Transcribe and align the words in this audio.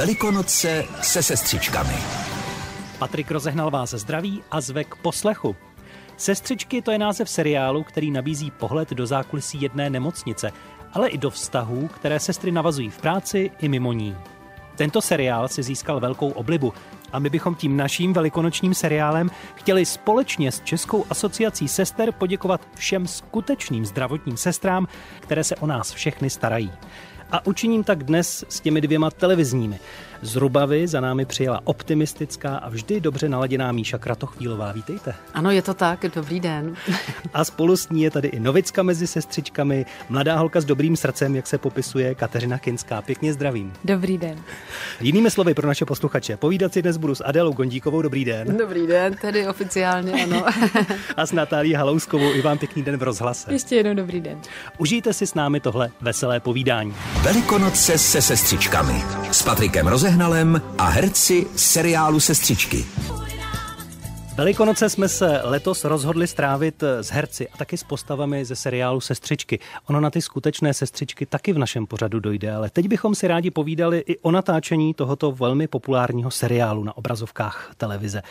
Velikonoce 0.00 0.84
se 1.02 1.22
sestřičkami. 1.22 1.94
Patrik 2.98 3.30
rozehnal 3.30 3.70
vás 3.70 3.90
zdraví 3.90 4.42
a 4.50 4.60
zve 4.60 4.84
k 4.84 4.94
poslechu. 4.94 5.56
Sestřičky 6.16 6.82
to 6.82 6.90
je 6.90 6.98
název 6.98 7.30
seriálu, 7.30 7.82
který 7.82 8.10
nabízí 8.10 8.50
pohled 8.50 8.90
do 8.90 9.06
zákulisí 9.06 9.62
jedné 9.62 9.90
nemocnice, 9.90 10.52
ale 10.92 11.08
i 11.08 11.18
do 11.18 11.30
vztahů, 11.30 11.88
které 11.88 12.20
sestry 12.20 12.52
navazují 12.52 12.90
v 12.90 12.98
práci 12.98 13.50
i 13.58 13.68
mimo 13.68 13.92
ní. 13.92 14.16
Tento 14.76 15.02
seriál 15.02 15.48
si 15.48 15.62
získal 15.62 16.00
velkou 16.00 16.30
oblibu 16.30 16.72
a 17.12 17.18
my 17.18 17.30
bychom 17.30 17.54
tím 17.54 17.76
naším 17.76 18.12
velikonočním 18.12 18.74
seriálem 18.74 19.30
chtěli 19.54 19.86
společně 19.86 20.52
s 20.52 20.60
Českou 20.60 21.04
asociací 21.10 21.68
sester 21.68 22.12
poděkovat 22.12 22.60
všem 22.74 23.06
skutečným 23.06 23.86
zdravotním 23.86 24.36
sestrám, 24.36 24.86
které 25.20 25.44
se 25.44 25.56
o 25.56 25.66
nás 25.66 25.92
všechny 25.92 26.30
starají. 26.30 26.72
A 27.32 27.46
učiním 27.46 27.84
tak 27.84 28.04
dnes 28.04 28.44
s 28.48 28.60
těmi 28.60 28.80
dvěma 28.80 29.10
televizními. 29.10 29.80
Z 30.22 30.36
Rubavy 30.36 30.88
za 30.88 31.00
námi 31.00 31.24
přijela 31.24 31.60
optimistická 31.64 32.56
a 32.56 32.68
vždy 32.68 33.00
dobře 33.00 33.28
naladěná 33.28 33.72
Míša 33.72 33.98
Kratochvílová. 33.98 34.72
Vítejte. 34.72 35.14
Ano, 35.34 35.50
je 35.50 35.62
to 35.62 35.74
tak, 35.74 36.04
dobrý 36.14 36.40
den. 36.40 36.74
A 37.34 37.44
spolu 37.44 37.76
s 37.76 37.88
ní 37.88 38.02
je 38.02 38.10
tady 38.10 38.28
i 38.28 38.40
Novicka 38.40 38.82
mezi 38.82 39.06
sestřičkami, 39.06 39.86
mladá 40.08 40.36
holka 40.36 40.60
s 40.60 40.64
dobrým 40.64 40.96
srdcem, 40.96 41.36
jak 41.36 41.46
se 41.46 41.58
popisuje 41.58 42.14
Kateřina 42.14 42.58
Kinská. 42.58 43.02
Pěkně 43.02 43.32
zdravím. 43.32 43.72
Dobrý 43.84 44.18
den. 44.18 44.38
Jinými 45.00 45.30
slovy 45.30 45.54
pro 45.54 45.66
naše 45.66 45.84
posluchače, 45.84 46.36
povídat 46.36 46.72
si 46.72 46.82
dnes 46.82 46.96
budu 46.96 47.14
s 47.14 47.24
Adélou 47.24 47.52
Gondíkovou. 47.52 48.02
Dobrý 48.02 48.24
den. 48.24 48.56
Dobrý 48.56 48.86
den, 48.86 49.14
tedy 49.14 49.48
oficiálně, 49.48 50.12
ano. 50.24 50.44
a 51.16 51.26
s 51.26 51.32
Natálí 51.32 51.74
Halouskovou. 51.74 52.32
I 52.32 52.42
vám 52.42 52.58
pěkný 52.58 52.82
den 52.82 52.96
v 52.96 53.02
rozhlase. 53.02 53.52
Ještě 53.52 53.76
jednou 53.76 53.94
dobrý 53.94 54.20
den. 54.20 54.38
Užijte 54.78 55.12
si 55.12 55.26
s 55.26 55.34
námi 55.34 55.60
tohle 55.60 55.90
veselé 56.00 56.40
povídání. 56.40 56.94
Velikonoce 57.22 57.98
se 57.98 58.22
sestřičkami. 58.22 59.04
S 59.30 59.42
Patrikem 59.42 59.86
Rozehnalem 60.10 60.62
a 60.78 60.84
herci 60.84 61.46
seriálu 61.56 62.20
Sestřičky. 62.20 62.84
Velikonoce 64.36 64.90
jsme 64.90 65.08
se 65.08 65.40
letos 65.44 65.84
rozhodli 65.84 66.26
strávit 66.26 66.82
s 66.82 67.10
herci 67.10 67.48
a 67.48 67.56
taky 67.56 67.76
s 67.76 67.84
postavami 67.84 68.44
ze 68.44 68.56
seriálu 68.56 69.00
Sestřičky. 69.00 69.58
Ono 69.88 70.00
na 70.00 70.10
ty 70.10 70.22
skutečné 70.22 70.74
sestřičky 70.74 71.26
taky 71.26 71.52
v 71.52 71.58
našem 71.58 71.86
pořadu 71.86 72.20
dojde, 72.20 72.52
ale 72.52 72.70
teď 72.70 72.88
bychom 72.88 73.14
si 73.14 73.28
rádi 73.28 73.50
povídali 73.50 73.98
i 73.98 74.18
o 74.18 74.30
natáčení 74.30 74.94
tohoto 74.94 75.32
velmi 75.32 75.68
populárního 75.68 76.30
seriálu 76.30 76.84
na 76.84 76.96
obrazovkách 76.96 77.74
televize. 77.76 78.22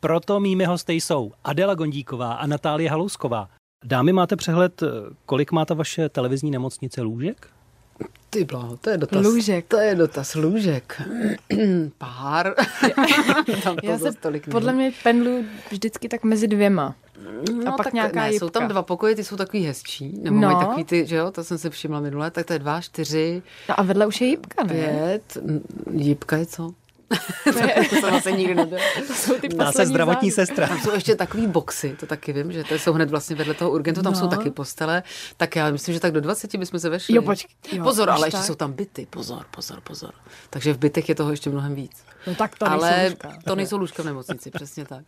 Proto 0.00 0.40
mými 0.40 0.64
hosty 0.64 0.92
jsou 0.92 1.32
Adela 1.44 1.74
Gondíková 1.74 2.32
a 2.32 2.46
Natálie 2.46 2.90
Halousková. 2.90 3.48
Dámy, 3.84 4.12
máte 4.12 4.36
přehled, 4.36 4.82
kolik 5.26 5.52
má 5.52 5.64
ta 5.64 5.74
vaše 5.74 6.08
televizní 6.08 6.50
nemocnice 6.50 7.02
lůžek? 7.02 7.48
Ty 8.30 8.44
bláho, 8.44 8.76
to 8.76 8.90
je 8.90 8.98
dotaz. 8.98 9.26
Lůžek. 9.26 9.64
To 9.68 9.76
je 9.76 9.94
dotaz 9.94 10.34
lůžek. 10.34 11.02
Pár. 11.98 12.54
Tam 13.62 13.76
to 13.76 13.86
Já 13.86 13.98
se 13.98 14.12
tolik 14.12 14.48
podle 14.50 14.72
mě 14.72 14.92
pendlu 15.02 15.44
vždycky 15.70 16.08
tak 16.08 16.24
mezi 16.24 16.48
dvěma. 16.48 16.94
No, 17.64 17.74
a 17.74 17.76
pak 17.76 17.86
tak 17.86 17.92
nějaká 17.92 18.20
ne, 18.20 18.32
jsou 18.32 18.48
tam 18.48 18.68
dva 18.68 18.82
pokoje, 18.82 19.14
ty 19.14 19.24
jsou 19.24 19.36
takový 19.36 19.64
hezčí, 19.64 20.18
nebo 20.22 20.36
no. 20.36 20.48
mají 20.48 20.66
takový 20.66 20.84
ty, 20.84 21.06
že 21.06 21.16
jo, 21.16 21.30
to 21.30 21.44
jsem 21.44 21.58
se 21.58 21.70
všimla 21.70 22.00
minule, 22.00 22.30
tak 22.30 22.46
to 22.46 22.52
je 22.52 22.58
dva, 22.58 22.80
čtyři. 22.80 23.42
No 23.68 23.80
a 23.80 23.82
vedle 23.82 24.06
už 24.06 24.20
je 24.20 24.26
jípka, 24.26 24.64
ne? 24.64 24.72
Pět, 24.72 25.38
jípka 25.92 26.36
je 26.36 26.46
co? 26.46 26.74
to, 28.00 28.10
to 28.10 28.20
jsem 28.20 28.38
nikdy 28.38 28.54
nebyl. 28.54 28.78
To 29.06 29.14
jsou 29.14 29.34
ty 29.34 29.48
se 29.72 29.86
zdravotní 29.86 30.30
závěr. 30.30 30.46
sestra. 30.46 30.68
Tam 30.68 30.80
jsou 30.80 30.94
ještě 30.94 31.14
takový 31.14 31.46
boxy, 31.46 31.96
to 32.00 32.06
taky 32.06 32.32
vím, 32.32 32.52
že 32.52 32.64
to 32.64 32.74
jsou 32.74 32.92
hned 32.92 33.10
vlastně 33.10 33.36
vedle 33.36 33.54
toho 33.54 33.70
urgentu, 33.70 34.02
tam 34.02 34.12
no. 34.12 34.18
jsou 34.18 34.28
taky 34.28 34.50
postele. 34.50 35.02
Tak 35.36 35.56
já 35.56 35.70
myslím, 35.70 35.94
že 35.94 36.00
tak 36.00 36.12
do 36.12 36.20
20 36.20 36.56
bychom 36.56 36.80
se 36.80 36.88
vešli. 36.88 37.14
Jo, 37.14 37.22
počkej. 37.22 37.78
Jo, 37.78 37.84
pozor, 37.84 38.10
ale 38.10 38.20
tak. 38.20 38.32
ještě 38.32 38.46
jsou 38.46 38.54
tam 38.54 38.72
byty. 38.72 39.06
Pozor, 39.10 39.44
pozor, 39.50 39.80
pozor. 39.80 40.12
Takže 40.50 40.72
v 40.72 40.78
bytech 40.78 41.08
je 41.08 41.14
toho 41.14 41.30
ještě 41.30 41.50
mnohem 41.50 41.74
víc. 41.74 42.04
No 42.26 42.34
tak 42.34 42.58
to 42.58 42.70
ale 42.70 42.90
nejsou 42.90 43.08
lůžka. 43.10 43.38
to 43.44 43.56
nejsou 43.56 43.76
lůžka 43.76 44.02
v 44.02 44.06
nemocnici, 44.06 44.50
přesně 44.50 44.84
tak. 44.84 45.04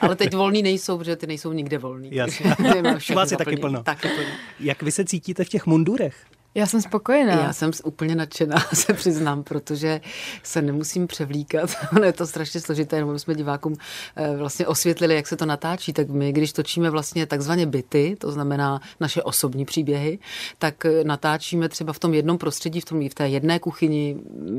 ale 0.00 0.16
teď 0.16 0.34
volný 0.34 0.62
nejsou, 0.62 0.98
protože 0.98 1.16
ty 1.16 1.26
nejsou 1.26 1.52
nikde 1.52 1.78
volný. 1.78 2.10
Jasně. 2.12 2.56
Vás 3.14 3.30
je 3.30 3.36
taky 3.36 3.56
plno. 3.56 3.82
Taky 3.82 4.08
plno. 4.08 4.30
Jak 4.60 4.82
vy 4.82 4.92
se 4.92 5.04
cítíte 5.04 5.44
v 5.44 5.48
těch 5.48 5.66
mundurech? 5.66 6.16
Já 6.54 6.66
jsem 6.66 6.82
spokojená. 6.82 7.32
Já 7.32 7.52
jsem 7.52 7.70
úplně 7.84 8.14
nadšená, 8.14 8.56
se 8.74 8.92
přiznám, 8.92 9.42
protože 9.42 10.00
se 10.42 10.62
nemusím 10.62 11.06
převlíkat. 11.06 11.70
ono 11.96 12.04
je 12.04 12.12
to 12.12 12.26
strašně 12.26 12.60
složité, 12.60 12.96
jenom 12.96 13.18
jsme 13.18 13.34
divákům 13.34 13.74
eh, 14.16 14.36
vlastně 14.36 14.66
osvětlili, 14.66 15.14
jak 15.14 15.26
se 15.26 15.36
to 15.36 15.46
natáčí. 15.46 15.92
Tak 15.92 16.08
my, 16.08 16.32
když 16.32 16.52
točíme 16.52 16.90
vlastně 16.90 17.26
takzvaně 17.26 17.66
byty, 17.66 18.16
to 18.18 18.32
znamená 18.32 18.80
naše 19.00 19.22
osobní 19.22 19.64
příběhy, 19.64 20.18
tak 20.58 20.84
eh, 20.84 21.04
natáčíme 21.04 21.68
třeba 21.68 21.92
v 21.92 21.98
tom 21.98 22.14
jednom 22.14 22.38
prostředí, 22.38 22.80
v, 22.80 22.84
tom, 22.84 23.08
v 23.08 23.14
té 23.14 23.28
jedné 23.28 23.58
kuchyni, 23.58 24.16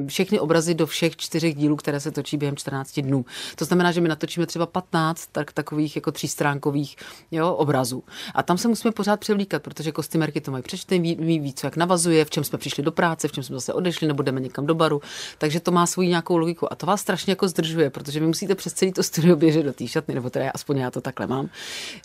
všechny 0.08 0.40
obrazy 0.40 0.74
do 0.74 0.88
všech 0.88 1.16
čtyřech 1.16 1.56
dílů, 1.56 1.76
které 1.76 2.00
se 2.00 2.12
točí 2.12 2.38
během 2.38 2.56
14 2.56 3.00
dnů. 3.00 3.26
To 3.56 3.66
znamená, 3.66 3.92
že 3.92 4.02
my 4.02 4.10
natočíme 4.10 4.46
třeba 4.46 4.66
15 4.66 5.30
tak, 5.32 5.52
takových 5.52 5.96
jako 5.96 6.12
třístránkových 6.12 6.96
jo, 7.32 7.54
obrazů. 7.54 8.04
A 8.36 8.44
tam 8.44 8.58
se 8.58 8.68
musíme 8.68 8.92
pořád 8.92 9.20
převlíkat, 9.20 9.64
protože 9.64 9.92
kostýmerky 9.92 10.42
to 10.42 10.52
mají 10.52 10.64
přečtený, 10.64 11.16
ví, 11.16 11.40
ví, 11.40 11.54
co 11.54 11.68
jak 11.68 11.81
navazuje, 11.82 12.26
v 12.26 12.30
čem 12.30 12.44
jsme 12.44 12.58
přišli 12.58 12.84
do 12.84 12.92
práce, 12.92 13.28
v 13.28 13.32
čem 13.32 13.44
jsme 13.44 13.56
zase 13.56 13.74
odešli, 13.74 14.08
nebo 14.08 14.24
jdeme 14.24 14.40
někam 14.40 14.66
do 14.66 14.76
baru. 14.76 15.02
Takže 15.38 15.60
to 15.60 15.72
má 15.72 15.86
svou 15.86 16.04
nějakou 16.04 16.38
logiku. 16.38 16.74
A 16.74 16.76
to 16.76 16.86
vás 16.86 17.02
strašně 17.02 17.32
jako 17.32 17.48
zdržuje, 17.48 17.90
protože 17.90 18.20
vy 18.20 18.28
musíte 18.28 18.56
přes 18.56 18.74
celý 18.74 18.92
to 18.92 19.04
studio 19.04 19.36
běžet 19.36 19.64
do 19.64 19.74
té 19.74 19.88
šatny, 19.88 20.16
nebo 20.16 20.30
teda 20.30 20.52
aspoň 20.54 20.78
já 20.78 20.92
to 20.92 21.02
takhle 21.02 21.28
mám, 21.28 21.50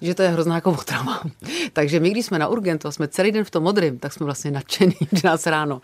že 0.03 0.15
to 0.15 0.23
je 0.23 0.29
hrozná 0.29 0.55
jako 0.55 0.71
otrava. 0.73 1.21
Takže 1.73 2.01
my, 2.01 2.11
když 2.11 2.27
jsme 2.27 2.39
na 2.39 2.49
urgentu 2.49 2.89
a 2.89 2.93
jsme 2.93 3.09
celý 3.09 3.33
den 3.33 3.45
v 3.45 3.51
tom 3.51 3.63
modrém, 3.63 3.99
tak 3.99 4.13
jsme 4.13 4.25
vlastně 4.25 4.51
nadšení, 4.51 4.97
že 5.13 5.29
nás 5.29 5.47
ráno 5.47 5.81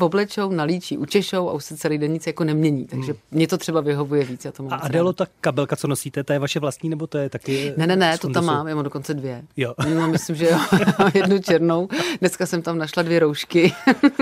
oblečou, 0.00 0.50
nalíčí, 0.50 0.98
učešou 0.98 1.48
a 1.48 1.52
už 1.52 1.64
se 1.64 1.76
celý 1.76 1.98
den 1.98 2.12
nic 2.12 2.26
jako 2.26 2.44
nemění. 2.44 2.86
Takže 2.86 3.12
hmm. 3.12 3.20
mě 3.30 3.48
to 3.48 3.58
třeba 3.58 3.80
vyhovuje 3.80 4.24
víc. 4.24 4.44
Já 4.44 4.52
to 4.52 4.62
mám 4.62 4.72
a 4.72 4.76
Adelo, 4.76 5.12
ta 5.12 5.26
kabelka, 5.40 5.76
co 5.76 5.88
nosíte, 5.88 6.24
to 6.24 6.32
je 6.32 6.38
vaše 6.38 6.60
vlastní, 6.60 6.90
nebo 6.90 7.06
to 7.06 7.18
je 7.18 7.30
taky? 7.30 7.74
Ne, 7.76 7.86
ne, 7.86 7.96
ne, 7.96 8.18
to 8.18 8.28
tam 8.28 8.44
mám, 8.44 8.68
já 8.68 8.74
mám 8.74 8.84
dokonce 8.84 9.14
dvě. 9.14 9.42
Jo. 9.56 9.74
No, 9.94 10.08
myslím, 10.08 10.36
že 10.36 10.46
jo, 10.50 10.58
jednu 11.14 11.38
černou. 11.38 11.88
Dneska 12.20 12.46
jsem 12.46 12.62
tam 12.62 12.78
našla 12.78 13.02
dvě 13.04 13.18
roušky, 13.18 13.72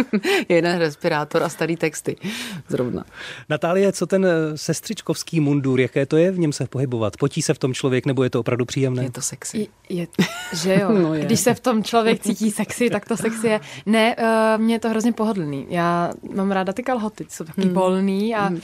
jeden 0.48 0.78
respirátor 0.78 1.43
a 1.43 1.48
starý 1.48 1.76
texty. 1.76 2.16
Zrovna. 2.69 3.04
Natálie, 3.48 3.93
co 3.93 4.06
ten 4.06 4.26
eh, 4.26 4.59
sestřičkovský 4.59 5.41
mundur, 5.41 5.81
jaké 5.81 6.06
to 6.06 6.16
je 6.16 6.31
v 6.31 6.38
něm 6.38 6.53
se 6.53 6.66
pohybovat? 6.66 7.16
Potí 7.16 7.42
se 7.42 7.54
v 7.54 7.59
tom 7.59 7.75
člověk 7.75 8.06
nebo 8.06 8.25
je 8.25 8.31
to 8.31 8.41
opravdu 8.41 8.65
příjemné? 8.65 9.03
Je 9.03 9.10
to 9.10 9.22
sexy. 9.22 9.59
Je, 9.59 9.66
je 9.88 10.06
že 10.53 10.78
jo. 10.81 10.92
No 11.03 11.15
je. 11.15 11.25
Když 11.25 11.41
se 11.41 11.54
v 11.54 11.60
tom 11.60 11.84
člověk 11.84 12.22
cítí 12.22 12.50
sexy, 12.50 12.91
tak 12.91 13.09
to 13.09 13.16
sexy 13.16 13.47
je. 13.47 13.60
Ne, 13.87 14.16
uh, 14.16 14.62
mě 14.62 14.75
je 14.75 14.78
to 14.78 14.88
hrozně 14.88 15.12
pohodlný. 15.12 15.66
Já 15.69 16.12
mám 16.34 16.50
ráda 16.50 16.72
ty 16.72 16.82
kalhoty, 16.82 17.26
jsou 17.28 17.44
taky 17.44 17.62
hmm. 17.62 17.75
volný 17.75 18.34
a 18.34 18.47
hmm 18.47 18.60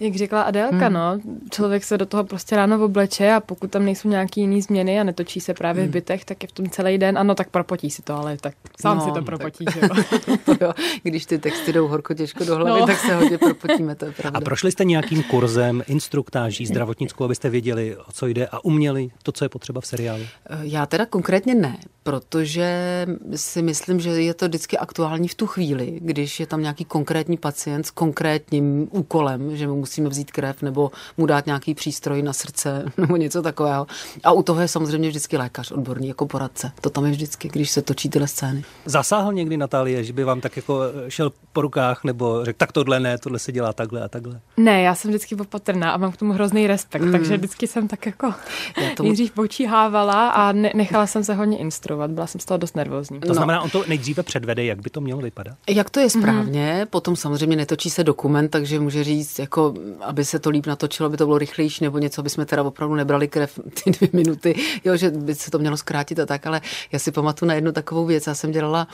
jak 0.00 0.16
řekla 0.16 0.42
Adélka, 0.42 0.86
hmm. 0.86 0.92
no, 0.92 1.18
člověk 1.50 1.84
se 1.84 1.98
do 1.98 2.06
toho 2.06 2.24
prostě 2.24 2.56
ráno 2.56 2.84
obleče 2.84 3.32
a 3.32 3.40
pokud 3.40 3.70
tam 3.70 3.84
nejsou 3.84 4.08
nějaký 4.08 4.40
jiný 4.40 4.62
změny 4.62 5.00
a 5.00 5.04
netočí 5.04 5.40
se 5.40 5.54
právě 5.54 5.82
hmm. 5.82 5.90
v 5.90 5.92
bytech, 5.92 6.24
tak 6.24 6.42
je 6.42 6.48
v 6.48 6.52
tom 6.52 6.70
celý 6.70 6.98
den, 6.98 7.18
ano, 7.18 7.34
tak 7.34 7.50
propotí 7.50 7.90
si 7.90 8.02
to, 8.02 8.14
ale 8.14 8.36
tak 8.36 8.54
sám 8.80 8.98
no, 8.98 9.04
si 9.04 9.10
to 9.10 9.22
propotí, 9.22 9.64
tak. 9.64 9.74
že 9.80 9.80
jo. 9.80 10.56
jo. 10.60 10.72
Když 11.02 11.26
ty 11.26 11.38
texty 11.38 11.72
jdou 11.72 11.88
horko 11.88 12.14
těžko 12.14 12.44
do 12.44 12.56
hlavy, 12.56 12.80
no. 12.80 12.86
tak 12.86 12.98
se 12.98 13.14
hodně 13.14 13.38
propotíme, 13.38 13.94
to 13.94 14.04
je 14.04 14.12
pravda. 14.12 14.38
A 14.38 14.40
prošli 14.40 14.72
jste 14.72 14.84
nějakým 14.84 15.22
kurzem, 15.22 15.82
instruktáží 15.86 16.66
zdravotnickou, 16.66 17.24
abyste 17.24 17.50
věděli, 17.50 17.96
o 17.96 18.12
co 18.12 18.26
jde 18.26 18.46
a 18.46 18.64
uměli 18.64 19.10
to, 19.22 19.32
co 19.32 19.44
je 19.44 19.48
potřeba 19.48 19.80
v 19.80 19.86
seriálu? 19.86 20.22
Eh, 20.50 20.58
já 20.62 20.86
teda 20.86 21.06
konkrétně 21.06 21.54
ne, 21.54 21.76
protože 22.02 23.06
si 23.34 23.62
myslím, 23.62 24.00
že 24.00 24.10
je 24.10 24.34
to 24.34 24.48
vždycky 24.48 24.78
aktuální 24.78 25.28
v 25.28 25.34
tu 25.34 25.46
chvíli, 25.46 25.98
když 26.02 26.40
je 26.40 26.46
tam 26.46 26.60
nějaký 26.60 26.84
konkrétní 26.84 27.36
pacient 27.36 27.84
s 27.86 27.90
konkrétním 27.90 28.88
úkolem, 28.90 29.56
že 29.56 29.66
mu 29.66 29.86
musíme 29.88 30.08
vzít 30.08 30.30
krev 30.30 30.62
nebo 30.62 30.90
mu 31.16 31.26
dát 31.26 31.46
nějaký 31.46 31.74
přístroj 31.74 32.22
na 32.22 32.32
srdce 32.32 32.84
nebo 32.96 33.16
něco 33.16 33.42
takového. 33.42 33.86
A 34.24 34.32
u 34.32 34.42
toho 34.42 34.60
je 34.60 34.68
samozřejmě 34.68 35.08
vždycky 35.08 35.36
lékař 35.36 35.70
odborný 35.70 36.08
jako 36.08 36.26
poradce. 36.26 36.72
To 36.80 36.90
tam 36.90 37.04
je 37.04 37.10
vždycky, 37.10 37.48
když 37.48 37.70
se 37.70 37.82
točí 37.82 38.08
tyhle 38.08 38.28
scény. 38.28 38.64
Zasáhl 38.84 39.32
někdy 39.32 39.56
Natálie, 39.56 40.04
že 40.04 40.12
by 40.12 40.24
vám 40.24 40.40
tak 40.40 40.56
jako 40.56 40.80
šel 41.08 41.32
po 41.52 41.60
rukách 41.60 42.04
nebo 42.04 42.44
řekl, 42.44 42.56
tak 42.56 42.72
tohle 42.72 43.00
ne, 43.00 43.18
tohle 43.18 43.38
se 43.38 43.52
dělá 43.52 43.72
takhle 43.72 44.02
a 44.02 44.08
takhle? 44.08 44.40
Ne, 44.56 44.82
já 44.82 44.94
jsem 44.94 45.10
vždycky 45.10 45.34
opatrná 45.34 45.90
a 45.90 45.96
mám 45.96 46.12
k 46.12 46.16
tomu 46.16 46.32
hrozný 46.32 46.66
respekt, 46.66 47.02
mm. 47.02 47.12
takže 47.12 47.36
vždycky 47.36 47.66
jsem 47.66 47.88
tak 47.88 48.06
jako 48.06 48.34
já 48.82 48.94
tomu... 48.96 49.08
nejdřív 49.08 49.32
počíhávala 49.32 50.28
a 50.28 50.52
ne- 50.52 50.72
nechala 50.74 51.06
jsem 51.06 51.24
se 51.24 51.34
hodně 51.34 51.58
instruovat. 51.58 52.10
Byla 52.10 52.26
jsem 52.26 52.40
z 52.40 52.44
toho 52.44 52.58
dost 52.58 52.76
nervózní. 52.76 53.20
To 53.20 53.28
no. 53.28 53.34
znamená, 53.34 53.60
on 53.60 53.70
to 53.70 53.84
nejdříve 53.88 54.22
předvede, 54.22 54.64
jak 54.64 54.80
by 54.80 54.90
to 54.90 55.00
mělo 55.00 55.20
vypadat? 55.20 55.56
Jak 55.68 55.90
to 55.90 56.00
je 56.00 56.10
správně, 56.10 56.78
mm. 56.80 56.86
potom 56.86 57.16
samozřejmě 57.16 57.56
netočí 57.56 57.90
se 57.90 58.04
dokument, 58.04 58.48
takže 58.48 58.80
může 58.80 59.04
říct, 59.04 59.38
jako 59.38 59.74
aby 60.00 60.24
se 60.24 60.38
to 60.38 60.50
líp 60.50 60.66
natočilo, 60.66 61.06
aby 61.06 61.16
to 61.16 61.26
bylo 61.26 61.38
rychlejší 61.38 61.84
nebo 61.84 61.98
něco, 61.98 62.20
aby 62.20 62.30
jsme 62.30 62.46
teda 62.46 62.62
opravdu 62.62 62.94
nebrali 62.94 63.28
krev 63.28 63.60
ty 63.84 63.90
dvě 63.90 64.08
minuty, 64.12 64.54
jo, 64.84 64.96
že 64.96 65.10
by 65.10 65.34
se 65.34 65.50
to 65.50 65.58
mělo 65.58 65.76
zkrátit 65.76 66.20
a 66.20 66.26
tak, 66.26 66.46
ale 66.46 66.60
já 66.92 66.98
si 66.98 67.12
pamatuju 67.12 67.48
na 67.48 67.54
jednu 67.54 67.72
takovou 67.72 68.06
věc. 68.06 68.26
Já 68.26 68.34
jsem 68.34 68.50
dělala 68.50 68.88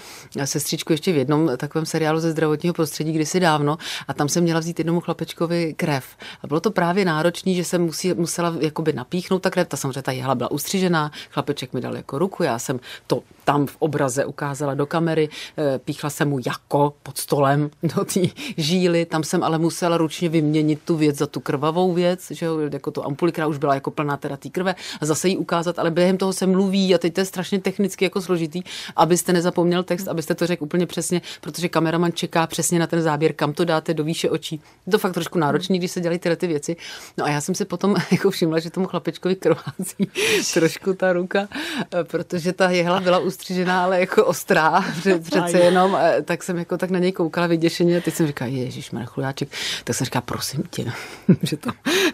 sestřičku 0.44 0.92
ještě 0.92 1.12
v 1.12 1.16
jednom 1.16 1.50
takovém 1.56 1.86
seriálu 1.86 2.20
ze 2.20 2.30
zdravotního 2.30 2.74
prostředí 2.74 3.12
kdysi 3.12 3.40
dávno 3.40 3.78
a 4.08 4.14
tam 4.14 4.28
jsem 4.28 4.42
měla 4.42 4.60
vzít 4.60 4.78
jednomu 4.78 5.00
chlapečkovi 5.00 5.74
krev. 5.74 6.04
A 6.42 6.46
bylo 6.46 6.60
to 6.60 6.70
právě 6.70 7.04
náročné, 7.04 7.54
že 7.54 7.64
jsem 7.64 7.82
musí, 7.82 8.14
musela 8.14 8.54
jakoby 8.60 8.92
napíchnout 8.92 9.42
ta 9.42 9.50
krev. 9.50 9.68
Ta 9.68 9.76
samozřejmě 9.76 10.02
ta 10.02 10.12
jehla 10.12 10.34
byla 10.34 10.50
ustřižená, 10.50 11.12
chlapeček 11.30 11.72
mi 11.72 11.80
dal 11.80 11.96
jako 11.96 12.18
ruku, 12.18 12.42
já 12.42 12.58
jsem 12.58 12.80
to 13.06 13.22
tam 13.44 13.66
v 13.66 13.76
obraze 13.78 14.24
ukázala 14.24 14.74
do 14.74 14.86
kamery, 14.86 15.28
eh, 15.58 15.78
píchla 15.78 16.10
jsem 16.10 16.28
mu 16.28 16.38
jako 16.46 16.94
pod 17.02 17.18
stolem 17.18 17.70
do 17.82 18.04
té 18.04 18.20
žíly, 18.56 19.06
tam 19.06 19.24
jsem 19.24 19.42
ale 19.42 19.58
musela 19.58 19.96
ručně 19.96 20.28
vyměnit 20.28 20.80
tu 20.84 20.96
věc 20.96 21.16
za 21.16 21.26
tu 21.26 21.40
krvavou 21.40 21.92
věc, 21.92 22.30
že 22.30 22.46
jo, 22.46 22.58
jako 22.72 22.90
tu 22.90 23.04
ampuli, 23.04 23.32
která 23.32 23.46
už 23.46 23.58
byla 23.58 23.74
jako 23.74 23.90
plná 23.90 24.16
teda 24.16 24.36
té 24.36 24.48
krve 24.48 24.74
a 25.00 25.06
zase 25.06 25.28
ji 25.28 25.36
ukázat, 25.36 25.78
ale 25.78 25.90
během 25.90 26.16
toho 26.16 26.32
se 26.32 26.46
mluví 26.46 26.94
a 26.94 26.98
teď 26.98 27.14
to 27.14 27.20
je 27.20 27.24
strašně 27.24 27.60
technicky 27.60 28.04
jako 28.04 28.22
složitý, 28.22 28.62
abyste 28.96 29.32
nezapomněl 29.32 29.82
text, 29.82 30.08
abyste 30.08 30.34
to 30.34 30.46
řekl 30.46 30.64
úplně 30.64 30.86
přesně, 30.86 31.22
protože 31.40 31.68
kameraman 31.68 32.12
čeká 32.12 32.46
přesně 32.46 32.78
na 32.78 32.86
ten 32.86 33.02
záběr, 33.02 33.32
kam 33.32 33.52
to 33.52 33.64
dáte 33.64 33.94
do 33.94 34.04
výše 34.04 34.30
očí. 34.30 34.60
Je 34.86 34.92
to 34.92 34.98
fakt 34.98 35.12
trošku 35.12 35.38
náročný, 35.38 35.78
když 35.78 35.90
se 35.90 36.00
dělají 36.00 36.18
tyhle 36.18 36.36
ty 36.36 36.46
věci. 36.46 36.76
No 37.18 37.24
a 37.24 37.28
já 37.28 37.40
jsem 37.40 37.54
si 37.54 37.64
potom 37.64 37.96
jako 38.12 38.30
všimla, 38.30 38.58
že 38.58 38.70
tomu 38.70 38.86
chlapečkovi 38.86 39.36
krvácí 39.36 40.10
trošku 40.54 40.94
ta 40.94 41.12
ruka, 41.12 41.48
eh, 41.94 42.04
protože 42.04 42.52
ta 42.52 42.70
jehla 42.70 43.00
byla 43.00 43.18
ustřižená, 43.34 43.84
ale 43.84 44.00
jako 44.00 44.24
ostrá, 44.24 44.84
přece 45.22 45.58
jenom, 45.58 45.98
eh, 46.00 46.22
tak 46.22 46.42
jsem 46.42 46.58
jako 46.58 46.78
tak 46.78 46.90
na 46.90 46.98
něj 46.98 47.12
koukala 47.12 47.46
vyděšeně 47.46 47.98
a 47.98 48.00
teď 48.00 48.14
jsem 48.14 48.26
říkala, 48.26 48.50
ježiš, 48.50 48.90
chlujáček, 49.04 49.48
tak 49.84 49.96
jsem 49.96 50.04
říkala, 50.04 50.22
prosím 50.22 50.62
tě, 50.70 50.92
že 51.42 51.56
to 51.56 51.70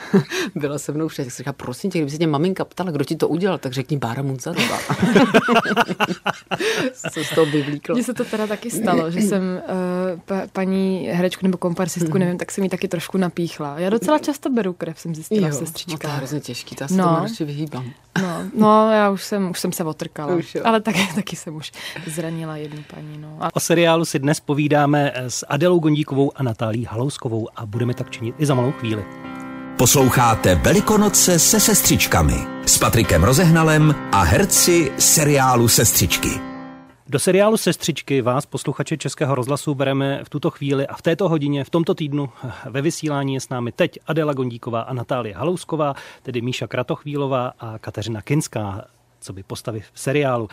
byla 0.54 0.78
se 0.78 0.92
mnou 0.92 1.08
však, 1.08 1.26
tak 1.26 1.32
jsem 1.32 1.42
říkala, 1.42 1.52
prosím 1.52 1.90
tě, 1.90 1.98
kdyby 1.98 2.10
se 2.10 2.18
tě 2.18 2.26
maminka 2.26 2.64
ptala, 2.64 2.90
kdo 2.90 3.04
ti 3.04 3.16
to 3.16 3.28
udělal, 3.28 3.58
tak 3.58 3.72
řekni 3.72 3.96
Bára 3.96 4.22
Munzarová. 4.22 4.78
Co 7.12 7.24
z 7.24 7.34
toho 7.34 7.46
vyvlíklo. 7.46 7.94
Mně 7.94 8.04
se 8.04 8.14
to 8.14 8.24
teda 8.24 8.46
taky 8.46 8.70
stalo, 8.70 9.10
že 9.10 9.20
jsem 9.20 9.42
uh, 9.42 10.20
pa, 10.20 10.42
paní 10.52 11.08
herečku 11.12 11.46
nebo 11.46 11.58
komparsistku, 11.58 12.18
nevím, 12.18 12.38
tak 12.38 12.50
jsem 12.50 12.62
mi 12.62 12.68
taky 12.68 12.88
trošku 12.88 13.18
napíchla. 13.18 13.78
Já 13.78 13.90
docela 13.90 14.18
často 14.18 14.50
beru 14.50 14.72
krev, 14.72 15.00
jsem 15.00 15.14
zjistila 15.14 15.48
jo, 15.48 15.54
v 15.54 15.58
sestřičkách. 15.58 16.02
No 16.02 16.08
to 16.08 16.08
je 16.08 16.16
hrozně 16.16 16.40
těžký, 16.40 16.76
já 16.80 16.88
se 16.88 16.94
no. 16.94 17.04
tomu 17.04 17.16
radši 17.16 17.44
vyhýbám. 17.44 17.92
No, 18.22 18.44
no, 18.54 18.92
já 18.92 19.10
už 19.10 19.22
jsem, 19.22 19.50
už 19.50 19.60
jsem 19.60 19.72
se 19.72 19.84
otrkala, 19.84 20.34
už 20.34 20.56
ale 20.64 20.80
taky, 20.80 21.08
taky 21.14 21.36
jsem 21.36 21.56
už 21.56 21.72
zranila 22.06 22.56
jednu 22.56 22.82
paní. 22.94 23.18
No. 23.18 23.36
A... 23.40 23.56
O 23.56 23.60
seriálu 23.60 24.04
si 24.04 24.18
dnes 24.18 24.40
povídáme 24.40 25.12
s 25.14 25.46
Adelou 25.48 25.78
Gondíkovou 25.78 26.32
a 26.34 26.42
Natálí 26.42 26.84
Halouskovou 26.84 27.48
a 27.56 27.66
budeme 27.66 27.94
tak 27.94 28.10
činit 28.10 28.34
i 28.38 28.46
za 28.46 28.54
malou 28.54 28.72
chvíli. 28.72 29.04
Posloucháte 29.78 30.54
Velikonoce 30.54 31.38
se 31.38 31.60
sestřičkami 31.60 32.34
s 32.66 32.78
Patrikem 32.78 33.24
Rozehnalem 33.24 33.94
a 34.12 34.22
herci 34.22 34.92
seriálu 34.98 35.68
Sestřičky. 35.68 36.50
Do 37.08 37.18
seriálu 37.18 37.56
Sestřičky 37.56 38.22
vás, 38.22 38.46
posluchače 38.46 38.96
Českého 38.96 39.34
rozhlasu, 39.34 39.74
bereme 39.74 40.24
v 40.24 40.28
tuto 40.28 40.50
chvíli 40.50 40.86
a 40.86 40.96
v 40.96 41.02
této 41.02 41.28
hodině, 41.28 41.64
v 41.64 41.70
tomto 41.70 41.94
týdnu 41.94 42.28
ve 42.70 42.82
vysílání 42.82 43.34
je 43.34 43.40
s 43.40 43.48
námi 43.48 43.72
teď 43.72 43.98
Adela 44.06 44.32
Gondíková 44.32 44.80
a 44.80 44.92
Natálie 44.92 45.34
Halousková, 45.34 45.94
tedy 46.22 46.40
Míša 46.40 46.66
Kratochvílová 46.66 47.52
a 47.58 47.78
Kateřina 47.78 48.22
Kinská, 48.22 48.84
co 49.20 49.32
by 49.32 49.42
postavy 49.42 49.80
v 49.80 50.00
seriálu. 50.00 50.48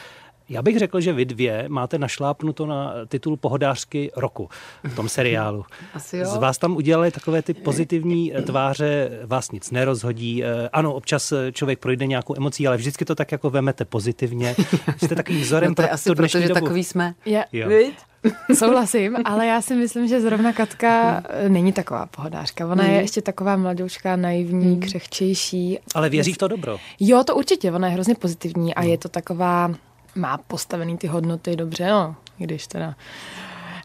Já 0.49 0.61
bych 0.61 0.79
řekl, 0.79 1.01
že 1.01 1.13
vy 1.13 1.25
dvě 1.25 1.65
máte 1.67 1.99
našlápnuto 1.99 2.65
na 2.65 2.93
titul 3.07 3.37
pohodářky 3.37 4.11
roku 4.15 4.49
v 4.83 4.95
tom 4.95 5.09
seriálu. 5.09 5.65
Asi 5.93 6.17
jo. 6.17 6.25
Z 6.25 6.37
vás 6.37 6.57
tam 6.57 6.75
udělali 6.75 7.11
takové 7.11 7.41
ty 7.41 7.53
pozitivní 7.53 8.35
eh, 8.35 8.41
tváře, 8.41 9.09
vás 9.25 9.51
nic 9.51 9.71
nerozhodí. 9.71 10.43
Eh, 10.43 10.69
ano, 10.73 10.93
občas 10.93 11.31
eh, 11.31 11.51
člověk 11.51 11.79
projde 11.79 12.05
nějakou 12.05 12.33
emocí, 12.37 12.67
ale 12.67 12.77
vždycky 12.77 13.05
to 13.05 13.15
tak 13.15 13.31
jako 13.31 13.49
vemete 13.49 13.85
pozitivně. 13.85 14.55
Jste 14.97 15.15
takovým 15.15 15.41
vzorem 15.41 15.69
no 15.71 15.75
to 15.75 15.81
je 15.81 15.87
pro 15.87 15.93
asi 15.93 16.15
proto, 16.15 16.39
že 16.39 16.47
dobu. 16.47 16.53
takový 16.53 16.83
jsme. 16.83 17.13
Je, 17.25 17.45
jo. 17.53 17.69
Souhlasím, 18.53 19.17
ale 19.25 19.47
já 19.47 19.61
si 19.61 19.75
myslím, 19.75 20.07
že 20.07 20.21
zrovna 20.21 20.53
Katka 20.53 21.23
není 21.47 21.73
taková 21.73 22.05
pohodářka. 22.05 22.67
Ona 22.67 22.83
je 22.83 22.89
hmm. 22.89 22.99
ještě 22.99 23.21
taková 23.21 23.57
mladoučka, 23.57 24.15
naivní, 24.15 24.71
hmm. 24.71 24.79
křehčejší. 24.79 25.79
Ale 25.95 26.09
věří 26.09 26.33
v 26.33 26.37
to 26.37 26.47
dobro. 26.47 26.77
Jo, 26.99 27.23
to 27.23 27.35
určitě. 27.35 27.71
Ona 27.71 27.87
je 27.87 27.93
hrozně 27.93 28.15
pozitivní 28.15 28.75
a 28.75 28.81
no. 28.81 28.89
je 28.89 28.97
to 28.97 29.09
taková 29.09 29.71
má 30.17 30.37
postavený 30.37 30.97
ty 30.97 31.07
hodnoty 31.07 31.55
dobře, 31.55 31.87
no, 31.87 32.15
když 32.37 32.67
teda 32.67 32.95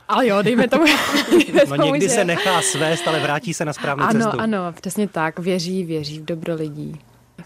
ale 0.08 0.26
jo, 0.26 0.42
dejme 0.42 0.68
tomu. 0.68 0.84
Dejme 1.30 1.60
no 1.68 1.76
tomu, 1.76 1.92
někdy 1.92 2.08
že... 2.08 2.14
se 2.14 2.24
nechá 2.24 2.62
svést, 2.62 3.08
ale 3.08 3.20
vrátí 3.20 3.54
se 3.54 3.64
na 3.64 3.72
správnou 3.72 4.04
ano, 4.04 4.20
cestu. 4.20 4.40
Ano, 4.40 4.64
ano, 4.64 4.72
přesně 4.72 5.08
tak. 5.08 5.38
Věří, 5.38 5.84
věří 5.84 6.18
v 6.18 6.24
dobro 6.24 6.54
lidí. 6.54 7.00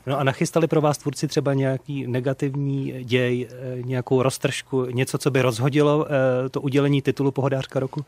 No 0.07 0.19
a 0.19 0.25
nachystali 0.25 0.67
pro 0.67 0.81
vás 0.81 0.99
tvůrci 0.99 1.29
třeba 1.29 1.55
nějaký 1.55 2.07
negativní 2.07 3.05
děj, 3.05 3.49
eh, 3.51 3.83
nějakou 3.83 4.23
roztržku, 4.23 4.85
něco, 4.85 5.19
co 5.19 5.31
by 5.31 5.43
rozhodilo 5.43 6.07
eh, 6.07 6.49
to 6.49 6.61
udělení 6.61 7.03
titulu 7.03 7.31
Pohodářka 7.31 7.81
roku? 7.81 8.05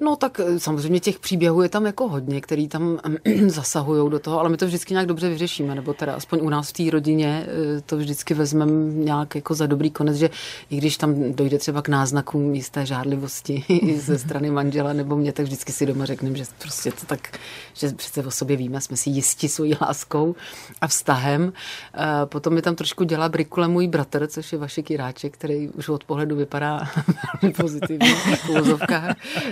No 0.00 0.16
tak 0.16 0.40
eh, 0.40 0.60
samozřejmě 0.60 1.00
těch 1.00 1.18
příběhů 1.18 1.62
je 1.62 1.68
tam 1.68 1.86
jako 1.86 2.08
hodně, 2.08 2.40
který 2.40 2.68
tam 2.68 2.98
zasahují 3.46 4.10
do 4.10 4.18
toho, 4.18 4.40
ale 4.40 4.48
my 4.48 4.56
to 4.56 4.66
vždycky 4.66 4.94
nějak 4.94 5.06
dobře 5.06 5.28
vyřešíme, 5.28 5.74
nebo 5.74 5.94
teda 5.94 6.14
aspoň 6.14 6.38
u 6.42 6.48
nás 6.48 6.68
v 6.68 6.72
té 6.72 6.90
rodině 6.90 7.46
eh, 7.46 7.80
to 7.80 7.96
vždycky 7.96 8.34
vezmeme 8.34 8.92
nějak 8.92 9.34
jako 9.34 9.54
za 9.54 9.66
dobrý 9.66 9.90
konec, 9.90 10.16
že 10.16 10.30
i 10.70 10.76
když 10.76 10.96
tam 10.96 11.32
dojde 11.32 11.58
třeba 11.58 11.82
k 11.82 11.88
náznakům 11.88 12.54
jisté 12.54 12.86
žádlivosti 12.86 13.64
ze 13.96 14.18
strany 14.18 14.50
manžela 14.50 14.92
nebo 14.92 15.16
mě, 15.16 15.32
tak 15.32 15.46
vždycky 15.46 15.72
si 15.72 15.86
doma 15.86 16.04
řekneme, 16.04 16.36
že 16.36 16.44
prostě 16.58 16.92
to 16.92 17.06
tak, 17.06 17.38
že 17.74 17.88
přece 17.88 18.24
o 18.24 18.30
sobě 18.30 18.56
víme, 18.56 18.80
jsme 18.80 18.96
si 18.96 19.10
jistí 19.10 19.48
svojí 19.48 19.76
láskou 19.82 20.34
a 20.80 20.88
vztahem. 20.88 21.52
Eh, 21.94 22.26
potom 22.26 22.54
mi 22.54 22.62
tam 22.62 22.74
trošku 22.74 23.04
dělá 23.04 23.28
brikule 23.28 23.68
můj 23.68 23.88
bratr, 23.88 24.26
což 24.26 24.52
je 24.52 24.58
Vašek 24.58 24.90
Jiráček, 24.90 25.34
který 25.34 25.68
už 25.68 25.88
od 25.88 26.04
pohledu 26.04 26.36
vypadá 26.36 26.88
velmi 27.42 27.54
pozitivně 27.54 28.14
v 28.14 28.80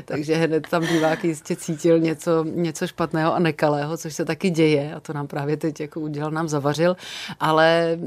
takže 0.05 0.38
hned 0.39 0.67
tam 0.69 0.87
divák 0.87 1.25
jistě 1.25 1.57
cítil 1.57 1.99
něco, 1.99 2.45
něco 2.45 2.87
špatného 2.87 3.35
a 3.35 3.39
nekalého, 3.39 3.97
což 3.97 4.15
se 4.15 4.25
taky 4.25 4.51
děje 4.51 4.95
a 4.95 5.01
to 5.01 5.13
nám 5.13 5.27
právě 5.27 5.57
teď 5.57 5.81
jako 5.81 6.01
udělal, 6.01 6.31
nám 6.31 6.49
zavařil, 6.49 6.97
ale 7.41 7.99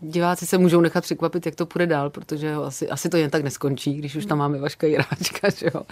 diváci 0.00 0.46
se 0.46 0.58
můžou 0.58 0.80
nechat 0.80 1.04
překvapit, 1.04 1.46
jak 1.46 1.54
to 1.54 1.66
půjde 1.66 1.86
dál, 1.86 2.10
protože 2.10 2.54
asi, 2.54 2.88
asi 2.88 3.08
to 3.08 3.16
jen 3.16 3.30
tak 3.30 3.42
neskončí, 3.42 3.94
když 3.94 4.16
už 4.16 4.26
tam 4.26 4.38
máme 4.38 4.58
Vaška 4.58 4.86
Jiráčka, 4.86 5.50
že 5.56 5.66
jo. 5.74 5.82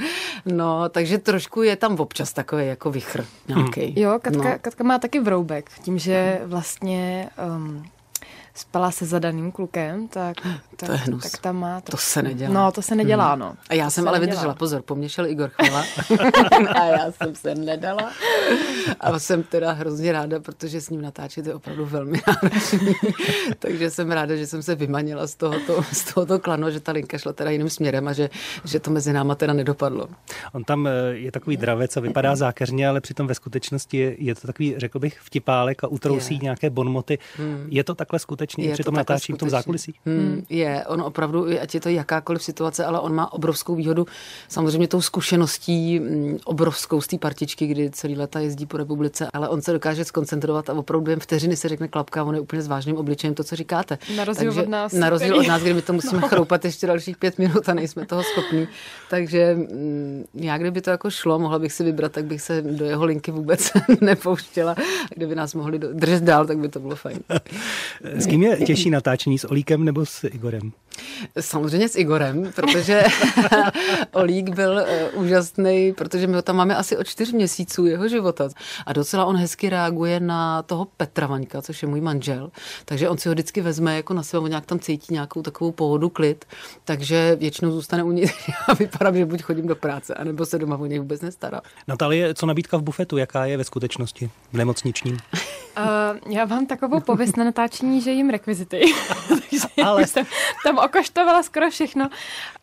No, 0.46 0.88
takže 0.88 1.19
trošku 1.19 1.62
je 1.62 1.76
tam 1.76 2.00
občas 2.00 2.32
takový 2.32 2.66
jako 2.66 2.90
vychr 2.90 3.25
nějaký. 3.48 4.00
Jo, 4.00 4.19
Katka, 4.22 4.50
no. 4.50 4.58
Katka 4.60 4.84
má 4.84 4.98
taky 4.98 5.20
vroubek, 5.20 5.70
tím, 5.82 5.98
že 5.98 6.40
vlastně 6.44 7.28
um, 7.56 7.84
spala 8.54 8.90
se 8.90 9.06
zadaným 9.06 9.52
klukem, 9.52 10.08
tak, 10.08 10.36
tak, 10.40 10.60
to 10.86 10.92
je 10.92 10.98
hnus. 10.98 11.22
tak 11.22 11.40
tam 11.40 11.56
má... 11.56 11.80
To 11.80 11.96
se 11.96 12.22
nedělá. 12.22 12.54
No, 12.54 12.72
to 12.72 12.82
se 12.82 12.94
nedělá, 12.94 13.30
hmm. 13.30 13.40
no. 13.40 13.54
A 13.68 13.74
já 13.74 13.84
to 13.84 13.90
jsem 13.90 14.08
ale 14.08 14.18
nedělá. 14.18 14.30
vydržela, 14.30 14.54
pozor, 14.54 14.82
po 14.82 14.94
mně 14.94 15.08
šel 15.08 15.26
Igor 15.26 15.50
Chvala 15.50 15.84
a 16.80 16.84
já 16.84 17.12
jsem 17.12 17.34
se 17.34 17.54
nedala. 17.54 18.12
A 19.00 19.18
jsem 19.18 19.42
teda 19.42 19.72
hrozně 19.72 20.12
ráda, 20.12 20.40
protože 20.40 20.80
s 20.80 20.90
ním 20.90 21.02
natáčet 21.02 21.46
je 21.46 21.54
opravdu 21.54 21.86
velmi 21.86 22.20
náročný. 22.26 22.94
Takže 23.58 23.90
jsem 23.90 24.10
ráda, 24.10 24.36
že 24.36 24.46
jsem 24.46 24.62
se 24.62 24.74
vymanila 24.74 25.26
z 25.26 25.34
tohoto, 25.34 25.82
z 25.92 26.14
tohoto 26.14 26.38
klanu, 26.38 26.70
že 26.70 26.80
ta 26.80 26.92
linka 26.92 27.18
šla 27.18 27.32
teda 27.32 27.50
jiným 27.50 27.70
směrem 27.70 28.08
a 28.08 28.12
že, 28.12 28.30
že 28.64 28.80
to 28.80 28.90
mezi 28.90 29.12
náma 29.12 29.34
teda 29.34 29.52
nedopadlo. 29.52 30.08
On 30.52 30.64
tam 30.64 30.86
eh, 30.86 30.90
je 31.12 31.32
takový 31.32 31.56
dravec 31.56 31.96
a 31.96 32.00
vypadá 32.00 32.36
zákeřně, 32.36 32.88
ale 32.88 33.00
přitom 33.00 33.26
ve 33.26 33.34
skutečnosti 33.34 33.96
je, 33.96 34.16
je 34.18 34.34
to 34.34 34.46
takový, 34.46 34.75
řekl 34.76 34.99
bych, 34.99 35.20
vtipálek 35.20 35.84
a 35.84 35.88
utrousí 35.88 36.34
je. 36.34 36.40
nějaké 36.42 36.70
bonmoty. 36.70 37.18
Hmm. 37.37 37.66
Je 37.68 37.84
to 37.84 37.94
takhle 37.94 38.18
skutečně 38.18 38.43
skutečně 38.50 38.64
je 38.64 38.72
při 38.72 38.82
tom 38.82 38.94
natáčení 38.94 39.36
v 39.36 39.38
tom 39.38 39.50
zákulisí? 39.50 39.94
Hmm, 40.06 40.42
je, 40.48 40.84
on 40.86 41.02
opravdu, 41.02 41.46
ať 41.62 41.74
je 41.74 41.80
to 41.80 41.88
jakákoliv 41.88 42.42
situace, 42.42 42.84
ale 42.84 43.00
on 43.00 43.14
má 43.14 43.32
obrovskou 43.32 43.74
výhodu, 43.74 44.06
samozřejmě 44.48 44.88
tou 44.88 45.00
zkušeností, 45.00 46.00
mm, 46.00 46.38
obrovskou 46.44 47.00
z 47.00 47.06
té 47.06 47.18
partičky, 47.18 47.66
kdy 47.66 47.90
celý 47.90 48.16
leta 48.16 48.40
jezdí 48.40 48.66
po 48.66 48.76
republice, 48.76 49.28
ale 49.32 49.48
on 49.48 49.62
se 49.62 49.72
dokáže 49.72 50.04
skoncentrovat 50.04 50.70
a 50.70 50.74
opravdu 50.74 51.10
jen 51.10 51.20
vteřiny 51.20 51.56
se 51.56 51.68
řekne 51.68 51.88
klapka, 51.88 52.24
on 52.24 52.34
je 52.34 52.40
úplně 52.40 52.62
s 52.62 52.68
vážným 52.68 52.96
obličejem 52.96 53.34
to, 53.34 53.44
co 53.44 53.56
říkáte. 53.56 53.98
Na 54.16 54.24
rozdíl 54.24 54.50
Takže, 54.50 54.62
od 54.62 54.68
nás. 54.68 54.92
Na 54.92 55.10
rozdíl 55.10 55.36
od 55.36 55.46
nás, 55.46 55.62
kdy 55.62 55.74
my 55.74 55.82
to 55.82 55.92
musíme 55.92 56.20
no. 56.20 56.28
chroupat 56.28 56.64
ještě 56.64 56.86
dalších 56.86 57.16
pět 57.16 57.38
minut 57.38 57.68
a 57.68 57.74
nejsme 57.74 58.06
toho 58.06 58.22
schopní. 58.22 58.68
Takže 59.10 59.54
mm, 59.54 60.24
já, 60.34 60.58
kdyby 60.58 60.80
to 60.80 60.90
jako 60.90 61.10
šlo, 61.10 61.38
mohla 61.38 61.58
bych 61.58 61.72
si 61.72 61.84
vybrat, 61.84 62.12
tak 62.12 62.24
bych 62.24 62.42
se 62.42 62.62
do 62.62 62.84
jeho 62.84 63.04
linky 63.04 63.30
vůbec 63.30 63.72
nepouštěla. 64.00 64.74
Kdyby 65.14 65.34
nás 65.34 65.54
mohli 65.54 65.78
držet 65.78 66.22
dál, 66.22 66.46
tak 66.46 66.58
by 66.58 66.68
to 66.68 66.80
bylo 66.80 66.96
fajn. 66.96 67.18
Kým 68.35 68.43
je 68.43 68.57
těžší 68.57 68.91
natáčení 68.91 69.38
s 69.38 69.50
Olíkem 69.50 69.85
nebo 69.85 70.07
s 70.07 70.25
Igorem? 70.25 70.73
Samozřejmě 71.41 71.88
s 71.88 71.97
Igorem, 71.97 72.53
protože 72.55 73.05
Olík 74.12 74.49
byl 74.49 74.87
uh, 75.14 75.23
úžasný, 75.23 75.93
protože 75.93 76.26
my 76.26 76.35
ho 76.35 76.43
tam 76.43 76.57
máme 76.57 76.76
asi 76.76 76.97
o 76.97 77.05
čtyř 77.05 77.33
měsíců 77.33 77.87
jeho 77.87 78.09
života. 78.09 78.49
A 78.87 78.93
docela 78.93 79.25
on 79.25 79.37
hezky 79.37 79.69
reaguje 79.69 80.21
na 80.21 80.62
toho 80.62 80.87
Petra 80.97 81.26
Vaňka, 81.26 81.62
což 81.62 81.83
je 81.83 81.88
můj 81.88 82.00
manžel. 82.00 82.50
Takže 82.85 83.09
on 83.09 83.19
si 83.19 83.29
ho 83.29 83.33
vždycky 83.35 83.61
vezme 83.61 83.97
jako 83.97 84.14
na 84.14 84.23
sebe, 84.23 84.41
on 84.41 84.49
nějak 84.49 84.67
tam 84.67 84.79
cítí 84.79 85.14
nějakou 85.14 85.43
takovou 85.43 85.73
pohodu, 85.73 86.09
klid. 86.09 86.45
Takže 86.85 87.37
většinou 87.37 87.71
zůstane 87.71 88.03
u 88.03 88.12
něj 88.12 88.31
a 88.69 88.75
vypadá, 88.75 89.12
že 89.12 89.26
buď 89.26 89.43
chodím 89.43 89.67
do 89.67 89.76
práce, 89.76 90.14
anebo 90.14 90.47
se 90.47 90.59
doma 90.59 90.76
o 90.76 90.87
něj 90.87 90.99
vůbec 90.99 91.21
nestará. 91.21 91.61
Natalie, 91.88 92.35
co 92.35 92.47
nabídka 92.47 92.76
v 92.76 92.83
bufetu, 92.83 93.17
jaká 93.17 93.45
je 93.45 93.57
ve 93.57 93.64
skutečnosti 93.64 94.31
v 94.53 94.57
nemocničním? 94.57 95.19
Uh, 95.79 96.33
já 96.33 96.45
mám 96.45 96.67
takovou 96.67 97.00
pověst 97.00 97.37
na 97.37 97.45
natáčení, 97.45 98.00
že 98.00 98.11
jim 98.25 98.31
rekvizity. 98.31 98.81
Takže 99.28 99.66
Ale... 99.85 100.07
jsem 100.07 100.26
tam 100.64 100.78
okoštovala 100.78 101.43
skoro 101.43 101.71
všechno. 101.71 102.11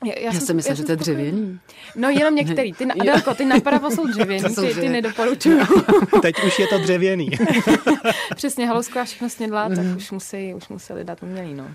Já, 0.06 0.14
já, 0.20 0.34
já 0.34 0.40
jsem, 0.40 0.56
myslela, 0.56 0.76
že 0.76 0.84
to 0.84 0.92
je 0.92 0.96
dřevěný. 0.96 1.60
No 1.96 2.10
jenom 2.10 2.36
některý. 2.36 2.74
Ty, 2.74 2.86
Adelko, 3.00 3.36
ty 3.36 3.46
napravo 3.46 3.92
jsou 3.92 4.08
dřevěný, 4.08 4.56
ty, 4.56 4.74
ty 4.74 4.90
nedoporučuju. 4.90 5.60
Teď 6.22 6.44
už 6.44 6.60
je 6.60 6.68
to 6.68 6.78
dřevěný. 6.78 7.30
Přesně, 8.36 8.68
Halousková 8.68 9.06
všechno 9.06 9.30
snědla, 9.30 9.70
tak 9.70 9.86
mm. 9.86 9.98
už, 9.98 10.12
musí, 10.12 10.54
už 10.54 10.68
museli 10.68 11.04
dát 11.04 11.24
umělý, 11.24 11.54
no. 11.54 11.68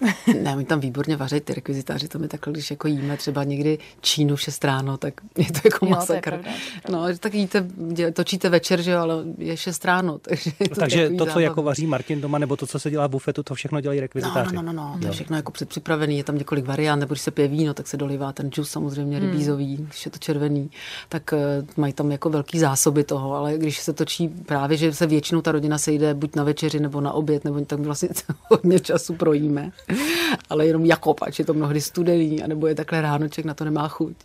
ne, 0.42 0.56
oni 0.56 0.64
tam 0.64 0.80
výborně 0.80 1.16
vaří 1.16 1.40
ty 1.40 1.54
rekvizitáři, 1.54 2.08
to 2.08 2.18
my 2.18 2.28
takhle, 2.28 2.52
když 2.52 2.70
jako 2.70 2.88
jíme 2.88 3.16
třeba 3.16 3.44
někdy 3.44 3.78
Čínu 4.00 4.36
6 4.36 4.64
ráno, 4.64 4.96
tak 4.96 5.14
je 5.38 5.52
to 5.52 5.60
jako 5.64 5.86
masakr. 5.86 6.32
Jo, 6.32 6.40
to 6.42 6.48
je 6.48 6.92
no, 6.92 7.18
tak 7.18 7.34
jíte, 7.34 7.66
točíte 8.12 8.48
večer, 8.48 8.82
že 8.82 8.90
jo, 8.90 9.00
ale 9.00 9.14
je 9.38 9.56
6 9.56 9.84
ráno. 9.84 10.18
Takže, 10.18 10.50
to 10.68 10.74
takže 10.74 11.10
to, 11.10 11.26
co 11.26 11.40
jako 11.40 11.62
vaří 11.62 11.86
Martin 11.86 12.20
doma, 12.20 12.38
nebo 12.38 12.56
to, 12.56 12.66
co 12.66 12.78
se 12.78 12.90
dělá 12.90 13.06
v 13.06 13.10
bufetu, 13.10 13.42
to 13.42 13.54
všechno 13.54 13.80
dělají 13.80 14.00
rekvizitáři. 14.00 14.54
No, 14.54 14.62
no, 14.62 14.72
no, 14.72 14.92
no, 14.92 14.98
to 15.00 15.06
je 15.06 15.12
všechno 15.12 15.36
jako 15.36 15.52
předpřipravený, 15.52 16.18
je 16.18 16.24
tam 16.24 16.38
několik 16.38 16.66
variant, 16.66 17.00
nebo 17.00 17.14
když 17.14 17.22
se 17.22 17.30
pije 17.30 17.48
víno, 17.48 17.74
tak 17.74 17.86
se 17.86 17.96
dolivá 17.96 18.32
ten 18.32 18.50
džus 18.50 18.70
samozřejmě 18.70 19.18
hmm. 19.18 19.30
rybízový, 19.30 19.76
když 19.76 20.04
je 20.04 20.10
to 20.10 20.18
červený, 20.18 20.70
tak 21.08 21.32
uh, 21.32 21.38
mají 21.76 21.92
tam 21.92 22.10
jako 22.10 22.30
velký 22.30 22.58
zásoby 22.58 23.04
toho, 23.04 23.34
ale 23.34 23.58
když 23.58 23.80
se 23.80 23.92
točí 23.92 24.28
právě, 24.28 24.76
že 24.76 24.94
se 24.94 25.06
většinou 25.06 25.42
ta 25.42 25.52
rodina 25.52 25.78
sejde 25.78 26.14
buď 26.14 26.36
na 26.36 26.44
večeři 26.44 26.80
nebo 26.80 27.00
na 27.00 27.12
oběd, 27.12 27.44
nebo 27.44 27.64
tak 27.64 27.80
vlastně 27.80 28.08
hodně 28.48 28.80
času 28.80 29.14
projíme. 29.14 29.72
ale 30.50 30.66
jenom 30.66 30.84
jako 30.84 31.14
pač 31.14 31.38
je 31.38 31.44
to 31.44 31.54
mnohdy 31.54 31.80
studený, 31.80 32.42
anebo 32.42 32.66
je 32.66 32.74
takhle 32.74 33.00
ráno, 33.00 33.28
člověk 33.28 33.46
na 33.46 33.54
to 33.54 33.64
nemá 33.64 33.88
chuť. 33.88 34.16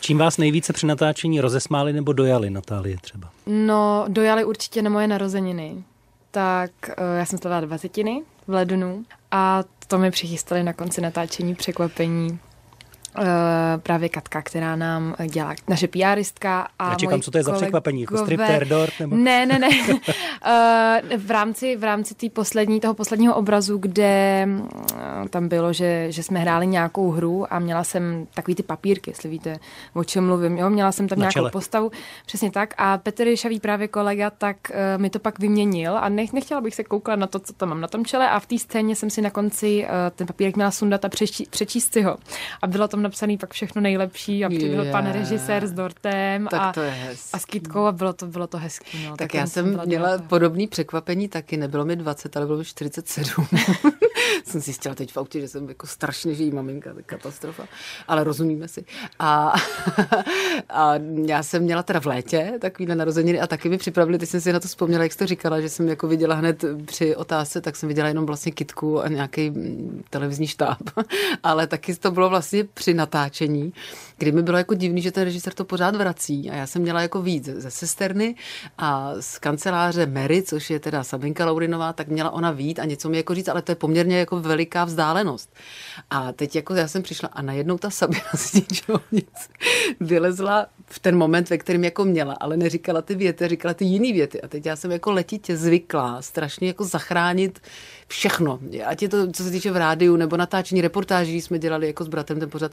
Čím 0.00 0.18
vás 0.18 0.38
nejvíce 0.38 0.72
při 0.72 0.86
natáčení 0.86 1.40
rozesmáli 1.40 1.92
nebo 1.92 2.12
dojali, 2.12 2.50
Natálie 2.50 2.96
třeba? 3.00 3.30
No, 3.46 4.04
dojali 4.08 4.44
určitě 4.44 4.82
na 4.82 4.90
moje 4.90 5.08
narozeniny. 5.08 5.84
Tak 6.30 6.70
eh, 6.88 7.18
já 7.18 7.24
jsem 7.24 7.38
slavila 7.38 7.60
dvacetiny 7.60 8.22
v 8.46 8.52
lednu 8.52 9.04
a 9.30 9.64
to 9.86 9.98
mi 9.98 10.10
přichystali 10.10 10.62
na 10.62 10.72
konci 10.72 11.00
natáčení 11.00 11.54
překvapení 11.54 12.38
právě 13.76 14.08
Katka, 14.08 14.42
která 14.42 14.76
nám 14.76 15.14
dělá 15.26 15.54
naše 15.68 15.88
PRistka 15.88 16.68
a 16.78 16.90
Já 16.90 16.94
čekám, 16.94 17.20
co 17.20 17.30
to 17.30 17.38
je 17.38 17.44
za 17.44 17.52
překvapení, 17.52 18.00
jako 18.00 18.18
striptease 18.18 18.64
dort? 18.64 18.92
Nebo... 19.00 19.16
Ne, 19.16 19.46
ne, 19.46 19.58
ne. 19.58 19.68
uh, 19.68 21.18
v 21.26 21.30
rámci, 21.30 21.76
v 21.76 21.84
rámci 21.84 22.14
tý 22.14 22.30
poslední, 22.30 22.80
toho 22.80 22.94
posledního 22.94 23.34
obrazu, 23.34 23.78
kde 23.78 24.48
uh, 24.48 25.28
tam 25.28 25.48
bylo, 25.48 25.72
že, 25.72 26.06
že 26.12 26.22
jsme 26.22 26.38
hráli 26.38 26.66
nějakou 26.66 27.10
hru 27.10 27.52
a 27.52 27.58
měla 27.58 27.84
jsem 27.84 28.26
takový 28.34 28.54
ty 28.54 28.62
papírky, 28.62 29.10
jestli 29.10 29.28
víte, 29.28 29.58
o 29.94 30.04
čem 30.04 30.26
mluvím. 30.26 30.58
Jo? 30.58 30.70
Měla 30.70 30.92
jsem 30.92 31.08
tam 31.08 31.18
Na 31.18 31.22
nějakou 31.22 31.32
čele. 31.32 31.50
postavu, 31.50 31.90
přesně 32.26 32.50
tak. 32.50 32.74
A 32.78 32.98
Petr 32.98 33.36
Šavý 33.36 33.60
právě 33.60 33.88
kolega, 33.88 34.30
tak 34.30 34.56
mi 34.96 35.10
to 35.10 35.18
pak 35.18 35.38
vyměnil 35.38 35.98
a 35.98 36.08
nech, 36.08 36.32
nechtěla 36.32 36.60
bych 36.60 36.74
se 36.74 36.84
kouklat 36.84 37.18
na 37.18 37.26
to, 37.26 37.38
co 37.38 37.52
tam 37.52 37.68
mám 37.68 37.80
na 37.80 37.88
tom 37.88 38.04
čele 38.04 38.30
a 38.30 38.40
v 38.40 38.46
té 38.46 38.58
scéně 38.58 38.96
jsem 38.96 39.10
si 39.10 39.22
na 39.22 39.30
konci 39.30 39.86
ten 40.14 40.26
papírek 40.26 40.56
měla 40.56 40.70
sundat 40.70 41.04
a 41.04 41.08
přečí, 41.08 41.46
přečíst 41.50 41.92
si 41.92 42.02
ho. 42.02 42.16
A 42.62 42.66
bylo 42.66 42.88
tam 42.88 43.02
napsaný 43.06 43.38
pak 43.38 43.52
všechno 43.52 43.82
nejlepší 43.82 44.44
a 44.44 44.48
yeah. 44.52 44.90
pan 44.90 45.12
režisér 45.12 45.66
s 45.66 45.72
dortem 45.72 46.46
tak 46.50 46.60
a, 46.60 46.72
to 46.72 46.82
je 46.82 47.14
a 47.32 47.38
s 47.38 47.44
Kytkou 47.44 47.84
a 47.86 47.92
bylo 47.92 48.12
to, 48.12 48.26
bylo 48.26 48.46
to 48.46 48.58
hezký. 48.58 49.04
No. 49.04 49.10
Tak, 49.10 49.18
tak 49.18 49.34
já 49.34 49.46
jsem 49.46 49.80
měla 49.86 50.10
dobrá. 50.12 50.28
podobný 50.28 50.66
překvapení 50.66 51.28
taky, 51.28 51.56
nebylo 51.56 51.84
mi 51.84 51.96
20, 51.96 52.36
ale 52.36 52.46
bylo 52.46 52.58
mi 52.58 52.64
47. 52.64 53.46
jsem 54.44 54.60
zjistila 54.60 54.94
teď 54.94 55.12
v 55.12 55.16
autě, 55.16 55.40
že 55.40 55.48
jsem 55.48 55.68
jako 55.68 55.86
strašně 55.86 56.34
žijí 56.34 56.50
maminka, 56.50 56.94
to 56.94 57.00
katastrofa, 57.06 57.68
ale 58.08 58.24
rozumíme 58.24 58.68
si. 58.68 58.84
A, 59.18 59.54
a 60.68 60.94
já 61.26 61.42
jsem 61.42 61.62
měla 61.62 61.82
teda 61.82 62.00
v 62.00 62.06
létě 62.06 62.52
takovýhle 62.60 62.94
narozeniny 62.94 63.40
a 63.40 63.46
taky 63.46 63.68
mi 63.68 63.78
připravili, 63.78 64.18
teď 64.18 64.28
jsem 64.28 64.40
si 64.40 64.52
na 64.52 64.60
to 64.60 64.68
vzpomněla, 64.68 65.02
jak 65.02 65.12
jsi 65.12 65.18
to 65.18 65.26
říkala, 65.26 65.60
že 65.60 65.68
jsem 65.68 65.88
jako 65.88 66.08
viděla 66.08 66.34
hned 66.34 66.64
při 66.86 67.16
otázce, 67.16 67.60
tak 67.60 67.76
jsem 67.76 67.88
viděla 67.88 68.08
jenom 68.08 68.26
vlastně 68.26 68.52
kitku 68.52 69.02
a 69.02 69.08
nějaký 69.08 69.50
mm, 69.50 70.02
televizní 70.10 70.46
štáb, 70.46 70.78
ale 71.42 71.66
taky 71.66 71.94
to 71.94 72.10
bylo 72.10 72.28
vlastně 72.28 72.64
při 72.64 72.94
natáčení, 72.94 73.72
kdy 74.18 74.32
mi 74.32 74.42
bylo 74.42 74.58
jako 74.58 74.74
divný, 74.74 75.02
že 75.02 75.12
ten 75.12 75.24
režisér 75.24 75.52
to 75.52 75.64
pořád 75.64 75.96
vrací. 75.96 76.50
A 76.50 76.54
já 76.54 76.66
jsem 76.66 76.82
měla 76.82 77.02
jako 77.02 77.22
víc 77.22 77.44
ze 77.44 77.70
sesterny 77.70 78.34
a 78.78 79.14
z 79.20 79.38
kanceláře 79.38 80.06
Mary, 80.06 80.42
což 80.42 80.70
je 80.70 80.80
teda 80.80 81.04
Sabinka 81.04 81.46
Laurinová, 81.46 81.92
tak 81.92 82.08
měla 82.08 82.30
ona 82.30 82.50
vít 82.50 82.78
a 82.78 82.84
něco 82.84 83.08
mi 83.08 83.16
jako 83.16 83.34
říct, 83.34 83.48
ale 83.48 83.62
to 83.62 83.72
je 83.72 83.76
poměrně 83.76 84.05
jako 84.14 84.40
veliká 84.40 84.84
vzdálenost. 84.84 85.54
A 86.10 86.32
teď 86.32 86.56
jako 86.56 86.74
já 86.74 86.88
jsem 86.88 87.02
přišla 87.02 87.28
a 87.32 87.42
najednou 87.42 87.78
ta 87.78 87.90
Sabina 87.90 88.30
z 88.34 88.52
ničeho 88.52 89.00
nic 89.12 89.50
vylezla 90.00 90.66
v 90.86 90.98
ten 90.98 91.16
moment, 91.16 91.50
ve 91.50 91.58
kterém 91.58 91.84
jako 91.84 92.04
měla, 92.04 92.34
ale 92.40 92.56
neříkala 92.56 93.02
ty 93.02 93.14
věty, 93.14 93.48
říkala 93.48 93.74
ty 93.74 93.84
jiný 93.84 94.12
věty. 94.12 94.42
A 94.42 94.48
teď 94.48 94.66
já 94.66 94.76
jsem 94.76 94.90
jako 94.90 95.12
letitě 95.12 95.56
zvyklá 95.56 96.22
strašně 96.22 96.68
jako 96.68 96.84
zachránit 96.84 97.60
všechno. 98.08 98.58
Ať 98.86 99.02
je 99.02 99.08
to, 99.08 99.32
co 99.32 99.44
se 99.44 99.50
týče 99.50 99.70
v 99.70 99.76
rádiu 99.76 100.16
nebo 100.16 100.36
natáčení 100.36 100.80
reportáží, 100.80 101.40
jsme 101.40 101.58
dělali 101.58 101.86
jako 101.86 102.04
s 102.04 102.08
bratem 102.08 102.40
ten 102.40 102.50
pořad. 102.50 102.72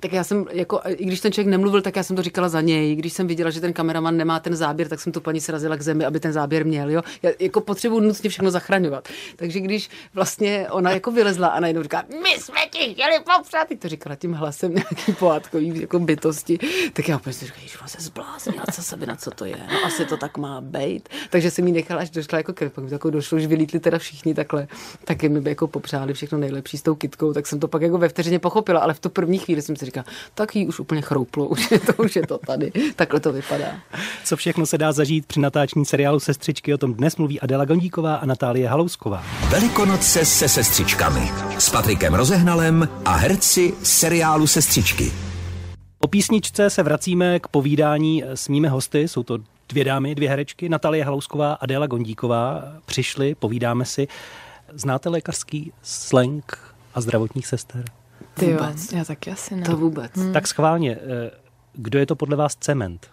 Tak 0.00 0.12
já 0.12 0.24
jsem, 0.24 0.46
jako, 0.50 0.80
i 0.88 1.04
když 1.04 1.20
ten 1.20 1.32
člověk 1.32 1.50
nemluvil, 1.50 1.82
tak 1.82 1.96
já 1.96 2.02
jsem 2.02 2.16
to 2.16 2.22
říkala 2.22 2.48
za 2.48 2.60
něj. 2.60 2.96
Když 2.96 3.12
jsem 3.12 3.26
viděla, 3.26 3.50
že 3.50 3.60
ten 3.60 3.72
kameraman 3.72 4.16
nemá 4.16 4.40
ten 4.40 4.56
záběr, 4.56 4.88
tak 4.88 5.00
jsem 5.00 5.12
tu 5.12 5.20
paní 5.20 5.40
srazila 5.40 5.76
k 5.76 5.82
zemi, 5.82 6.04
aby 6.04 6.20
ten 6.20 6.32
záběr 6.32 6.66
měl. 6.66 6.90
Jo? 6.90 7.02
Já 7.22 7.30
jako 7.38 7.60
potřebuji 7.60 8.00
nutně 8.00 8.30
všechno 8.30 8.50
zachraňovat. 8.50 9.08
Takže 9.36 9.60
když 9.60 9.90
vlastně 10.14 10.66
ona 10.70 10.90
jako 10.90 11.10
vylezla 11.10 11.48
a 11.48 11.60
najednou 11.60 11.82
říká, 11.82 12.04
my 12.22 12.30
jsme 12.38 12.60
ti 12.70 12.92
chtěli 12.92 13.18
popřát, 13.36 13.68
to 13.78 13.88
říkala 13.88 14.16
tím 14.16 14.32
hlasem 14.32 14.74
nějaký 14.74 15.12
pohádkový 15.12 15.80
jako 15.80 15.98
bytosti, 15.98 16.58
tak 16.92 17.08
já 17.08 17.20
si 17.30 17.46
říkala, 17.46 17.66
že 17.66 17.78
se 17.86 18.02
zbláznila, 18.02 18.64
co 18.72 18.82
se 18.82 18.96
na 18.96 19.16
co 19.16 19.30
to 19.30 19.44
je. 19.44 19.56
No 19.72 19.84
asi 19.84 20.04
to 20.04 20.16
tak 20.16 20.38
má 20.38 20.60
být. 20.60 21.08
Takže 21.30 21.50
jsem 21.50 21.66
jí 21.66 21.72
nechala, 21.72 22.00
až 22.00 22.10
došla 22.10 22.38
jako 22.38 22.52
ke, 22.52 22.70
pak 22.70 22.90
jako 22.90 23.10
došlo, 23.10 23.38
že 23.38 23.46
vylítli 23.46 23.80
teda 23.80 23.98
všichni 23.98 24.34
takhle 24.34 24.68
taky 25.04 25.28
mi 25.28 25.40
by 25.40 25.50
jako 25.50 25.66
popřáli 25.66 26.14
všechno 26.14 26.38
nejlepší 26.38 26.78
s 26.78 26.82
tou 26.82 26.94
kitkou, 26.94 27.32
tak 27.32 27.46
jsem 27.46 27.60
to 27.60 27.68
pak 27.68 27.82
jako 27.82 27.98
ve 27.98 28.08
vteřině 28.08 28.38
pochopila, 28.38 28.80
ale 28.80 28.94
v 28.94 29.00
tu 29.00 29.08
první 29.08 29.38
chvíli 29.38 29.62
jsem 29.62 29.76
si 29.76 29.84
říkala, 29.84 30.06
tak 30.34 30.56
jí 30.56 30.66
už 30.66 30.80
úplně 30.80 31.02
chrouplo, 31.02 31.48
už 31.48 31.70
je 31.70 31.80
to, 31.80 31.92
už 31.92 32.16
je 32.16 32.26
to 32.26 32.38
tady, 32.38 32.72
takhle 32.96 33.20
to 33.20 33.32
vypadá. 33.32 33.66
Co 34.24 34.36
všechno 34.36 34.66
se 34.66 34.78
dá 34.78 34.92
zažít 34.92 35.26
při 35.26 35.40
natáčení 35.40 35.84
seriálu 35.84 36.20
Sestřičky, 36.20 36.74
o 36.74 36.78
tom 36.78 36.94
dnes 36.94 37.16
mluví 37.16 37.40
Adela 37.40 37.64
Gondíková 37.64 38.14
a 38.14 38.26
Natálie 38.26 38.68
Halousková. 38.68 39.24
Velikonoce 39.48 40.24
se 40.24 40.48
sestřičkami 40.48 41.30
s 41.58 41.70
Patrikem 41.70 42.14
Rozehnalem 42.14 42.88
a 43.04 43.12
herci 43.14 43.74
seriálu 43.82 44.46
Sestřičky. 44.46 45.12
Po 45.98 46.08
písničce 46.08 46.70
se 46.70 46.82
vracíme 46.82 47.40
k 47.40 47.48
povídání 47.48 48.24
s 48.26 48.48
mými 48.48 48.68
hosty. 48.68 49.08
Jsou 49.08 49.22
to 49.22 49.38
dvě 49.68 49.84
dámy, 49.84 50.14
dvě 50.14 50.28
herečky, 50.28 50.68
Natalie 50.68 51.04
Halousková 51.04 51.52
a 51.52 51.54
Adela 51.54 51.86
Gondíková. 51.86 52.62
Přišli, 52.86 53.34
povídáme 53.34 53.84
si. 53.84 54.08
Znáte 54.72 55.08
lékařský 55.08 55.72
slang 55.82 56.58
a 56.94 57.00
zdravotních 57.00 57.46
sester? 57.46 57.84
Ty 58.34 58.50
jo, 58.50 58.58
já 58.92 59.04
taky 59.04 59.30
asi 59.30 59.56
ne. 59.56 59.62
To 59.62 59.76
vůbec. 59.76 60.12
Hmm. 60.16 60.32
Tak 60.32 60.46
schválně, 60.46 60.96
eh, 60.96 61.30
kdo 61.72 61.98
je 61.98 62.06
to 62.06 62.16
podle 62.16 62.36
vás 62.36 62.56
cement? 62.56 63.10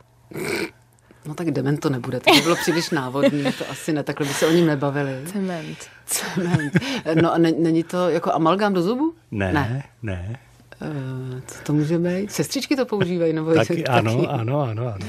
No 1.26 1.34
tak 1.36 1.52
dement 1.52 1.80
to 1.80 1.90
nebude, 1.90 2.20
to 2.20 2.34
by 2.34 2.42
bylo 2.42 2.56
příliš 2.56 2.90
návodný, 2.90 3.44
to 3.44 3.70
asi 3.70 3.94
ne, 3.94 4.04
takhle 4.04 4.28
by 4.28 4.34
se 4.34 4.48
o 4.48 4.52
ním 4.52 4.68
nebavili. 4.68 5.12
Cement. 5.26 5.78
Cement. 6.06 6.74
No 7.22 7.34
a 7.34 7.38
není 7.38 7.84
to 7.84 8.10
jako 8.10 8.34
amalgám 8.34 8.74
do 8.74 8.82
zubu? 8.82 9.14
Ne, 9.32 9.54
ne. 9.54 9.84
ne. 10.04 10.40
Uh, 10.82 11.40
co 11.48 11.64
to 11.64 11.74
může 11.74 12.00
být? 12.00 12.32
Sestřičky 12.32 12.76
to 12.76 12.86
používají? 12.86 13.34
Nebo 13.34 13.54
taky, 13.54 13.86
ano, 13.86 14.30
ano, 14.30 14.62
ano, 14.62 14.88
ano. 14.88 15.06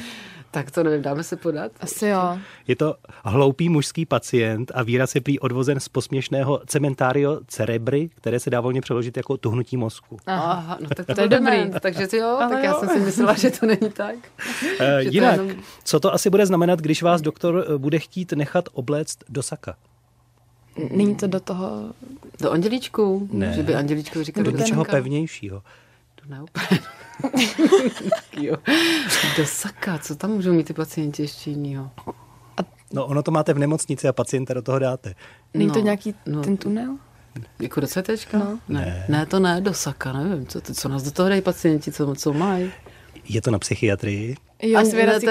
Tak 0.54 0.70
to 0.70 0.82
nevím, 0.82 1.02
dáme 1.02 1.22
se 1.22 1.36
podat? 1.36 1.72
Asi 1.80 2.06
jo. 2.06 2.38
Je 2.68 2.76
to 2.76 2.94
hloupý 3.24 3.68
mužský 3.68 4.06
pacient 4.06 4.72
a 4.74 4.82
výraz 4.82 5.14
je 5.14 5.20
prý 5.20 5.38
odvozen 5.38 5.80
z 5.80 5.88
posměšného 5.88 6.60
cementario 6.66 7.40
cerebry, 7.46 8.10
které 8.14 8.40
se 8.40 8.50
dá 8.50 8.60
volně 8.60 8.80
přeložit 8.80 9.16
jako 9.16 9.36
tuhnutí 9.36 9.76
mozku. 9.76 10.16
Aha, 10.26 10.78
no 10.80 10.88
tak 10.88 11.06
to, 11.06 11.14
to 11.14 11.20
je 11.20 11.28
dobrý. 11.28 11.70
Takže 11.80 12.06
ty 12.06 12.16
jo, 12.16 12.36
Aha, 12.40 12.48
tak 12.48 12.58
jo. 12.58 12.64
já 12.64 12.74
jsem 12.74 12.88
si 12.88 13.00
myslela, 13.00 13.34
že 13.34 13.50
to 13.50 13.66
není 13.66 13.92
tak. 13.92 14.14
Uh, 14.80 14.86
jinak, 14.98 15.36
jenom... 15.36 15.56
co 15.84 16.00
to 16.00 16.14
asi 16.14 16.30
bude 16.30 16.46
znamenat, 16.46 16.80
když 16.80 17.02
vás 17.02 17.20
doktor 17.20 17.66
eh, 17.68 17.78
bude 17.78 17.98
chtít 17.98 18.32
nechat 18.32 18.68
obléct 18.72 19.18
do 19.28 19.42
saka? 19.42 19.76
Není 20.90 21.14
to 21.16 21.26
do 21.26 21.40
toho... 21.40 21.92
Do 22.40 22.50
andělíčku? 22.50 23.28
Ne. 23.32 23.52
Že 23.52 23.62
by 23.62 23.74
andělíčku 23.74 24.22
říkal 24.22 24.44
do 24.44 24.50
něčeho 24.50 24.84
pevnějšího. 24.84 25.62
To 26.22 26.34
ne 26.34 26.40
jo. 28.40 28.56
Do 29.36 29.46
saka, 29.46 29.98
co 29.98 30.16
tam 30.16 30.30
můžou 30.30 30.52
mít 30.52 30.66
ty 30.66 30.72
pacienti 30.72 31.22
ještě 31.22 31.50
jinýho? 31.50 31.90
No 32.92 33.06
ono 33.06 33.22
to 33.22 33.30
máte 33.30 33.54
v 33.54 33.58
nemocnici 33.58 34.08
a 34.08 34.12
pacienta 34.12 34.54
do 34.54 34.62
toho 34.62 34.78
dáte. 34.78 35.14
Není 35.54 35.68
no, 35.68 35.74
to 35.74 35.80
nějaký 35.80 36.14
no, 36.26 36.42
ten 36.42 36.56
tunel? 36.56 36.96
Jako 37.60 37.80
do 37.80 37.86
CTčka? 37.86 38.38
No. 38.38 38.58
Ne. 38.68 39.06
ne. 39.08 39.26
to 39.26 39.38
ne, 39.38 39.60
do 39.60 39.74
saka, 39.74 40.12
nevím, 40.12 40.46
co, 40.46 40.60
co 40.60 40.88
nás 40.88 41.02
do 41.02 41.10
toho 41.10 41.28
dají 41.28 41.42
pacienti, 41.42 41.92
co, 41.92 42.14
co 42.14 42.32
mají. 42.32 42.72
Je 43.28 43.42
to 43.42 43.50
na 43.50 43.58
psychiatrii? 43.58 44.36
Jo, 44.62 44.80
a 44.80 44.84
svědací 44.84 45.28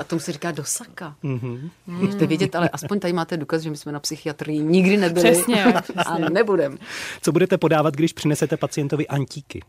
A 0.00 0.04
tomu 0.04 0.20
se 0.20 0.32
říká 0.32 0.50
dosaka. 0.50 1.16
Mm-hmm. 1.24 1.70
Můžete 1.86 2.26
vědět, 2.26 2.54
ale 2.54 2.68
aspoň 2.68 3.00
tady 3.00 3.12
máte 3.12 3.36
důkaz, 3.36 3.62
že 3.62 3.70
my 3.70 3.76
jsme 3.76 3.92
na 3.92 4.00
psychiatrii 4.00 4.58
nikdy 4.58 4.96
nebyli. 4.96 5.30
Přesně. 5.30 5.64
a 6.06 6.18
nebudem. 6.18 6.78
Co 7.22 7.32
budete 7.32 7.58
podávat, 7.58 7.94
když 7.94 8.12
přinesete 8.12 8.56
pacientovi 8.56 9.06
antíky? 9.06 9.62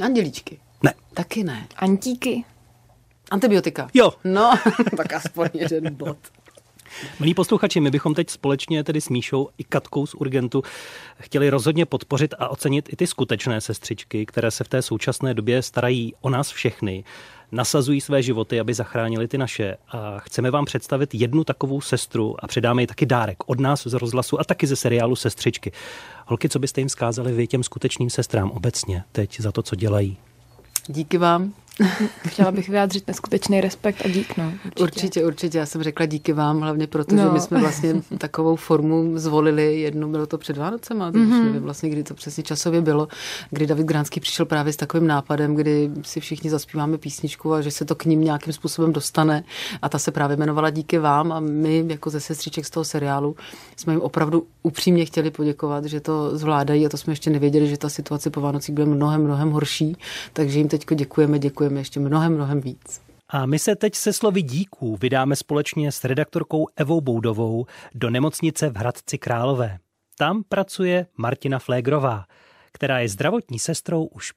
Andělíčky. 0.00 0.60
Ne. 0.82 0.94
Taky 1.14 1.44
ne. 1.44 1.68
Antíky. 1.76 2.44
Antibiotika. 3.30 3.88
Jo. 3.94 4.12
No, 4.24 4.54
tak 4.96 5.12
aspoň 5.12 5.48
jeden 5.54 5.94
bod. 5.94 6.18
Milí 7.20 7.34
posluchači, 7.34 7.80
my 7.80 7.90
bychom 7.90 8.14
teď 8.14 8.30
společně 8.30 8.84
tedy 8.84 9.00
s 9.00 9.08
Míšou 9.08 9.48
i 9.58 9.64
Katkou 9.64 10.06
z 10.06 10.14
Urgentu 10.14 10.62
chtěli 11.18 11.50
rozhodně 11.50 11.86
podpořit 11.86 12.34
a 12.38 12.48
ocenit 12.48 12.88
i 12.92 12.96
ty 12.96 13.06
skutečné 13.06 13.60
sestřičky, 13.60 14.26
které 14.26 14.50
se 14.50 14.64
v 14.64 14.68
té 14.68 14.82
současné 14.82 15.34
době 15.34 15.62
starají 15.62 16.14
o 16.20 16.30
nás 16.30 16.50
všechny 16.50 17.04
nasazují 17.52 18.00
své 18.00 18.22
životy, 18.22 18.60
aby 18.60 18.74
zachránili 18.74 19.28
ty 19.28 19.38
naše. 19.38 19.76
A 19.88 20.18
chceme 20.18 20.50
vám 20.50 20.64
představit 20.64 21.14
jednu 21.14 21.44
takovou 21.44 21.80
sestru 21.80 22.44
a 22.44 22.46
předáme 22.46 22.82
jí 22.82 22.86
taky 22.86 23.06
dárek 23.06 23.36
od 23.46 23.60
nás 23.60 23.86
z 23.86 23.92
rozhlasu 23.92 24.40
a 24.40 24.44
taky 24.44 24.66
ze 24.66 24.76
seriálu 24.76 25.16
Sestřičky. 25.16 25.72
Holky, 26.26 26.48
co 26.48 26.58
byste 26.58 26.80
jim 26.80 26.88
zkázali 26.88 27.32
vy 27.32 27.46
těm 27.46 27.62
skutečným 27.62 28.10
sestrám 28.10 28.50
obecně 28.50 29.04
teď 29.12 29.40
za 29.40 29.52
to, 29.52 29.62
co 29.62 29.76
dělají? 29.76 30.16
Díky 30.86 31.18
vám. 31.18 31.54
Chtěla 32.28 32.50
bych 32.50 32.68
vyjádřit 32.68 33.06
neskutečný 33.06 33.60
respekt 33.60 34.02
a 34.04 34.08
dík. 34.08 34.36
No, 34.36 34.52
určitě. 34.64 34.82
určitě, 34.82 35.24
určitě. 35.24 35.58
Já 35.58 35.66
jsem 35.66 35.82
řekla 35.82 36.06
díky 36.06 36.32
vám, 36.32 36.60
hlavně 36.60 36.86
proto, 36.86 37.14
no. 37.14 37.22
že 37.22 37.28
my 37.28 37.40
jsme 37.40 37.60
vlastně 37.60 37.94
takovou 38.18 38.56
formu 38.56 39.18
zvolili. 39.18 39.80
Jednu 39.80 40.10
bylo 40.10 40.26
to 40.26 40.38
před 40.38 40.56
Vánocem, 40.56 41.02
ale 41.02 41.12
mm-hmm. 41.12 41.44
nevím 41.44 41.62
vlastně, 41.62 41.90
kdy 41.90 42.04
to 42.04 42.14
přesně 42.14 42.42
časově 42.42 42.80
bylo, 42.80 43.08
kdy 43.50 43.66
David 43.66 43.86
Gránský 43.86 44.20
přišel 44.20 44.46
právě 44.46 44.72
s 44.72 44.76
takovým 44.76 45.06
nápadem, 45.06 45.54
kdy 45.54 45.90
si 46.02 46.20
všichni 46.20 46.50
zaspíváme 46.50 46.98
písničku 46.98 47.52
a 47.52 47.60
že 47.60 47.70
se 47.70 47.84
to 47.84 47.94
k 47.94 48.04
ním 48.04 48.20
nějakým 48.20 48.52
způsobem 48.52 48.92
dostane. 48.92 49.44
A 49.82 49.88
ta 49.88 49.98
se 49.98 50.10
právě 50.10 50.36
jmenovala 50.36 50.70
Díky 50.70 50.98
vám 50.98 51.32
a 51.32 51.40
my 51.40 51.84
jako 51.88 52.10
ze 52.10 52.20
sestřiček 52.20 52.66
z 52.66 52.70
toho 52.70 52.84
seriálu 52.84 53.36
jsme 53.76 53.92
jim 53.92 54.02
opravdu 54.02 54.46
upřímně 54.62 55.04
chtěli 55.04 55.30
poděkovat, 55.30 55.84
že 55.84 56.00
to 56.00 56.38
zvládají 56.38 56.86
a 56.86 56.88
to 56.88 56.96
jsme 56.96 57.12
ještě 57.12 57.30
nevěděli, 57.30 57.68
že 57.68 57.76
ta 57.76 57.88
situace 57.88 58.30
po 58.30 58.40
Vánocích 58.40 58.74
bude 58.74 58.86
mnohem, 58.86 59.24
mnohem 59.24 59.50
horší. 59.50 59.96
Takže 60.32 60.58
jim 60.58 60.68
teď 60.68 60.86
děkujeme, 60.94 61.38
děkujeme 61.38 61.61
děkujeme 61.62 61.80
ještě 61.80 62.00
mnohem, 62.00 62.34
mnohem 62.34 62.60
víc. 62.60 63.00
A 63.28 63.46
my 63.46 63.58
se 63.58 63.76
teď 63.76 63.94
se 63.94 64.12
slovy 64.12 64.42
díků 64.42 64.96
vydáme 64.96 65.36
společně 65.36 65.92
s 65.92 66.04
redaktorkou 66.04 66.66
Evou 66.76 67.00
Boudovou 67.00 67.66
do 67.94 68.10
nemocnice 68.10 68.70
v 68.70 68.76
Hradci 68.76 69.18
Králové. 69.18 69.78
Tam 70.18 70.42
pracuje 70.48 71.06
Martina 71.16 71.58
Flégrová, 71.58 72.24
která 72.72 72.98
je 73.00 73.08
zdravotní 73.08 73.58
sestrou 73.58 74.04
už 74.04 74.32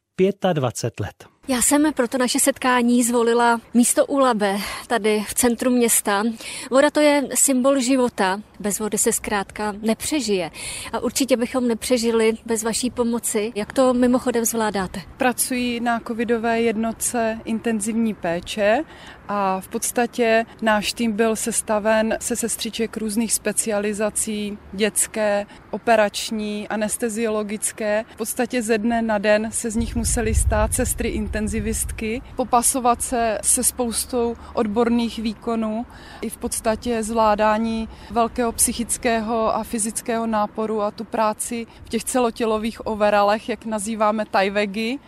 25 0.53 0.99
let. 0.99 1.34
Já 1.47 1.61
jsem 1.61 1.93
pro 1.93 2.07
to 2.07 2.17
naše 2.17 2.39
setkání 2.39 3.03
zvolila 3.03 3.61
místo 3.73 4.05
u 4.05 4.17
Labe, 4.17 4.57
tady 4.87 5.23
v 5.27 5.33
centru 5.33 5.71
města. 5.71 6.23
Voda 6.71 6.89
to 6.89 6.99
je 6.99 7.23
symbol 7.33 7.79
života. 7.79 8.41
Bez 8.59 8.79
vody 8.79 8.97
se 8.97 9.13
zkrátka 9.13 9.73
nepřežije. 9.81 10.51
A 10.93 10.99
určitě 10.99 11.37
bychom 11.37 11.67
nepřežili 11.67 12.33
bez 12.45 12.63
vaší 12.63 12.89
pomoci. 12.89 13.51
Jak 13.55 13.73
to 13.73 13.93
mimochodem 13.93 14.45
zvládáte? 14.45 15.01
Pracuji 15.17 15.79
na 15.79 15.99
covidové 15.99 16.61
jednotce 16.61 17.39
intenzivní 17.45 18.13
péče 18.13 18.83
a 19.27 19.61
v 19.61 19.67
podstatě 19.67 20.45
náš 20.61 20.93
tým 20.93 21.11
byl 21.11 21.35
sestaven 21.35 22.17
se 22.21 22.35
sestřiček 22.35 22.97
různých 22.97 23.33
specializací, 23.33 24.57
dětské, 24.73 25.45
operační, 25.71 26.67
anesteziologické. 26.67 28.05
V 28.13 28.17
podstatě 28.17 28.61
ze 28.61 28.77
dne 28.77 29.01
na 29.01 29.17
den 29.17 29.49
se 29.51 29.71
z 29.71 29.75
nich 29.75 29.95
museli 29.95 30.35
stát 30.35 30.73
sestry 30.73 31.09
intenzivistky, 31.35 32.21
popasovat 32.35 33.01
se 33.01 33.39
se 33.41 33.63
spoustou 33.63 34.35
odborných 34.53 35.19
výkonů 35.19 35.85
i 36.21 36.29
v 36.29 36.37
podstatě 36.37 37.03
zvládání 37.03 37.89
velkého 38.11 38.51
psychického 38.51 39.55
a 39.55 39.63
fyzického 39.63 40.27
náporu 40.27 40.81
a 40.81 40.91
tu 40.91 41.03
práci 41.03 41.67
v 41.85 41.89
těch 41.89 42.03
celotělových 42.03 42.87
overalech, 42.87 43.49
jak 43.49 43.65
nazýváme 43.65 44.25
tajvegy, 44.25 44.99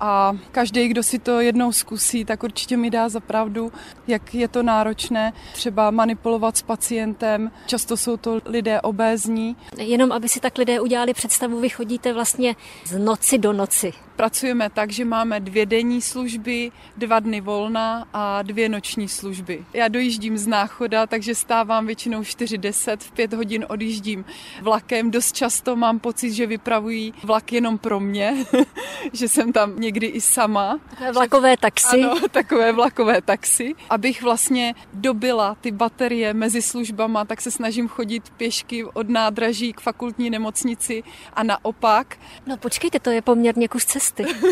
a 0.00 0.32
každý, 0.52 0.88
kdo 0.88 1.02
si 1.02 1.18
to 1.18 1.40
jednou 1.40 1.72
zkusí, 1.72 2.24
tak 2.24 2.42
určitě 2.42 2.76
mi 2.76 2.90
dá 2.90 3.08
za 3.08 3.20
pravdu, 3.20 3.72
jak 4.06 4.34
je 4.34 4.48
to 4.48 4.62
náročné 4.62 5.32
třeba 5.52 5.90
manipulovat 5.90 6.56
s 6.56 6.62
pacientem. 6.62 7.50
Často 7.66 7.96
jsou 7.96 8.16
to 8.16 8.40
lidé 8.44 8.80
obézní. 8.80 9.56
Jenom 9.78 10.12
aby 10.12 10.28
si 10.28 10.40
tak 10.40 10.58
lidé 10.58 10.80
udělali 10.80 11.14
představu, 11.14 11.60
vy 11.60 11.68
chodíte 11.68 12.12
vlastně 12.12 12.56
z 12.84 12.98
noci 12.98 13.38
do 13.38 13.52
noci. 13.52 13.92
Pracujeme 14.16 14.70
tak, 14.70 14.90
že 14.92 15.04
máme 15.04 15.40
dvě 15.40 15.66
denní 15.66 16.02
služby, 16.02 16.72
dva 16.96 17.20
dny 17.20 17.40
volna 17.40 18.06
a 18.12 18.42
dvě 18.42 18.68
noční 18.68 19.08
služby. 19.08 19.64
Já 19.72 19.88
dojíždím 19.88 20.38
z 20.38 20.46
náchoda, 20.46 21.06
takže 21.06 21.34
stávám 21.34 21.86
většinou 21.86 22.20
4.10, 22.20 22.96
v 22.98 23.12
5 23.12 23.32
hodin 23.32 23.66
odjíždím 23.68 24.24
vlakem. 24.62 25.10
Dost 25.10 25.32
často 25.32 25.76
mám 25.76 25.98
pocit, 25.98 26.32
že 26.32 26.46
vypravují 26.46 27.14
vlak 27.22 27.52
jenom 27.52 27.78
pro 27.78 28.00
mě, 28.00 28.44
že 29.12 29.28
jsem 29.28 29.52
tam 29.52 29.80
někdy 29.80 30.06
i 30.06 30.20
sama. 30.20 30.80
Takové 30.90 31.12
vlakové 31.12 31.56
taxi. 31.56 32.02
Ano, 32.02 32.14
takové 32.30 32.72
vlakové 32.72 33.22
taxi. 33.22 33.74
Abych 33.90 34.22
vlastně 34.22 34.74
dobila 34.92 35.56
ty 35.60 35.70
baterie 35.70 36.34
mezi 36.34 36.62
službama, 36.62 37.24
tak 37.24 37.40
se 37.40 37.50
snažím 37.50 37.88
chodit 37.88 38.30
pěšky 38.30 38.84
od 38.84 39.08
nádraží 39.08 39.72
k 39.72 39.80
fakultní 39.80 40.30
nemocnici 40.30 41.02
a 41.32 41.42
naopak. 41.42 42.16
No 42.46 42.56
počkejte, 42.56 43.00
to 43.00 43.10
je 43.10 43.22
poměrně 43.22 43.68
kus 43.68 43.84
cesty 43.84 44.03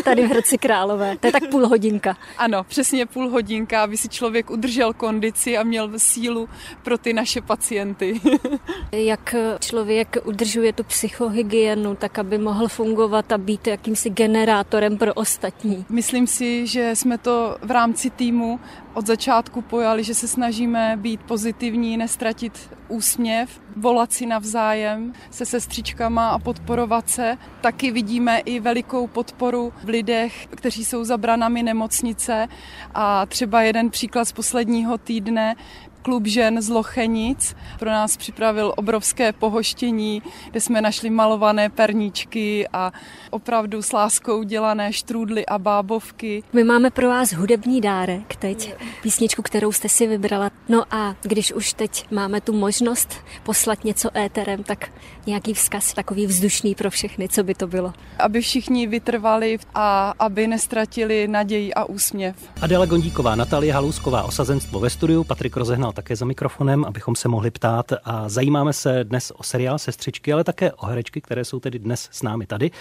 tady 0.03 0.27
v 0.27 0.29
Hradci 0.29 0.57
Králové. 0.57 1.17
To 1.17 1.27
je 1.27 1.31
tak 1.31 1.49
půl 1.49 1.67
hodinka. 1.67 2.17
Ano, 2.37 2.63
přesně 2.63 3.05
půl 3.05 3.29
hodinka, 3.29 3.83
aby 3.83 3.97
si 3.97 4.09
člověk 4.09 4.49
udržel 4.49 4.93
kondici 4.93 5.57
a 5.57 5.63
měl 5.63 5.91
sílu 5.97 6.49
pro 6.83 6.97
ty 6.97 7.13
naše 7.13 7.41
pacienty. 7.41 8.21
Jak 8.91 9.35
člověk 9.59 10.17
udržuje 10.23 10.73
tu 10.73 10.83
psychohygienu, 10.83 11.95
tak 11.95 12.19
aby 12.19 12.37
mohl 12.37 12.67
fungovat 12.67 13.31
a 13.31 13.37
být 13.37 13.67
jakýmsi 13.67 14.09
generátorem 14.09 14.97
pro 14.97 15.13
ostatní. 15.13 15.85
Myslím 15.89 16.27
si, 16.27 16.67
že 16.67 16.95
jsme 16.95 17.17
to 17.17 17.57
v 17.61 17.71
rámci 17.71 18.09
týmu 18.09 18.59
od 18.93 19.07
začátku 19.07 19.61
pojali, 19.61 20.03
že 20.03 20.13
se 20.13 20.27
snažíme 20.27 20.97
být 21.01 21.23
pozitivní, 21.23 21.97
nestratit 21.97 22.69
úsměv, 22.87 23.61
volat 23.75 24.13
si 24.13 24.25
navzájem 24.25 25.13
se 25.29 25.45
sestřičkama 25.45 26.29
a 26.29 26.39
podporovat 26.39 27.09
se. 27.09 27.37
Taky 27.61 27.91
vidíme 27.91 28.39
i 28.39 28.59
velikou 28.59 29.07
podporu 29.07 29.73
v 29.83 29.89
lidech, 29.89 30.47
kteří 30.47 30.85
jsou 30.85 31.03
za 31.03 31.17
branami 31.17 31.63
nemocnice 31.63 32.47
a 32.93 33.25
třeba 33.25 33.61
jeden 33.61 33.89
příklad 33.89 34.25
z 34.25 34.31
posledního 34.31 34.97
týdne, 34.97 35.55
klub 36.03 36.27
žen 36.27 36.61
z 36.61 36.69
Lochenic 36.69 37.55
pro 37.79 37.89
nás 37.89 38.17
připravil 38.17 38.73
obrovské 38.77 39.31
pohoštění, 39.33 40.21
kde 40.51 40.61
jsme 40.61 40.81
našli 40.81 41.09
malované 41.09 41.69
perníčky 41.69 42.67
a 42.73 42.91
opravdu 43.29 43.81
s 43.81 43.91
láskou 43.91 44.43
dělané 44.43 44.93
štrůdly 44.93 45.45
a 45.45 45.59
bábovky. 45.59 46.43
My 46.53 46.63
máme 46.63 46.89
pro 46.89 47.09
vás 47.09 47.33
hudební 47.33 47.81
dárek 47.81 48.35
teď, 48.35 48.75
písničku, 49.01 49.41
kterou 49.41 49.71
jste 49.71 49.89
si 49.89 50.07
vybrala. 50.07 50.51
No 50.69 50.83
a 50.91 51.15
když 51.21 51.53
už 51.53 51.73
teď 51.73 52.11
máme 52.11 52.41
tu 52.41 52.53
možnost 52.53 53.13
poslat 53.43 53.83
něco 53.83 54.17
éterem, 54.17 54.63
tak 54.63 54.91
nějaký 55.25 55.53
vzkaz 55.53 55.93
takový 55.93 56.25
vzdušný 56.25 56.75
pro 56.75 56.89
všechny, 56.89 57.29
co 57.29 57.43
by 57.43 57.55
to 57.55 57.67
bylo? 57.67 57.93
Aby 58.19 58.41
všichni 58.41 58.87
vytrvali 58.87 59.57
a 59.75 60.13
aby 60.19 60.47
nestratili 60.47 61.27
naději 61.27 61.73
a 61.73 61.85
úsměv. 61.85 62.35
Adela 62.61 62.85
Gondíková, 62.85 63.35
Natalie 63.35 63.73
Halusková, 63.73 64.23
osazenstvo 64.23 64.79
ve 64.79 64.89
studiu, 64.89 65.23
Patrik 65.23 65.57
rozehnal 65.57 65.92
také 65.93 66.15
za 66.15 66.25
mikrofonem, 66.25 66.85
abychom 66.85 67.15
se 67.15 67.27
mohli 67.27 67.51
ptát 67.51 67.91
a 68.03 68.29
zajímáme 68.29 68.73
se 68.73 69.03
dnes 69.03 69.31
o 69.35 69.43
seriál 69.43 69.79
Sestřičky, 69.79 70.33
ale 70.33 70.43
také 70.43 70.73
o 70.73 70.85
herečky, 70.85 71.21
které 71.21 71.45
jsou 71.45 71.59
tedy 71.59 71.79
dnes 71.79 72.09
s 72.11 72.23
námi 72.23 72.45
tady. 72.45 72.71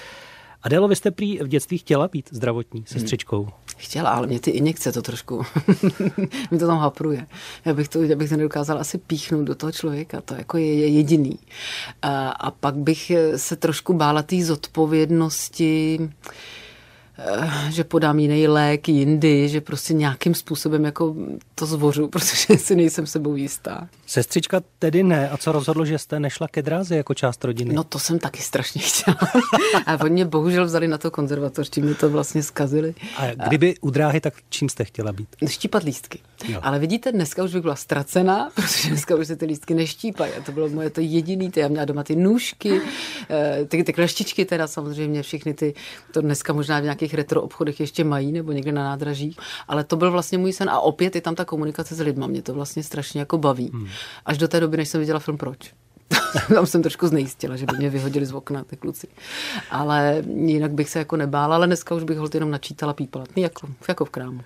Adélo, 0.63 0.89
vy 0.89 0.97
jste 0.97 1.11
prý 1.11 1.39
v 1.39 1.49
dětství 1.49 1.79
chtěla 1.79 2.09
být 2.09 2.29
zdravotní 2.33 2.85
sestřičkou. 2.87 3.43
Hmm. 3.43 3.53
Chtěla, 3.77 4.11
ale 4.11 4.27
mě 4.27 4.41
ty 4.41 4.51
injekce 4.51 4.93
to 4.93 5.03
trošku, 5.03 5.43
mi 6.51 6.59
to 6.59 6.67
tam 6.67 6.79
hapruje. 6.79 7.27
Já 7.65 7.75
bych 7.75 7.89
to, 7.89 8.03
já 8.03 8.17
bych 8.17 8.29
to 8.29 8.37
nedokázala 8.37 8.81
asi 8.81 8.99
píchnout 8.99 9.45
do 9.45 9.55
toho 9.55 9.73
člověka, 9.73 10.21
to 10.21 10.35
jako 10.35 10.59
je, 10.59 10.75
je 10.75 10.89
jediný. 10.89 11.39
A, 12.03 12.29
a 12.29 12.51
pak 12.51 12.75
bych 12.75 13.13
se 13.37 13.57
trošku 13.57 13.93
bála 13.93 14.23
té 14.23 14.45
zodpovědnosti, 14.45 16.11
že 17.69 17.85
podám 17.85 18.19
jiný 18.19 18.49
lék 18.49 18.89
jindy, 18.89 19.49
že 19.49 19.61
prostě 19.61 19.95
nějakým 19.95 20.35
způsobem 20.35 20.85
jako 20.85 21.15
to 21.55 21.67
zvořu, 21.67 22.09
protože 22.09 22.59
si 22.59 22.77
nejsem 22.77 23.07
sebou 23.07 23.37
jistá. 23.37 23.89
Sestřička 24.13 24.63
tedy 24.79 25.03
ne. 25.03 25.31
A 25.31 25.37
co 25.37 25.53
rozhodlo, 25.53 25.85
že 25.85 25.99
jste 25.99 26.21
nešla 26.21 26.49
ke 26.49 26.63
dráze 26.63 26.97
jako 26.97 27.15
část 27.15 27.45
rodiny? 27.45 27.75
No 27.75 27.85
to 27.85 27.99
jsem 27.99 28.19
taky 28.19 28.43
strašně 28.43 28.83
chtěla. 28.83 29.17
a 29.87 30.01
oni 30.01 30.13
mě 30.13 30.25
bohužel 30.25 30.65
vzali 30.65 30.89
na 30.89 30.99
to 30.99 31.11
konzervatoř, 31.11 31.71
tím 31.71 31.85
mi 31.85 31.95
to 31.95 32.11
vlastně 32.11 32.43
zkazili. 32.43 32.95
A 33.17 33.49
kdyby 33.49 33.75
u 33.81 33.91
dráhy, 33.91 34.21
tak 34.21 34.35
čím 34.49 34.69
jste 34.69 34.85
chtěla 34.85 35.13
být? 35.13 35.29
Štípat 35.47 35.83
lístky. 35.83 36.19
Jo. 36.49 36.61
Ale 36.63 36.79
vidíte, 36.79 37.13
dneska 37.13 37.45
už 37.45 37.53
bych 37.53 37.63
byla 37.63 37.77
ztracená, 37.77 38.51
protože 38.55 38.89
dneska 38.89 39.17
už 39.17 39.27
se 39.27 39.37
ty 39.37 39.47
lístky 39.47 39.75
neštípají. 39.75 40.33
A 40.33 40.43
to 40.43 40.53
bylo 40.53 40.69
moje 40.69 40.91
to 40.91 41.01
jediný. 41.01 41.53
Já 41.57 41.69
měla 41.69 41.85
doma 41.85 42.03
ty 42.03 42.17
nůžky, 42.17 42.81
eh, 43.31 43.65
ty, 43.69 43.85
ty 43.85 43.93
kleštičky 43.93 44.45
teda 44.45 44.67
samozřejmě, 44.67 45.23
všechny 45.23 45.55
ty, 45.55 45.75
to 46.11 46.21
dneska 46.21 46.53
možná 46.53 46.81
v 46.81 46.83
nějakých 46.83 47.15
retro 47.15 47.43
obchodech 47.43 47.81
ještě 47.81 48.05
mají 48.05 48.33
nebo 48.33 48.53
někde 48.53 48.73
na 48.73 48.85
nádraží. 48.85 49.37
Ale 49.69 49.85
to 49.85 49.97
byl 49.97 50.11
vlastně 50.11 50.39
můj 50.39 50.53
sen 50.53 50.71
a 50.71 50.81
opět 50.81 51.15
je 51.15 51.21
tam 51.21 51.35
ta 51.35 51.45
komunikace 51.45 51.95
s 51.95 52.01
lidma. 52.01 52.27
Mě 52.27 52.43
to 52.43 52.55
vlastně 52.55 52.83
strašně 52.83 53.21
jako 53.21 53.39
baví. 53.39 53.71
Hmm. 53.73 53.89
Až 54.27 54.39
do 54.39 54.49
té 54.49 54.61
doby, 54.61 54.77
než 54.77 54.89
jsem 54.89 55.01
viděla 55.01 55.19
film 55.19 55.39
Proč. 55.39 55.73
Tam 56.55 56.67
jsem 56.67 56.83
trošku 56.83 57.07
znejistila, 57.09 57.57
že 57.57 57.67
by 57.67 57.77
mě 57.77 57.91
vyhodili 57.91 58.27
z 58.27 58.33
okna 58.33 58.65
ty 58.65 58.77
kluci. 58.77 59.07
Ale 59.71 60.23
jinak 60.35 60.73
bych 60.73 60.91
se 60.91 60.99
jako 60.99 61.17
nebála, 61.17 61.57
ale 61.57 61.67
dneska 61.67 61.95
už 61.95 62.03
bych 62.03 62.19
ho 62.19 62.29
jenom 62.35 62.51
načítala 62.51 62.93
pípala. 62.93 63.25
Jako, 63.37 63.69
jako 63.89 64.05
v 64.05 64.11
krámu. 64.11 64.41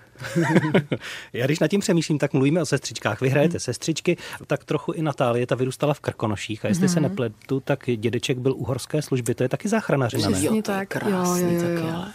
Já 1.33 1.45
když 1.45 1.59
nad 1.59 1.67
tím 1.67 1.79
přemýšlím, 1.79 2.19
tak 2.19 2.33
mluvíme 2.33 2.61
o 2.61 2.65
sestřičkách. 2.65 3.21
Vy 3.21 3.29
hrajete 3.29 3.59
sestřičky, 3.59 4.17
tak 4.47 4.63
trochu 4.63 4.91
i 4.91 5.01
Natálie, 5.01 5.47
ta 5.47 5.55
vyrůstala 5.55 5.93
v 5.93 5.99
Krkonoších 5.99 6.65
a 6.65 6.67
jestli 6.67 6.87
mm-hmm. 6.87 6.93
se 6.93 6.99
mhm. 6.99 7.09
nepletu, 7.09 7.59
tak 7.59 7.83
dědeček 7.95 8.37
byl 8.37 8.53
u 8.53 8.63
horské 8.63 9.01
služby, 9.01 9.35
to 9.35 9.43
je 9.43 9.49
taky 9.49 9.69
záchranařina, 9.69 10.29
ne? 10.29 10.45
Jo, 10.45 10.61
tak. 10.61 10.87
Krásný, 10.87 11.53
jo, 11.53 11.61
jo, 11.61 11.69
jo. 11.69 11.87
jo. 11.87 12.05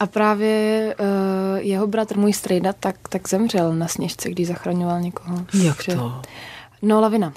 A 0.00 0.06
právě 0.06 0.94
uh, 1.00 1.06
jeho 1.58 1.86
bratr, 1.86 2.18
můj 2.18 2.32
strejda, 2.32 2.72
tak, 2.72 2.96
tak 3.08 3.28
zemřel 3.28 3.74
na 3.74 3.88
sněžce, 3.88 4.30
když 4.30 4.46
zachraňoval 4.46 5.00
někoho. 5.00 5.46
Jak 5.62 5.82
že... 5.82 5.96
to? 6.84 6.94
No, 6.94 7.00
lavina. 7.00 7.32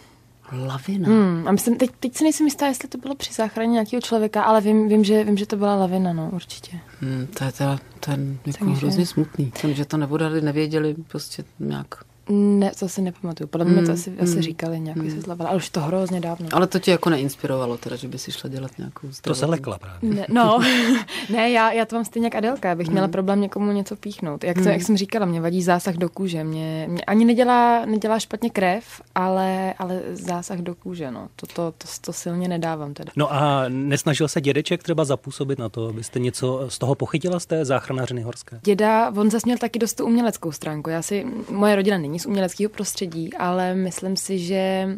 Lavina. 0.52 1.08
Hmm, 1.08 1.48
a 1.48 1.52
myslím, 1.52 1.78
teď, 1.78 1.90
teď 2.00 2.16
si 2.16 2.24
nejsem 2.24 2.48
jistá, 2.48 2.68
jestli 2.68 2.90
to 2.90 2.98
bylo 2.98 3.16
při 3.16 3.34
záchraně 3.34 3.72
nějakého 3.72 4.02
člověka, 4.02 4.44
ale 4.44 4.62
vím, 4.62 4.88
vím, 4.90 5.04
že, 5.04 5.24
vím 5.24 5.38
že 5.38 5.46
to 5.46 5.56
byla 5.56 5.76
lavina, 5.76 6.14
no, 6.14 6.30
určitě. 6.34 6.80
Hmm, 7.02 7.28
to 7.38 7.44
je 7.44 7.52
teda 7.52 7.80
ten 8.00 8.38
jako 8.46 8.66
hrozně 8.66 9.06
smutný. 9.06 9.52
Jsem, 9.56 9.74
že 9.74 9.86
to 9.86 9.98
nevodali, 9.98 10.42
nevěděli, 10.42 10.96
prostě 11.08 11.44
nějak 11.60 11.96
ne, 12.30 12.72
to 12.80 12.90
si 12.90 13.02
nepamatuju. 13.02 13.48
Podle 13.48 13.66
mě 13.66 13.76
to 13.76 13.82
hmm, 13.82 13.92
asi, 13.92 14.10
mm. 14.10 14.18
asi 14.22 14.42
říkali 14.42 14.80
nějak, 14.80 14.98
mm. 14.98 15.04
vysvětlovali, 15.04 15.50
ale 15.50 15.58
už 15.58 15.70
to 15.70 15.82
hrozně 15.82 16.20
dávno. 16.20 16.48
Ale 16.52 16.68
to 16.68 16.80
tě 16.80 16.92
jako 16.92 17.10
neinspirovalo, 17.10 17.78
teda, 17.78 17.96
že 17.96 18.08
by 18.08 18.18
si 18.18 18.32
šla 18.32 18.50
dělat 18.50 18.72
nějakou 18.78 19.08
zdravotní. 19.12 19.22
To 19.22 19.36
se 19.36 19.46
lekla 19.46 19.78
právě. 19.78 20.14
Ne, 20.16 20.26
no, 20.30 20.60
ne, 21.30 21.50
já, 21.52 21.72
já 21.72 21.86
to 21.86 21.96
mám 21.96 22.06
stejně 22.06 22.26
jak 22.26 22.36
Adelka, 22.36 22.72
abych 22.72 22.88
mm. 22.88 22.94
měla 22.94 23.06
hmm. 23.06 23.12
problém 23.12 23.42
někomu 23.42 23.72
něco 23.72 23.96
píchnout. 23.96 24.44
Jak, 24.44 24.58
to, 24.58 24.64
mm. 24.64 24.68
jak 24.68 24.82
jsem 24.82 24.98
říkala, 24.98 25.26
mě 25.26 25.42
vadí 25.42 25.64
zásah 25.64 25.96
do 25.96 26.10
kůže. 26.10 26.44
Mě, 26.44 26.86
mě 26.90 27.02
ani 27.02 27.26
nedělá, 27.26 27.86
nedělá 27.86 28.20
špatně 28.20 28.50
krev, 28.50 29.02
ale, 29.16 29.74
ale 29.74 30.02
zásah 30.14 30.60
do 30.60 30.76
kůže, 30.76 31.12
no. 31.12 31.28
To, 31.36 31.48
to, 31.48 31.74
to, 31.78 31.88
to 32.02 32.14
silně 32.14 32.48
nedávám 32.48 32.94
teda. 32.94 33.12
No 33.16 33.34
a 33.34 33.66
nesnažil 33.68 34.28
se 34.28 34.42
dědeček 34.42 34.84
třeba 34.84 35.06
zapůsobit 35.06 35.60
na 35.60 35.70
to, 35.70 35.88
abyste 35.88 36.20
něco 36.20 36.66
z 36.70 36.80
toho 36.80 36.96
pochytila 36.96 37.40
z 37.40 37.46
té 37.46 37.66
záchranářiny 37.66 38.22
horské? 38.22 38.60
Děda, 38.64 39.12
on 39.16 39.32
zase 39.32 39.48
měl 39.48 39.58
taky 39.58 39.80
dost 39.80 39.94
tu 39.94 40.06
uměleckou 40.06 40.52
stránku. 40.52 40.90
Já 40.90 41.02
si, 41.02 41.26
moje 41.50 41.76
rodina 41.76 41.98
není 41.98 42.17
z 42.20 42.26
uměleckého 42.26 42.70
prostředí, 42.70 43.34
ale 43.34 43.76
myslím 43.76 44.18
si, 44.18 44.40
že 44.40 44.90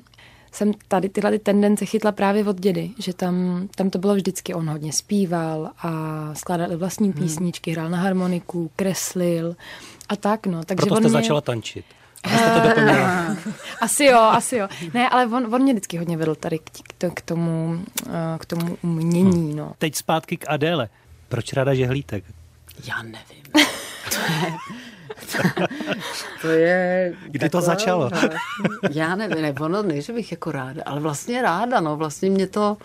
jsem 0.52 0.72
tady 0.88 1.10
tyhle 1.10 1.32
ty 1.32 1.40
tendence 1.40 1.86
chytla 1.86 2.12
právě 2.12 2.46
od 2.46 2.60
dědy, 2.60 2.92
že 3.00 3.14
tam, 3.14 3.68
tam 3.76 3.90
to 3.90 4.00
bylo 4.00 4.16
vždycky, 4.16 4.54
on 4.54 4.70
hodně 4.70 4.94
zpíval 4.94 5.70
a 5.84 5.92
skládal 6.36 6.78
vlastní 6.78 7.10
hmm. 7.10 7.24
písničky, 7.24 7.72
hrál 7.72 7.90
na 7.90 7.98
harmoniku, 7.98 8.72
kreslil 8.76 9.56
a 10.10 10.16
tak, 10.16 10.48
no. 10.48 10.64
Takže 10.64 10.86
Proto 10.86 10.96
jste 10.96 11.02
mě... 11.02 11.10
začala 11.10 11.42
tančit. 11.42 11.86
to 12.24 12.30
asi 13.82 14.06
jo, 14.06 14.20
asi 14.20 14.56
jo. 14.56 14.68
Ne, 14.94 15.10
ale 15.10 15.26
on, 15.26 15.56
on 15.56 15.62
mě 15.62 15.74
vždycky 15.74 15.98
hodně 15.98 16.18
vedl 16.18 16.36
tady 16.36 16.60
k, 16.60 16.72
k 17.14 17.22
tomu, 17.22 17.80
eh, 18.08 18.38
k 18.40 18.46
tomu 18.46 18.78
umění, 18.82 19.56
no. 19.56 19.74
Teď 19.78 19.96
zpátky 19.96 20.38
k 20.38 20.46
Adéle. 20.50 20.90
Proč 21.30 21.54
ráda 21.54 21.74
žehlítek? 21.74 22.24
Já 22.88 23.04
nevím. 23.04 23.44
To 24.10 24.18
je, 24.32 24.54
to 26.42 26.48
je... 26.48 27.14
Kdy 27.28 27.50
to 27.50 27.62
začalo? 27.62 28.10
Já 28.92 29.16
nevím, 29.16 29.42
ne, 29.42 29.54
ono 29.60 29.84
ne, 29.84 30.02
že 30.02 30.14
bych 30.14 30.32
jako 30.32 30.52
ráda, 30.52 30.84
ale 30.86 31.00
vlastně 31.00 31.42
ráda, 31.42 31.80
no, 31.80 31.98
vlastně 31.98 32.30
mě 32.30 32.48
to 32.48 32.78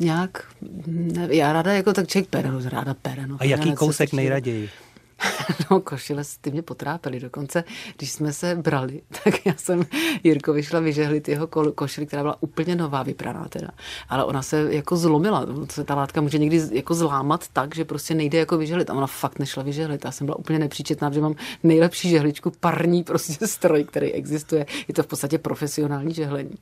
nějak, 0.00 0.44
ne, 0.86 1.28
já 1.30 1.52
ráda 1.52 1.72
jako 1.72 1.92
tak 1.92 2.08
člověk 2.08 2.28
pere, 2.28 2.50
ráda 2.64 2.94
pere. 2.94 3.26
No, 3.26 3.36
A 3.40 3.44
jaký 3.44 3.72
kousek 3.72 4.12
nejraději? 4.12 4.70
No, 5.70 5.80
košile 5.80 6.22
ty 6.40 6.50
mě 6.50 6.62
potrápily. 6.62 7.20
Dokonce, 7.20 7.64
když 7.96 8.12
jsme 8.12 8.32
se 8.32 8.54
brali, 8.54 9.02
tak 9.24 9.46
já 9.46 9.54
jsem 9.56 9.86
Jirko 10.24 10.52
vyšla 10.52 10.80
vyžehlit 10.80 11.28
jeho 11.28 11.46
košili, 11.74 12.06
která 12.06 12.22
byla 12.22 12.36
úplně 12.40 12.76
nová, 12.76 13.02
vypraná 13.02 13.48
teda. 13.48 13.68
Ale 14.08 14.24
ona 14.24 14.42
se 14.42 14.74
jako 14.74 14.96
zlomila. 14.96 15.46
Se 15.70 15.84
ta 15.84 15.94
látka 15.94 16.20
může 16.20 16.38
někdy 16.38 16.62
jako 16.72 16.94
zlámat 16.94 17.48
tak, 17.52 17.74
že 17.74 17.84
prostě 17.84 18.14
nejde 18.14 18.38
jako 18.38 18.58
vyžehlit. 18.58 18.90
A 18.90 18.94
ona 18.94 19.06
fakt 19.06 19.38
nešla 19.38 19.62
vyžehlit. 19.62 20.04
Já 20.04 20.10
jsem 20.10 20.26
byla 20.26 20.38
úplně 20.38 20.58
nepříčetná, 20.58 21.10
že 21.10 21.20
mám 21.20 21.34
nejlepší 21.62 22.08
žehličku, 22.08 22.52
parní 22.60 23.04
prostě 23.04 23.46
stroj, 23.46 23.84
který 23.84 24.12
existuje. 24.12 24.66
Je 24.88 24.94
to 24.94 25.02
v 25.02 25.06
podstatě 25.06 25.38
profesionální 25.38 26.14
žehlení. 26.14 26.54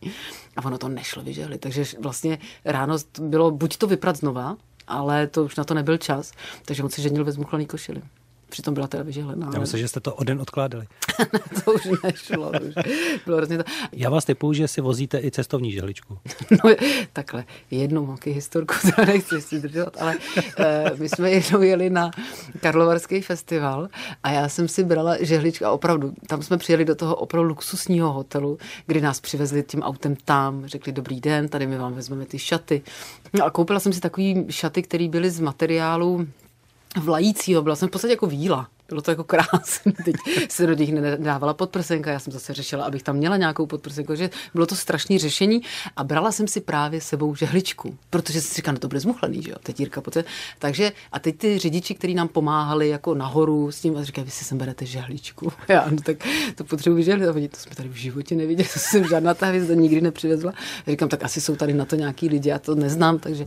A 0.56 0.64
ono 0.64 0.78
to 0.78 0.88
nešlo 0.88 1.22
vyžehlit. 1.22 1.60
Takže 1.60 1.84
vlastně 2.00 2.38
ráno 2.64 2.96
bylo 3.20 3.50
buď 3.50 3.76
to 3.76 3.86
vyprat 3.86 4.16
znova, 4.16 4.56
ale 4.86 5.26
to 5.26 5.44
už 5.44 5.56
na 5.56 5.64
to 5.64 5.74
nebyl 5.74 5.96
čas, 5.96 6.32
takže 6.64 6.82
on 6.82 6.90
si 6.90 7.02
ženil 7.02 7.24
ve 7.24 7.32
zmuchlaný 7.32 7.66
košili. 7.66 8.02
Přitom 8.48 8.74
byla 8.74 8.86
teda 8.86 9.02
vyžehlená. 9.02 9.50
Já 9.54 9.60
myslím, 9.60 9.80
že 9.80 9.88
jste 9.88 10.00
to 10.00 10.14
o 10.14 10.24
den 10.24 10.40
odkládali. 10.40 10.86
to 11.64 11.72
už 11.72 11.82
nešlo. 12.04 12.52
To 12.52 12.64
už 12.64 12.74
bylo 13.24 13.36
hrozně 13.36 13.58
to... 13.58 13.64
Já 13.92 14.10
vás 14.10 14.24
typuju, 14.24 14.52
že 14.52 14.68
si 14.68 14.80
vozíte 14.80 15.18
i 15.18 15.30
cestovní 15.30 15.72
žehličku. 15.72 16.18
no, 16.64 16.74
takhle, 17.12 17.44
jednou 17.70 18.06
mám 18.06 18.18
historku, 18.26 18.74
to 18.96 19.04
nechci 19.04 19.40
si 19.40 19.60
držet, 19.60 19.96
ale 20.00 20.16
uh, 20.16 20.98
my 20.98 21.08
jsme 21.08 21.30
jednou 21.30 21.62
jeli 21.62 21.90
na 21.90 22.10
Karlovarský 22.60 23.20
festival 23.20 23.88
a 24.22 24.30
já 24.30 24.48
jsem 24.48 24.68
si 24.68 24.84
brala 24.84 25.16
žehličku 25.20 25.64
a 25.64 25.70
opravdu, 25.70 26.12
tam 26.26 26.42
jsme 26.42 26.56
přijeli 26.58 26.84
do 26.84 26.94
toho 26.94 27.16
opravdu 27.16 27.48
luxusního 27.48 28.12
hotelu, 28.12 28.58
kdy 28.86 29.00
nás 29.00 29.20
přivezli 29.20 29.62
tím 29.62 29.82
autem 29.82 30.16
tam, 30.24 30.66
řekli 30.66 30.92
dobrý 30.92 31.20
den, 31.20 31.48
tady 31.48 31.66
my 31.66 31.78
vám 31.78 31.94
vezmeme 31.94 32.26
ty 32.26 32.38
šaty. 32.38 32.82
No 33.38 33.44
a 33.44 33.50
koupila 33.50 33.80
jsem 33.80 33.92
si 33.92 34.00
takový 34.00 34.46
šaty, 34.50 34.82
které 34.82 35.08
byly 35.08 35.30
z 35.30 35.40
materiálu 35.40 36.26
vlajícího, 36.96 37.62
byla 37.62 37.76
jsem 37.76 37.88
v 37.88 37.90
podstatě 37.90 38.12
jako 38.12 38.26
víla. 38.26 38.68
Bylo 38.88 39.02
to 39.02 39.10
jako 39.10 39.24
krásné. 39.24 39.92
Teď 40.04 40.16
se 40.48 40.66
do 40.66 40.74
nich 40.74 40.92
nedávala 40.92 41.54
podprsenka. 41.54 42.10
Já 42.10 42.18
jsem 42.18 42.32
zase 42.32 42.54
řešila, 42.54 42.84
abych 42.84 43.02
tam 43.02 43.16
měla 43.16 43.36
nějakou 43.36 43.66
podprsenku. 43.66 44.14
že 44.14 44.30
bylo 44.54 44.66
to 44.66 44.74
strašné 44.74 45.18
řešení 45.18 45.62
a 45.96 46.04
brala 46.04 46.32
jsem 46.32 46.48
si 46.48 46.60
právě 46.60 47.00
sebou 47.00 47.34
žehličku, 47.34 47.96
protože 48.10 48.40
si 48.40 48.54
říkala, 48.54 48.72
no 48.72 48.78
to 48.78 48.88
bude 48.88 49.00
zmuchlený, 49.00 49.42
že 49.42 49.50
jo, 49.50 49.56
teď 49.62 49.80
Jirka 49.80 50.00
poté. 50.00 50.24
Takže 50.58 50.92
a 51.12 51.18
teď 51.18 51.38
ty 51.38 51.58
řidiči, 51.58 51.94
kteří 51.94 52.14
nám 52.14 52.28
pomáhali 52.28 52.88
jako 52.88 53.14
nahoru 53.14 53.72
s 53.72 53.80
tím, 53.80 53.96
a 53.96 54.04
říkají, 54.04 54.24
vy 54.24 54.30
si 54.30 54.44
sem 54.44 54.58
berete 54.58 54.86
žehličku. 54.86 55.52
Já, 55.68 55.86
no, 55.90 55.96
tak 55.96 56.16
to 56.54 56.64
potřebuji 56.64 57.02
žehlit. 57.02 57.28
A 57.28 57.32
oni, 57.32 57.48
to 57.48 57.56
jsme 57.56 57.74
tady 57.74 57.88
v 57.88 57.96
životě 57.96 58.34
neviděli, 58.34 58.68
to 58.72 58.78
jsem 58.78 59.04
žádná 59.04 59.34
ta 59.34 59.46
hvězda 59.46 59.74
nikdy 59.74 60.00
nepřivezla. 60.00 60.52
Říkám, 60.88 61.08
tak 61.08 61.24
asi 61.24 61.40
jsou 61.40 61.56
tady 61.56 61.74
na 61.74 61.84
to 61.84 61.96
nějaký 61.96 62.28
lidi, 62.28 62.48
já 62.48 62.58
to 62.58 62.74
neznám, 62.74 63.18
takže 63.18 63.46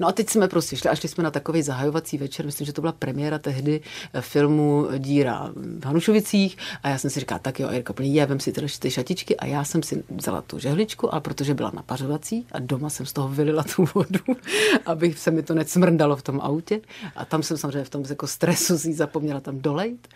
No 0.00 0.08
a 0.08 0.12
teď 0.12 0.30
jsme 0.30 0.48
prostě 0.48 0.76
šli 0.76 0.90
a 0.90 0.94
šli 0.94 1.08
jsme 1.08 1.24
na 1.24 1.30
takový 1.30 1.62
zahajovací 1.62 2.18
večer, 2.18 2.46
myslím, 2.46 2.64
že 2.64 2.72
to 2.72 2.80
byla 2.80 2.92
premiéra 2.92 3.38
tehdy 3.38 3.80
eh, 4.14 4.20
filmu 4.20 4.88
Díra 4.98 5.50
v 5.80 5.84
Hanušovicích. 5.84 6.56
A 6.82 6.88
já 6.88 6.98
jsem 6.98 7.10
si 7.10 7.20
říkala, 7.20 7.38
tak 7.38 7.60
jo, 7.60 7.70
Jirka 7.70 7.92
plný, 7.92 8.14
já 8.14 8.24
vem 8.24 8.40
si 8.40 8.52
tyhle 8.52 8.68
ty 8.78 8.90
šatičky. 8.90 9.36
A 9.36 9.46
já 9.46 9.64
jsem 9.64 9.82
si 9.82 10.04
vzala 10.16 10.42
tu 10.42 10.58
žehličku, 10.58 11.12
ale 11.12 11.20
protože 11.20 11.54
byla 11.54 11.70
napařovací 11.74 12.46
a 12.52 12.58
doma 12.58 12.90
jsem 12.90 13.06
z 13.06 13.12
toho 13.12 13.28
vylila 13.28 13.64
tu 13.76 13.84
vodu, 13.94 14.40
aby 14.86 15.14
se 15.14 15.30
mi 15.30 15.42
to 15.42 15.54
necmrdalo 15.54 16.16
v 16.16 16.22
tom 16.22 16.40
autě. 16.40 16.80
A 17.16 17.24
tam 17.24 17.42
jsem 17.42 17.56
samozřejmě 17.56 17.84
v 17.84 17.90
tom 17.90 18.04
jako 18.08 18.26
stresu 18.26 18.78
si 18.78 18.92
zapomněla 18.92 19.40
tam 19.40 19.60
dolejt. 19.60 20.08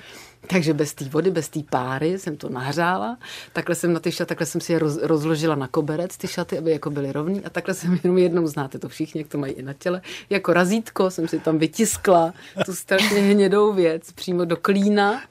Takže 0.46 0.74
bez 0.74 0.94
té 0.94 1.04
vody, 1.04 1.30
bez 1.30 1.48
té 1.48 1.60
páry 1.70 2.18
jsem 2.18 2.36
to 2.36 2.48
nahřála. 2.48 3.18
Takhle 3.52 3.74
jsem 3.74 3.92
na 3.92 4.00
ty 4.00 4.12
šaty, 4.12 4.28
takhle 4.28 4.46
jsem 4.46 4.60
si 4.60 4.72
je 4.72 4.78
roz, 4.78 4.98
rozložila 5.02 5.54
na 5.54 5.68
koberec, 5.68 6.16
ty 6.16 6.28
šaty, 6.28 6.58
aby 6.58 6.70
jako 6.70 6.90
byly 6.90 7.12
rovný. 7.12 7.44
A 7.44 7.50
takhle 7.50 7.74
jsem 7.74 7.98
jenom 8.04 8.18
jednou, 8.18 8.46
znáte 8.46 8.78
to 8.78 8.88
všichni, 8.88 9.20
jak 9.20 9.28
to 9.28 9.38
mají 9.38 9.52
i 9.52 9.62
na 9.62 9.72
těle, 9.72 10.02
jako 10.30 10.52
razítko 10.52 11.10
jsem 11.10 11.28
si 11.28 11.38
tam 11.38 11.58
vytiskla 11.58 12.34
tu 12.64 12.74
strašně 12.74 13.20
hnědou 13.20 13.72
věc 13.72 14.12
přímo 14.12 14.44
do 14.44 14.56
klína 14.56 15.22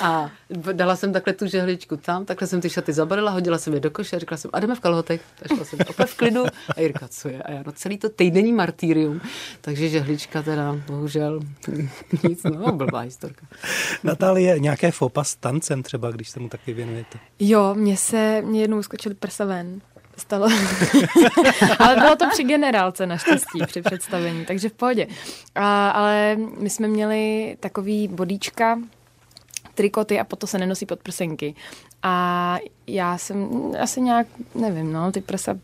a 0.00 0.30
dala 0.72 0.96
jsem 0.96 1.12
takhle 1.12 1.32
tu 1.32 1.46
žehličku 1.46 1.96
tam, 1.96 2.24
takhle 2.24 2.48
jsem 2.48 2.60
ty 2.60 2.70
šaty 2.70 2.92
zabalila, 2.92 3.30
hodila 3.30 3.58
jsem 3.58 3.74
je 3.74 3.80
do 3.80 3.90
koše 3.90 4.16
a 4.16 4.18
řekla 4.18 4.36
jsem, 4.36 4.50
a 4.54 4.60
jdeme 4.60 4.74
v 4.74 4.80
kalhotech. 4.80 5.20
A 5.42 5.54
šla 5.54 5.64
jsem 5.64 5.78
opět 5.88 6.06
v 6.06 6.16
klidu 6.16 6.44
a 6.76 6.80
Jirka, 6.80 7.08
co 7.08 7.28
je? 7.28 7.42
A 7.42 7.50
já, 7.50 7.62
no 7.66 7.72
celý 7.72 7.98
to 7.98 8.08
týdenní 8.08 8.52
martýrium. 8.52 9.20
Takže 9.60 9.88
žehlička 9.88 10.42
teda, 10.42 10.76
bohužel, 10.86 11.40
nic, 12.28 12.42
no, 12.42 12.72
blbá 12.72 13.00
historka. 13.00 13.46
Natálie, 14.04 14.58
nějaké 14.58 14.90
fopa 14.90 15.24
s 15.24 15.36
tancem 15.36 15.82
třeba, 15.82 16.10
když 16.10 16.28
se 16.28 16.40
mu 16.40 16.48
taky 16.48 16.72
věnujete? 16.72 17.18
Jo, 17.38 17.74
mě 17.74 17.96
se, 17.96 18.42
mě 18.42 18.60
jednou 18.60 18.82
skočili 18.82 19.14
prsa 19.14 19.44
ven 19.44 19.80
stalo. 20.20 20.48
ale 21.78 21.96
bylo 21.96 22.16
to 22.16 22.28
při 22.28 22.44
generálce 22.44 23.06
naštěstí, 23.06 23.60
při 23.66 23.82
představení, 23.82 24.44
takže 24.44 24.68
v 24.68 24.72
pohodě. 24.72 25.06
A, 25.54 25.90
ale 25.90 26.36
my 26.58 26.70
jsme 26.70 26.88
měli 26.88 27.56
takový 27.60 28.08
bodíčka, 28.08 28.78
trikoty 29.80 30.20
a 30.20 30.24
potom 30.24 30.48
se 30.48 30.58
nenosí 30.58 30.86
podprsenky. 30.86 31.54
A 32.02 32.56
já 32.86 33.18
jsem 33.18 33.48
asi 33.80 34.00
nějak, 34.00 34.26
nevím, 34.54 34.92
no, 34.92 35.12
ty 35.12 35.20
prsa 35.20 35.54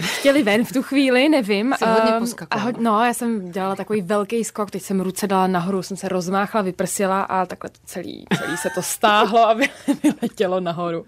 chtěli 0.00 0.42
ven 0.42 0.64
v 0.64 0.72
tu 0.72 0.82
chvíli, 0.82 1.28
nevím. 1.28 1.74
Jsi 1.78 1.84
hodně 1.84 2.18
um, 2.18 2.26
a 2.50 2.58
ho, 2.58 2.72
no, 2.80 3.04
já 3.04 3.14
jsem 3.14 3.52
dělala 3.52 3.76
takový 3.76 4.02
velký 4.02 4.44
skok, 4.44 4.70
teď 4.70 4.82
jsem 4.82 5.00
ruce 5.00 5.26
dala 5.26 5.46
nahoru, 5.46 5.82
jsem 5.82 5.96
se 5.96 6.08
rozmáchla, 6.08 6.62
vyprsila 6.62 7.22
a 7.22 7.46
takhle 7.46 7.70
to 7.70 7.78
celý, 7.84 8.24
celý 8.38 8.56
se 8.56 8.70
to 8.74 8.82
stáhlo 8.82 9.48
a 9.48 9.54
vyletělo 10.02 10.60
nahoru. 10.60 11.04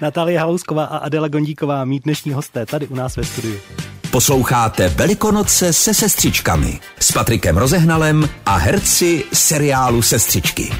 Natálie 0.00 0.38
Halousková 0.38 0.84
a 0.84 0.96
Adela 0.96 1.28
Gondíková, 1.28 1.84
mít 1.84 2.04
dnešní 2.04 2.32
hosté 2.32 2.66
tady 2.66 2.86
u 2.86 2.94
nás 2.94 3.16
ve 3.16 3.24
studiu. 3.24 3.58
Posloucháte 4.10 4.88
Velikonoce 4.88 5.72
se 5.72 5.94
sestřičkami 5.94 6.80
s 7.00 7.12
Patrikem 7.12 7.56
Rozehnalem 7.56 8.28
a 8.46 8.56
herci 8.56 9.24
seriálu 9.32 10.02
Sestřičky. 10.02 10.72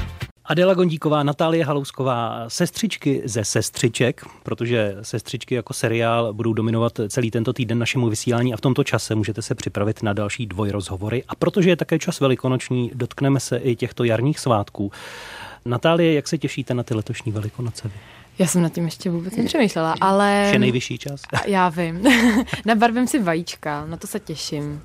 Adela 0.51 0.73
Gondíková, 0.73 1.23
Natálie 1.23 1.65
Halousková, 1.65 2.45
sestřičky 2.47 3.21
ze 3.25 3.45
sestřiček, 3.45 4.25
protože 4.43 4.97
sestřičky 5.01 5.55
jako 5.55 5.73
seriál 5.73 6.33
budou 6.33 6.53
dominovat 6.53 6.99
celý 7.09 7.31
tento 7.31 7.53
týden 7.53 7.79
našemu 7.79 8.09
vysílání 8.09 8.53
a 8.53 8.57
v 8.57 8.61
tomto 8.61 8.83
čase 8.83 9.15
můžete 9.15 9.41
se 9.41 9.55
připravit 9.55 10.03
na 10.03 10.13
další 10.13 10.45
dvojrozhovory. 10.45 11.23
A 11.27 11.35
protože 11.35 11.69
je 11.69 11.75
také 11.75 11.99
čas 11.99 12.19
velikonoční, 12.19 12.91
dotkneme 12.93 13.39
se 13.39 13.57
i 13.57 13.75
těchto 13.75 14.03
jarních 14.03 14.39
svátků. 14.39 14.91
Natálie, 15.65 16.13
jak 16.13 16.27
se 16.27 16.37
těšíte 16.37 16.73
na 16.73 16.83
ty 16.83 16.93
letošní 16.93 17.31
velikonoce? 17.31 17.91
Já 18.39 18.47
jsem 18.47 18.61
nad 18.61 18.73
tím 18.73 18.85
ještě 18.85 19.09
vůbec 19.09 19.35
nepřemýšlela, 19.35 19.95
ale... 20.01 20.49
Je 20.53 20.59
nejvyšší 20.59 20.97
čas. 20.97 21.21
Já 21.47 21.69
vím. 21.69 22.03
Nabarvím 22.65 23.07
si 23.07 23.19
vajíčka, 23.19 23.85
na 23.85 23.97
to 23.97 24.07
se 24.07 24.19
těším. 24.19 24.81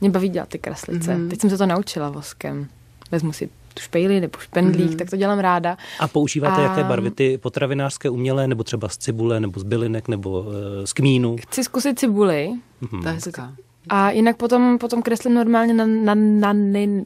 Mě 0.00 0.10
baví 0.10 0.28
dělat 0.28 0.48
ty 0.48 0.58
kraslice. 0.58 1.16
Mm-hmm. 1.16 1.28
Teď 1.28 1.40
jsem 1.40 1.50
se 1.50 1.58
to 1.58 1.66
naučila 1.66 2.10
voskem. 2.10 2.68
Vezmu 3.10 3.32
si 3.32 3.50
tu 3.78 3.84
špejli 3.84 4.20
nebo 4.20 4.38
špendlík, 4.38 4.90
mm-hmm. 4.90 4.96
tak 4.96 5.10
to 5.10 5.16
dělám 5.16 5.38
ráda. 5.38 5.76
A 6.00 6.08
používáte 6.08 6.60
a... 6.60 6.62
jaké 6.62 6.84
barvy? 6.84 7.10
Ty 7.10 7.38
potravinářské 7.38 8.10
umělé, 8.10 8.48
nebo 8.48 8.64
třeba 8.64 8.88
z 8.88 8.96
cibule, 8.96 9.40
nebo 9.40 9.60
z 9.60 9.62
bylinek, 9.62 10.08
nebo 10.08 10.40
uh, 10.40 10.54
z 10.84 10.92
kmínu? 10.92 11.36
Chci 11.40 11.64
zkusit 11.64 11.98
cibuli. 11.98 12.52
Mm-hmm. 12.82 13.02
To 13.02 13.08
je 13.08 13.14
hezká. 13.14 13.52
A 13.88 14.10
jinak 14.10 14.36
potom, 14.36 14.78
potom 14.78 15.02
kreslím 15.02 15.34
normálně 15.34 15.74
na, 15.74 15.86
na, 15.86 16.14
na, 16.14 16.52
na 16.52 17.04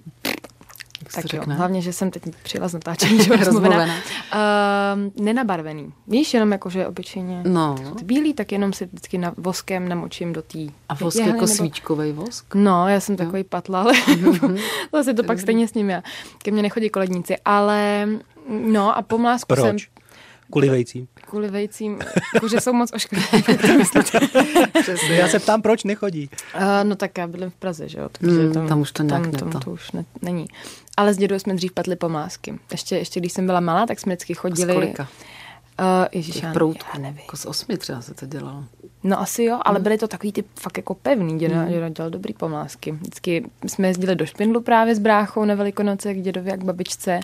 tak 1.14 1.32
jo, 1.32 1.42
hlavně, 1.46 1.82
že 1.82 1.92
jsem 1.92 2.10
teď 2.10 2.22
přijela 2.42 2.68
z 2.68 2.74
natáčení, 2.74 3.24
že 3.24 3.36
rozmluvená. 3.44 3.84
uh, 3.84 5.24
nenabarvený. 5.24 5.92
Víš, 6.06 6.34
jenom 6.34 6.52
jako, 6.52 6.70
že 6.70 6.86
obyčejně 6.86 7.42
no. 7.46 7.76
bílý, 8.02 8.34
tak 8.34 8.52
jenom 8.52 8.72
si 8.72 8.86
vždycky 8.86 9.18
na, 9.18 9.34
voskem 9.36 9.88
namočím 9.88 10.32
do 10.32 10.42
té. 10.42 10.58
A 10.88 10.94
vosk 10.94 11.18
jako 11.18 11.32
nebo... 11.32 11.46
svíčkový 11.46 12.12
vosk? 12.12 12.54
No, 12.54 12.88
já 12.88 13.00
jsem 13.00 13.12
jo. 13.12 13.16
takový 13.16 13.44
patla, 13.44 13.80
ale 13.80 13.92
zase 14.92 15.14
to 15.14 15.22
pak 15.22 15.40
stejně 15.40 15.68
s 15.68 15.74
ním 15.74 15.90
já. 15.90 16.02
Ke 16.38 16.50
mně 16.50 16.62
nechodí 16.62 16.90
koledníci, 16.90 17.36
ale 17.44 18.08
no 18.48 18.96
a 18.96 19.02
pomlásku 19.02 19.46
Proč? 19.46 19.60
jsem 19.60 19.76
Kvůli 20.52 20.68
vejcím. 20.68 21.08
Kvůli 21.14 21.48
vejcím, 21.48 21.98
že 22.50 22.60
jsou 22.60 22.72
moc 22.72 22.92
ošklivý. 22.92 23.24
já 25.16 25.28
se 25.28 25.38
ptám, 25.38 25.62
proč 25.62 25.84
nechodí. 25.84 26.30
Uh, 26.54 26.62
no 26.82 26.96
tak 26.96 27.18
já 27.18 27.26
bydlím 27.26 27.50
v 27.50 27.54
Praze, 27.54 27.88
že 27.88 27.98
jo. 27.98 28.08
Takže 28.12 28.38
mm, 28.38 28.52
tam, 28.52 28.68
tam 28.68 28.80
už 28.80 28.92
to 28.92 29.02
nějak 29.02 29.22
tam, 29.22 29.50
tam 29.50 29.60
to 29.60 29.70
už 29.70 29.92
ne, 29.92 30.04
není. 30.22 30.46
Ale 30.96 31.14
s 31.14 31.16
dědou 31.16 31.38
jsme 31.38 31.54
dřív 31.54 31.72
patli 31.72 31.96
pomlásky. 31.96 32.58
Ještě, 32.72 32.96
ještě 32.96 33.20
když 33.20 33.32
jsem 33.32 33.46
byla 33.46 33.60
malá, 33.60 33.86
tak 33.86 34.00
jsme 34.00 34.10
vždycky 34.14 34.34
chodili. 34.34 34.72
A 34.72 34.74
z 34.74 34.76
kolika? 34.76 35.08
Uh, 35.80 36.06
ježiš, 36.12 36.42
já, 36.42 36.48
já 36.94 36.98
nevím. 36.98 37.18
Jako 37.18 37.36
z 37.36 37.46
osmi 37.46 37.78
třeba 37.78 38.02
se 38.02 38.14
to 38.14 38.26
dělalo. 38.26 38.64
No 39.02 39.20
asi 39.20 39.44
jo, 39.44 39.58
ale 39.62 39.76
hmm. 39.76 39.82
byly 39.82 39.98
to 39.98 40.08
takový 40.08 40.32
ty 40.32 40.44
fakt 40.60 40.76
jako 40.76 40.94
pevný. 40.94 41.38
Děda, 41.38 41.60
hmm. 41.60 41.72
děda 41.72 41.88
dělal 41.88 42.10
dobrý 42.10 42.34
pomlásky. 42.34 42.92
Vždycky 42.92 43.50
jsme 43.66 43.88
jezdili 43.88 44.16
do 44.16 44.26
Špindlu 44.26 44.60
právě 44.60 44.94
s 44.94 44.98
bráchou 44.98 45.44
na 45.44 45.54
Velikonoce 45.54 46.14
k 46.14 46.22
dědovi 46.22 46.52
a 46.52 46.56
k 46.56 46.64
babičce 46.64 47.20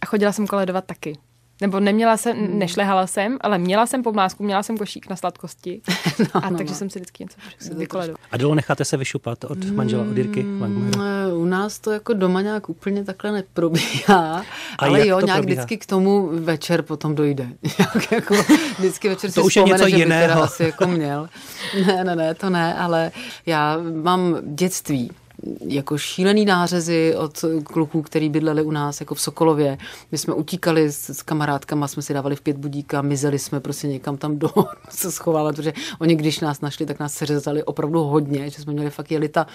a 0.00 0.06
chodila 0.06 0.32
jsem 0.32 0.46
koledovat 0.46 0.84
taky. 0.84 1.18
Nebo 1.60 1.80
neměla 1.80 2.16
jsem, 2.16 2.36
hmm. 2.36 2.58
nešlehala 2.58 3.06
jsem, 3.06 3.38
ale 3.40 3.58
měla 3.58 3.86
jsem 3.86 4.02
pomlásku, 4.02 4.42
měla 4.42 4.62
jsem 4.62 4.78
košík 4.78 5.10
na 5.10 5.16
sladkosti. 5.16 5.80
no, 6.18 6.44
a 6.44 6.50
no, 6.50 6.56
takže 6.56 6.72
no. 6.72 6.78
jsem 6.78 6.90
si 6.90 6.98
vždycky 6.98 7.24
něco 7.24 7.36
vykoledovala. 7.74 8.18
A 8.32 8.36
dalo 8.36 8.54
necháte 8.54 8.84
se 8.84 8.96
vyšupat 8.96 9.44
od 9.44 9.64
manžela, 9.64 10.04
od 10.10 10.16
Jirky? 10.16 10.42
Mm, 10.42 10.92
u 11.34 11.44
nás 11.44 11.78
to 11.78 11.90
jako 11.90 12.14
doma 12.14 12.40
nějak 12.40 12.68
úplně 12.68 13.04
takhle 13.04 13.32
neprobíhá. 13.32 14.44
A 14.78 14.86
ale 14.86 15.06
jo, 15.06 15.20
nějak 15.20 15.38
probíhá? 15.38 15.40
vždycky 15.40 15.76
k 15.76 15.86
tomu 15.86 16.28
večer 16.32 16.82
potom 16.82 17.14
dojde. 17.14 17.48
jako, 18.10 18.34
vždycky 18.78 19.08
večer 19.08 19.32
to 19.32 19.40
si 19.40 19.46
už 19.46 19.56
je 19.56 19.62
něco 19.62 19.88
že 19.88 19.96
jiného. 19.96 20.42
asi 20.42 20.62
jako 20.62 20.86
měl. 20.86 21.28
Ne, 21.86 22.04
ne, 22.04 22.16
ne, 22.16 22.34
to 22.34 22.50
ne, 22.50 22.74
ale 22.74 23.12
já 23.46 23.78
mám 24.02 24.36
dětství 24.42 25.10
jako 25.66 25.98
šílený 25.98 26.44
nářezy 26.44 27.14
od 27.16 27.44
kluků, 27.64 28.02
který 28.02 28.28
bydleli 28.28 28.62
u 28.62 28.70
nás 28.70 29.00
jako 29.00 29.14
v 29.14 29.20
Sokolově. 29.20 29.78
My 30.12 30.18
jsme 30.18 30.34
utíkali 30.34 30.92
s, 30.92 31.10
s 31.10 31.22
kamarádkama, 31.22 31.88
jsme 31.88 32.02
si 32.02 32.14
dávali 32.14 32.36
v 32.36 32.40
pět 32.40 32.56
budíka, 32.56 33.02
mizeli 33.02 33.38
jsme 33.38 33.60
prostě 33.60 33.88
někam 33.88 34.16
tam 34.16 34.38
do 34.38 34.50
se 34.88 35.12
schovávat, 35.12 35.56
protože 35.56 35.72
oni, 35.98 36.14
když 36.16 36.40
nás 36.40 36.60
našli, 36.60 36.86
tak 36.86 36.98
nás 36.98 37.14
seřezali 37.14 37.64
opravdu 37.64 38.00
hodně, 38.00 38.50
že 38.50 38.62
jsme 38.62 38.72
měli 38.72 38.90
fakt 38.90 39.12
jelita 39.12 39.46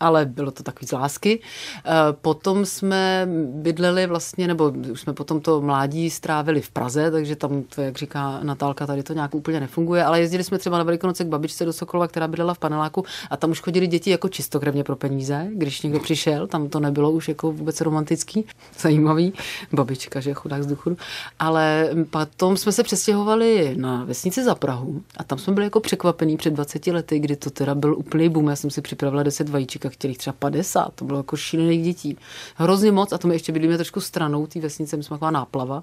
ale 0.00 0.26
bylo 0.26 0.50
to 0.50 0.62
takový 0.62 0.86
z 0.86 0.92
lásky. 0.92 1.40
Eh, 1.40 1.90
potom 2.20 2.66
jsme 2.66 3.28
bydleli 3.54 4.06
vlastně, 4.06 4.46
nebo 4.46 4.72
už 4.92 5.00
jsme 5.00 5.12
potom 5.12 5.40
to 5.40 5.60
mládí 5.60 6.10
strávili 6.10 6.60
v 6.60 6.70
Praze, 6.70 7.10
takže 7.10 7.36
tam 7.36 7.62
to, 7.62 7.82
jak 7.82 7.98
říká 7.98 8.40
Natálka, 8.42 8.86
tady 8.86 9.02
to 9.02 9.12
nějak 9.12 9.34
úplně 9.34 9.60
nefunguje, 9.60 10.04
ale 10.04 10.20
jezdili 10.20 10.44
jsme 10.44 10.58
třeba 10.58 10.78
na 10.78 10.84
Velikonoce 10.84 11.24
k 11.24 11.28
babičce 11.28 11.64
do 11.64 11.72
Sokolova, 11.72 12.08
která 12.08 12.28
bydlela 12.28 12.54
v 12.54 12.58
paneláku 12.58 13.04
a 13.30 13.36
tam 13.36 13.50
už 13.50 13.60
chodili 13.60 13.86
děti 13.86 14.10
jako 14.10 14.28
čistokrevně 14.28 14.84
pro 14.84 14.96
peníze, 14.96 15.48
když 15.54 15.82
někdo 15.82 16.00
přišel, 16.00 16.46
tam 16.46 16.68
to 16.68 16.80
nebylo 16.80 17.10
už 17.10 17.28
jako 17.28 17.52
vůbec 17.52 17.80
romantický, 17.80 18.44
zajímavý, 18.78 19.32
babička, 19.72 20.20
že 20.20 20.34
chudák 20.34 20.62
z 20.62 20.66
duchu. 20.66 20.96
Ale 21.38 21.90
potom 22.10 22.56
jsme 22.56 22.72
se 22.72 22.82
přestěhovali 22.82 23.74
na 23.76 24.04
vesnici 24.04 24.44
za 24.44 24.54
Prahu 24.54 25.02
a 25.16 25.24
tam 25.24 25.38
jsme 25.38 25.52
byli 25.52 25.66
jako 25.66 25.80
překvapení 25.80 26.36
před 26.36 26.50
20 26.50 26.86
lety, 26.86 27.18
kdy 27.18 27.36
to 27.36 27.50
teda 27.50 27.74
byl 27.74 27.94
úplný 27.98 28.28
boom. 28.28 28.48
Já 28.48 28.56
jsem 28.56 28.70
si 28.70 28.82
připravila 28.82 29.22
10 29.22 29.48
vajíček 29.48 29.89
chtěli 29.90 30.14
třeba 30.14 30.34
50, 30.38 30.94
to 30.94 31.04
bylo 31.04 31.18
jako 31.18 31.36
šílených 31.36 31.82
dětí. 31.82 32.18
Hrozně 32.54 32.92
moc 32.92 33.12
a 33.12 33.18
to 33.18 33.28
my 33.28 33.34
ještě 33.34 33.52
bydlíme 33.52 33.76
trošku 33.76 34.00
stranou 34.00 34.46
té 34.46 34.60
vesnice, 34.60 34.96
my 34.96 35.02
jsme 35.02 35.16
taková 35.16 35.30
náplava 35.30 35.82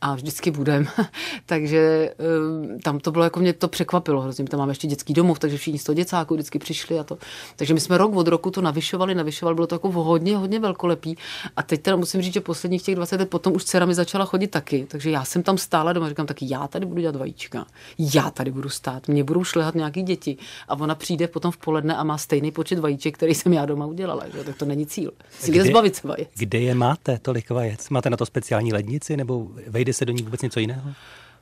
a 0.00 0.14
vždycky 0.14 0.50
budem. 0.50 0.86
takže 1.46 2.10
um, 2.40 2.78
tam 2.78 2.98
to 3.00 3.10
bylo 3.10 3.24
jako 3.24 3.40
mě 3.40 3.52
to 3.52 3.68
překvapilo 3.68 4.20
hrozně. 4.20 4.44
Tam 4.44 4.60
máme 4.60 4.70
ještě 4.70 4.86
dětský 4.86 5.14
domov, 5.14 5.38
takže 5.38 5.58
všichni 5.58 5.78
z 5.78 5.84
toho 5.84 5.94
děcáku 5.94 6.34
vždycky 6.34 6.58
přišli 6.58 6.98
a 6.98 7.04
to. 7.04 7.18
Takže 7.56 7.74
my 7.74 7.80
jsme 7.80 7.98
rok 7.98 8.16
od 8.16 8.28
roku 8.28 8.50
to 8.50 8.60
navyšovali, 8.62 9.14
navyšovali, 9.14 9.54
bylo 9.54 9.66
to 9.66 9.74
jako 9.74 9.90
hodně, 9.92 10.36
hodně 10.36 10.60
velkolepý. 10.60 11.16
A 11.56 11.62
teď 11.62 11.82
teda 11.82 11.96
musím 11.96 12.22
říct, 12.22 12.34
že 12.34 12.40
posledních 12.40 12.82
těch 12.82 12.94
20 12.94 13.20
let 13.20 13.30
potom 13.30 13.52
už 13.52 13.64
dcera 13.64 13.86
mi 13.86 13.94
začala 13.94 14.24
chodit 14.24 14.46
taky. 14.48 14.86
Takže 14.90 15.10
já 15.10 15.24
jsem 15.24 15.42
tam 15.42 15.58
stála 15.58 15.92
doma, 15.92 16.08
říkám, 16.08 16.26
taky 16.26 16.46
já 16.48 16.68
tady 16.68 16.86
budu 16.86 17.00
dělat 17.00 17.16
vajíčka. 17.16 17.66
Já 17.98 18.30
tady 18.30 18.50
budu 18.50 18.68
stát, 18.68 19.08
mě 19.08 19.24
budou 19.24 19.44
šlehat 19.44 19.74
nějaký 19.74 20.02
děti. 20.02 20.36
A 20.68 20.74
ona 20.74 20.94
přijde 20.94 21.28
potom 21.28 21.52
v 21.52 21.56
poledne 21.56 21.96
a 21.96 22.04
má 22.04 22.18
stejný 22.18 22.50
počet 22.50 22.78
vajíček, 22.78 23.14
který 23.14 23.27
jsem 23.34 23.52
já 23.52 23.66
doma 23.66 23.86
udělala. 23.86 24.22
Že? 24.34 24.44
Tak 24.44 24.56
to 24.56 24.64
není 24.64 24.86
cíl. 24.86 25.12
Cíl 25.38 25.54
kde, 25.54 25.64
je 25.64 25.70
zbavit 25.70 25.96
se 25.96 26.08
vajec. 26.08 26.28
Kde 26.36 26.58
je 26.58 26.74
máte 26.74 27.18
tolik 27.18 27.50
vajec? 27.50 27.88
Máte 27.88 28.10
na 28.10 28.16
to 28.16 28.26
speciální 28.26 28.72
lednici 28.72 29.16
nebo 29.16 29.48
vejde 29.66 29.92
se 29.92 30.04
do 30.04 30.12
ní 30.12 30.22
vůbec 30.22 30.42
něco 30.42 30.60
jiného? 30.60 30.90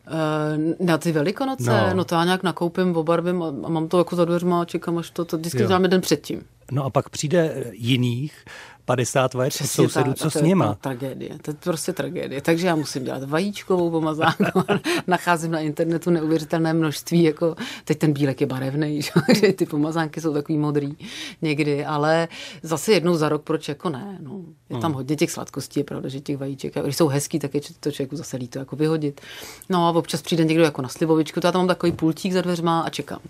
Eh, 0.07 0.85
na 0.85 0.99
ty 0.99 1.13
velikonoce? 1.13 1.71
No. 1.71 1.95
no 1.95 2.05
to 2.05 2.15
já 2.15 2.25
nějak 2.25 2.43
nakoupím, 2.43 2.97
obarvím 2.97 3.43
a, 3.43 3.49
a 3.49 3.69
mám 3.69 3.89
to 3.89 3.99
jako 3.99 4.17
za 4.17 4.25
dveřma 4.25 4.63
a 4.63 4.65
čekám, 4.65 4.99
až 4.99 5.11
to, 5.11 5.25
to 5.25 5.39
vždycky 5.39 5.63
jo. 5.63 5.69
děláme 5.69 5.89
den 5.89 6.01
předtím. 6.01 6.43
No 6.73 6.85
a 6.85 6.91
pak 6.91 7.09
přijde 7.09 7.65
jiných 7.73 8.45
50 8.87 9.35
vajec 9.35 9.55
sousedů, 9.55 10.13
co 10.13 10.31
s 10.31 10.43
nima? 10.43 10.65
To 10.65 10.71
je 10.71 10.77
tragédie, 10.77 11.39
to 11.43 11.51
je 11.51 11.55
prostě 11.55 11.93
tragédie. 11.93 12.41
Takže 12.41 12.67
já 12.67 12.77
musím 12.77 13.05
dělat 13.05 13.23
vajíčkovou 13.25 13.91
pomazánku. 13.91 14.61
Nacházím 15.07 15.51
na 15.51 15.61
internetu 15.61 16.11
neuvěřitelné 16.11 16.75
množství, 16.75 17.23
jako 17.23 17.57
teď 17.85 17.99
ten 17.99 18.13
bílek 18.13 18.41
je 18.41 18.47
barevný, 18.47 19.01
že 19.41 19.53
ty 19.53 19.67
pomazánky 19.67 20.21
jsou 20.21 20.33
takový 20.33 20.59
modrý 20.59 20.97
někdy, 21.43 21.85
ale 21.85 22.29
zase 22.63 22.93
jednou 22.93 23.15
za 23.15 23.29
rok, 23.29 23.43
proč 23.43 23.69
jako 23.69 23.91
ne? 23.91 24.19
No, 24.21 24.41
je 24.71 24.79
tam 24.79 24.91
hmm. 24.91 24.95
hodně 24.95 25.17
těch 25.17 25.31
sladkostí, 25.31 25.81
je 25.81 25.85
pravda, 25.85 26.09
že 26.09 26.21
těch 26.21 26.37
vajíček, 26.37 26.77
a 26.77 26.83
když 26.83 26.97
jsou 26.97 27.09
hezký, 27.09 27.39
tak 27.39 27.55
je 27.55 27.61
to 27.81 27.91
člověku 27.91 28.17
zase 28.17 28.37
líto 28.37 28.59
jako 28.59 28.77
vyhodit. 28.77 29.21
No 29.69 29.87
a 29.87 29.91
občas 29.91 30.23
přijde 30.23 30.45
někdo 30.45 30.65
jako 30.65 30.83
na 30.83 30.89
slivovičku, 30.89 31.41
to 31.41 31.47
já 31.47 31.53
tam 31.53 31.61
mám 31.61 31.69
takový 31.69 31.93
pultík 31.93 32.33
za 32.33 32.41
dveřma 32.41 32.81
a 32.81 32.91
čekám. 32.91 33.21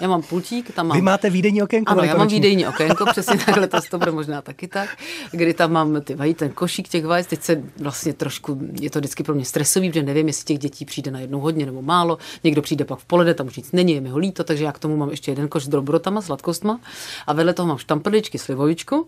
Já 0.00 0.08
mám 0.08 0.22
pultík, 0.22 0.74
tam 0.74 0.86
mám... 0.86 0.98
Vy 0.98 1.02
máte 1.02 1.30
výdejní 1.30 1.62
okénko? 1.62 1.92
Ano, 1.92 2.02
já 2.02 2.16
mám 2.16 2.28
výdejní 2.28 2.66
okénko, 2.66 3.06
přesně 3.06 3.38
takhle, 3.38 3.68
to, 3.68 3.78
to 3.90 3.98
bude 3.98 4.10
možná 4.10 4.42
taky 4.42 4.68
tak, 4.68 4.96
kdy 5.30 5.54
tam 5.54 5.72
mám 5.72 6.00
ty 6.00 6.14
vají, 6.14 6.34
ten 6.34 6.50
košík 6.50 6.88
těch 6.88 7.06
vajec, 7.06 7.26
teď 7.26 7.42
se 7.42 7.62
vlastně 7.80 8.12
trošku, 8.12 8.58
je 8.80 8.90
to 8.90 8.98
vždycky 8.98 9.22
pro 9.22 9.34
mě 9.34 9.44
stresový, 9.44 9.90
protože 9.90 10.02
nevím, 10.02 10.26
jestli 10.26 10.44
těch 10.44 10.58
dětí 10.58 10.84
přijde 10.84 11.10
na 11.10 11.20
jednou 11.20 11.40
hodně 11.40 11.66
nebo 11.66 11.82
málo, 11.82 12.18
někdo 12.44 12.62
přijde 12.62 12.84
pak 12.84 12.98
v 12.98 13.04
poledne, 13.04 13.34
tam 13.34 13.46
už 13.46 13.56
nic 13.56 13.72
není, 13.72 13.92
je 13.92 14.00
mi 14.00 14.08
ho 14.08 14.18
líto, 14.18 14.44
takže 14.44 14.64
já 14.64 14.72
k 14.72 14.78
tomu 14.78 14.96
mám 14.96 15.10
ještě 15.10 15.30
jeden 15.30 15.48
koš 15.48 15.64
s 15.64 15.68
dobrotama, 15.68 16.22
sladkostma 16.22 16.80
a 17.26 17.32
vedle 17.32 17.54
toho 17.54 17.66
mám 17.66 17.78
štamprličky, 17.78 18.38
slivovičku, 18.38 19.06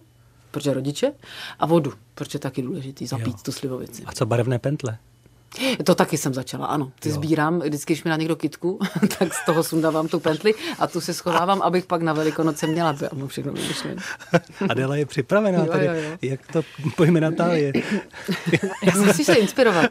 protože 0.50 0.74
rodiče, 0.74 1.12
a 1.58 1.66
vodu, 1.66 1.92
protože 2.14 2.36
je 2.36 2.40
taky 2.40 2.62
důležitý 2.62 3.06
zapít 3.06 3.26
jo. 3.26 3.42
tu 3.42 3.52
slivovici. 3.52 4.02
A 4.06 4.12
co 4.12 4.26
barevné 4.26 4.58
pentle? 4.58 4.98
To 5.84 5.94
taky 5.94 6.18
jsem 6.18 6.34
začala, 6.34 6.66
ano. 6.66 6.92
Ty 7.00 7.08
jo. 7.08 7.14
sbírám, 7.14 7.60
vždycky, 7.60 7.92
když 7.92 8.04
mi 8.04 8.10
na 8.10 8.16
někdo 8.16 8.36
kitku, 8.36 8.78
tak 9.18 9.34
z 9.34 9.46
toho 9.46 9.62
sundávám 9.62 10.08
tu 10.08 10.20
pentli 10.20 10.54
a 10.78 10.86
tu 10.86 11.00
si 11.00 11.14
schovávám, 11.14 11.62
abych 11.62 11.86
pak 11.86 12.02
na 12.02 12.12
Velikonoce 12.12 12.66
měla. 12.66 12.92
To 12.92 13.04
já 13.04 13.10
mám 13.12 13.28
všechno 13.28 13.52
vymyšlené. 13.52 14.02
Adela 14.68 14.96
je 14.96 15.06
připravená 15.06 15.58
jo, 15.58 15.66
tady. 15.66 15.86
Jo, 15.86 15.92
jo. 15.94 16.18
Jak 16.22 16.40
to 16.52 16.62
pojme 16.96 17.20
Natálie? 17.20 17.72
já 18.82 18.96
musíš 18.96 19.26
se 19.26 19.34
inspirovat. 19.34 19.90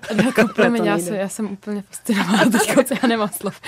Promiň, 0.56 0.86
já, 0.86 1.00
se, 1.00 1.15
já 1.15 1.30
jsem 1.30 1.52
úplně 1.52 1.82
fascinovaná 1.82 2.45
teď, 2.45 2.91
já 3.02 3.08
nemám 3.08 3.30
slov. 3.30 3.62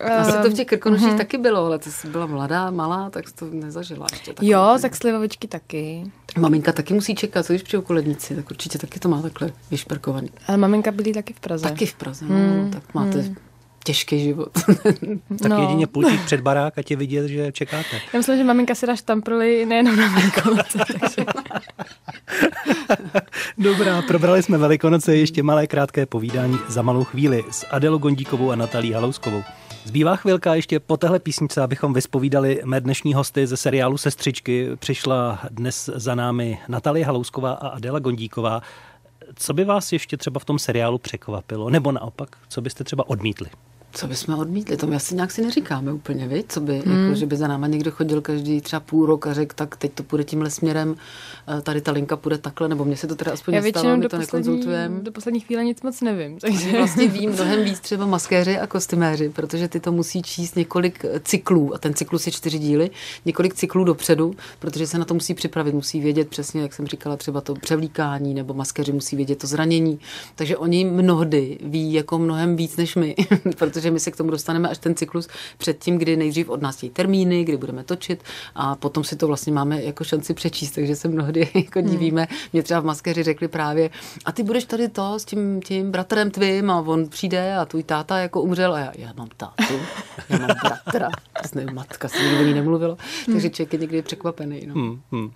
Asi 0.00 0.42
to 0.42 0.50
v 0.50 0.54
těch 0.54 0.66
krkonoších 0.66 1.08
uh-huh. 1.08 1.18
taky 1.18 1.38
bylo, 1.38 1.66
ale 1.66 1.78
ty 1.78 1.90
jsi 1.90 2.08
byla 2.08 2.26
mladá, 2.26 2.70
malá, 2.70 3.10
tak 3.10 3.28
jsi 3.28 3.34
to 3.34 3.46
nezažila 3.50 4.06
ještě. 4.12 4.34
Jo, 4.42 4.78
tak 4.82 4.96
slivovičky 4.96 5.48
taky. 5.48 6.04
Maminka 6.38 6.72
taky 6.72 6.94
musí 6.94 7.14
čekat, 7.14 7.46
co 7.46 7.52
když 7.52 7.62
přijou 7.62 7.82
koledníci, 7.82 8.36
tak 8.36 8.50
určitě 8.50 8.78
taky 8.78 9.00
to 9.00 9.08
má 9.08 9.22
takhle 9.22 9.52
vyšperkovaný. 9.70 10.28
Ale 10.46 10.58
maminka 10.58 10.90
byli 10.90 11.12
taky 11.12 11.32
v 11.32 11.40
Praze. 11.40 11.62
Taky 11.62 11.86
v 11.86 11.94
Praze, 11.94 12.24
no, 12.28 12.36
hmm. 12.36 12.70
tak 12.70 12.94
máte 12.94 13.20
hmm. 13.20 13.36
Těžký 13.84 14.20
život. 14.20 14.48
tak 15.42 15.50
no. 15.50 15.60
jedině 15.60 15.86
pultík 15.86 16.24
před 16.24 16.40
barák 16.40 16.78
a 16.78 16.82
tě 16.82 16.96
vidět, 16.96 17.28
že 17.28 17.52
čekáte. 17.52 18.00
Já 18.12 18.18
myslím, 18.18 18.36
že 18.36 18.44
maminka 18.44 18.74
si 18.74 18.86
dá 18.86 18.96
štamprly 18.96 19.66
nejenom 19.66 19.96
na 19.96 20.08
Velikonoce, 20.08 20.78
takže... 20.78 21.24
Dobrá, 23.58 24.02
probrali 24.02 24.42
jsme 24.42 24.58
Velikonoce, 24.58 25.16
ještě 25.16 25.42
malé 25.42 25.66
krátké 25.66 26.06
povídání 26.06 26.58
za 26.68 26.82
malou 26.82 27.04
chvíli 27.04 27.44
s 27.50 27.66
Adelou 27.70 27.98
Gondíkovou 27.98 28.50
a 28.50 28.56
Natalí 28.56 28.92
Halouskovou. 28.92 29.42
Zbývá 29.84 30.16
chvilka 30.16 30.54
ještě 30.54 30.80
po 30.80 30.96
téhle 30.96 31.18
písnice, 31.18 31.62
abychom 31.62 31.92
vyspovídali 31.92 32.60
mé 32.64 32.80
dnešní 32.80 33.14
hosty 33.14 33.46
ze 33.46 33.56
seriálu 33.56 33.98
Sestřičky. 33.98 34.68
Přišla 34.76 35.38
dnes 35.50 35.90
za 35.94 36.14
námi 36.14 36.58
Natalie 36.68 37.06
Halousková 37.06 37.52
a 37.52 37.68
Adela 37.68 37.98
Gondíková. 37.98 38.62
Co 39.34 39.52
by 39.52 39.64
vás 39.64 39.92
ještě 39.92 40.16
třeba 40.16 40.40
v 40.40 40.44
tom 40.44 40.58
seriálu 40.58 40.98
překvapilo? 40.98 41.70
Nebo 41.70 41.92
naopak, 41.92 42.36
co 42.48 42.60
byste 42.60 42.84
třeba 42.84 43.08
odmítli? 43.08 43.48
Co 43.94 44.06
bychom 44.06 44.38
odmítli? 44.38 44.76
To 44.76 44.86
my 44.86 44.96
asi 44.96 45.14
nějak 45.14 45.30
si 45.30 45.42
neříkáme 45.42 45.92
úplně, 45.92 46.28
vy? 46.28 46.44
Co 46.48 46.60
by, 46.60 46.82
hmm. 46.86 47.02
jako, 47.02 47.14
že 47.14 47.26
by 47.26 47.36
za 47.36 47.48
náma 47.48 47.66
někdo 47.66 47.90
chodil 47.90 48.20
každý 48.20 48.60
třeba 48.60 48.80
půl 48.80 49.06
rok 49.06 49.26
a 49.26 49.34
řekl, 49.34 49.54
tak 49.54 49.76
teď 49.76 49.92
to 49.92 50.02
půjde 50.02 50.24
tímhle 50.24 50.50
směrem, 50.50 50.96
eh, 51.58 51.62
tady 51.62 51.80
ta 51.80 51.92
linka 51.92 52.16
půjde 52.16 52.38
takhle, 52.38 52.68
nebo 52.68 52.84
mě 52.84 52.96
se 52.96 53.06
to 53.06 53.14
teda 53.16 53.32
aspoň 53.32 53.54
Já 53.54 53.60
nestalo, 53.60 53.96
my 53.96 54.08
to 54.08 54.18
nekonzultujeme. 54.18 55.00
Do 55.00 55.12
poslední 55.12 55.40
chvíle 55.40 55.64
nic 55.64 55.82
moc 55.82 56.00
nevím. 56.00 56.38
Takže... 56.38 56.72
Vlastně 56.72 57.08
vím 57.08 57.30
mnohem 57.34 57.64
víc 57.64 57.80
třeba 57.80 58.06
maskéři 58.06 58.58
a 58.58 58.66
kostyméři, 58.66 59.28
protože 59.28 59.68
ty 59.68 59.80
to 59.80 59.92
musí 59.92 60.22
číst 60.22 60.56
několik 60.56 61.04
cyklů 61.24 61.74
a 61.74 61.78
ten 61.78 61.94
cyklus 61.94 62.26
je 62.26 62.32
čtyři 62.32 62.58
díly, 62.58 62.90
několik 63.24 63.54
cyklů 63.54 63.84
dopředu, 63.84 64.34
protože 64.58 64.86
se 64.86 64.98
na 64.98 65.04
to 65.04 65.14
musí 65.14 65.34
připravit, 65.34 65.74
musí 65.74 66.00
vědět 66.00 66.28
přesně, 66.28 66.62
jak 66.62 66.72
jsem 66.72 66.86
říkala, 66.86 67.16
třeba 67.16 67.40
to 67.40 67.54
převlíkání, 67.54 68.34
nebo 68.34 68.54
maskéři 68.54 68.92
musí 68.92 69.16
vědět 69.16 69.38
to 69.38 69.46
zranění. 69.46 69.98
Takže 70.34 70.56
oni 70.56 70.84
mnohdy 70.84 71.58
ví 71.62 71.92
jako 71.92 72.18
mnohem 72.18 72.56
víc 72.56 72.76
než 72.76 72.96
my, 72.96 73.14
protože 73.58 73.83
protože 73.84 73.90
my 73.90 74.00
se 74.00 74.10
k 74.10 74.16
tomu 74.16 74.30
dostaneme 74.30 74.68
až 74.68 74.78
ten 74.78 74.94
cyklus 74.94 75.28
předtím, 75.58 75.98
kdy 75.98 76.16
nejdřív 76.16 76.48
od 76.48 76.62
nás 76.62 76.84
termíny, 76.92 77.44
kdy 77.44 77.56
budeme 77.56 77.84
točit 77.84 78.24
a 78.54 78.74
potom 78.76 79.04
si 79.04 79.16
to 79.16 79.26
vlastně 79.26 79.52
máme 79.52 79.82
jako 79.82 80.04
šanci 80.04 80.34
přečíst, 80.34 80.70
takže 80.70 80.96
se 80.96 81.08
mnohdy 81.08 81.48
jako 81.54 81.78
hmm. 81.78 81.90
divíme. 81.90 82.26
Mě 82.52 82.62
třeba 82.62 82.80
v 82.80 82.84
maskeři 82.84 83.22
řekli 83.22 83.48
právě, 83.48 83.90
a 84.24 84.32
ty 84.32 84.42
budeš 84.42 84.64
tady 84.64 84.88
to 84.88 85.18
s 85.18 85.24
tím, 85.24 85.62
tím 85.62 85.90
bratrem 85.90 86.30
tvým 86.30 86.70
a 86.70 86.80
on 86.80 87.08
přijde 87.08 87.56
a 87.56 87.64
tvůj 87.64 87.82
táta 87.82 88.18
jako 88.18 88.42
umřel 88.42 88.74
a 88.74 88.78
já, 88.78 88.92
já 88.98 89.12
mám 89.16 89.28
tátu, 89.36 89.74
já 90.28 90.38
mám 90.38 90.56
bratra, 90.64 91.08
je 91.60 91.66
matka, 91.72 92.08
se 92.08 92.22
nikdy 92.22 92.38
o 92.38 92.46
ní 92.46 92.54
nemluvilo, 92.54 92.96
takže 93.26 93.48
hmm. 93.48 93.50
člověk 93.50 93.72
je 93.72 93.78
někdy 93.78 94.02
překvapený. 94.02 94.66
No. 94.66 94.74
Hmm, 94.74 95.00
hmm. 95.12 95.30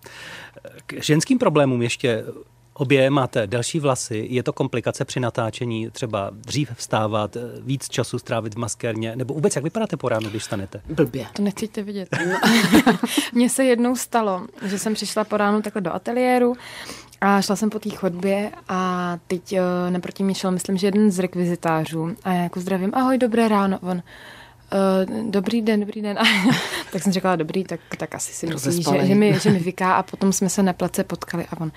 K 0.87 1.03
ženským 1.03 1.39
problémům 1.39 1.83
ještě 1.83 2.25
Obě 2.79 3.11
máte 3.11 3.47
delší 3.47 3.81
vlasy, 3.81 4.27
je 4.31 4.43
to 4.43 4.53
komplikace 4.53 5.05
při 5.05 5.21
natáčení, 5.21 5.91
třeba 5.91 6.31
dřív 6.33 6.71
vstávat, 6.75 7.37
víc 7.61 7.89
času 7.89 8.19
strávit 8.19 8.55
v 8.55 8.59
maskérně, 8.59 9.17
nebo 9.17 9.35
vůbec 9.35 9.57
jak 9.57 9.65
vypadáte 9.65 9.97
po 9.97 10.09
ránu, 10.09 10.31
když 10.31 10.45
stanete? 10.45 10.81
Blbě. 10.89 11.27
To 11.33 11.43
nechcete 11.43 11.83
vidět. 11.83 12.09
Mně 13.33 13.51
se 13.51 13.65
jednou 13.65 13.97
stalo, 13.97 14.47
že 14.63 14.79
jsem 14.79 14.95
přišla 14.95 15.25
po 15.25 15.37
ránu 15.37 15.63
takhle 15.63 15.83
do 15.83 15.95
ateliéru 15.95 16.55
a 17.21 17.43
šla 17.43 17.57
jsem 17.57 17.71
po 17.71 17.79
té 17.79 17.91
chodbě 17.91 18.51
a 18.69 19.17
teď 19.27 19.53
uh, 19.53 19.59
naproti 19.91 20.23
mě 20.23 20.35
šel, 20.35 20.51
myslím, 20.51 20.77
že 20.77 20.87
jeden 20.87 21.11
z 21.11 21.19
rekvizitářů 21.19 22.17
a 22.25 22.33
já 22.33 22.43
jako 22.43 22.61
zdravím, 22.61 22.91
ahoj, 22.95 23.19
dobré 23.19 23.49
ráno. 23.49 23.79
On, 23.83 24.03
Uh, 24.73 25.31
dobrý 25.31 25.63
den, 25.63 25.81
dobrý 25.81 26.03
den. 26.03 26.19
tak 26.93 27.03
jsem 27.03 27.13
říkala, 27.13 27.37
dobrý, 27.37 27.65
tak, 27.65 27.81
tak 27.99 28.15
asi 28.15 28.33
si 28.33 28.47
myslí, 28.47 28.83
že, 28.83 29.07
že, 29.07 29.15
mi, 29.15 29.41
že 29.41 29.51
mi 29.51 29.59
vyká 29.59 29.95
a 29.95 30.03
potom 30.03 30.33
jsme 30.33 30.49
se 30.49 30.63
na 30.63 30.73
plece 30.73 31.05
potkali 31.05 31.47
a 31.51 31.61
on, 31.61 31.73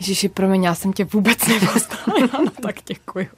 Ježiši, 0.00 0.28
promiň, 0.28 0.64
já 0.64 0.74
jsem 0.74 0.92
tě 0.92 1.04
vůbec 1.04 1.46
nepoznala, 1.46 2.42
no 2.44 2.50
tak 2.62 2.76
děkuji. 2.86 3.28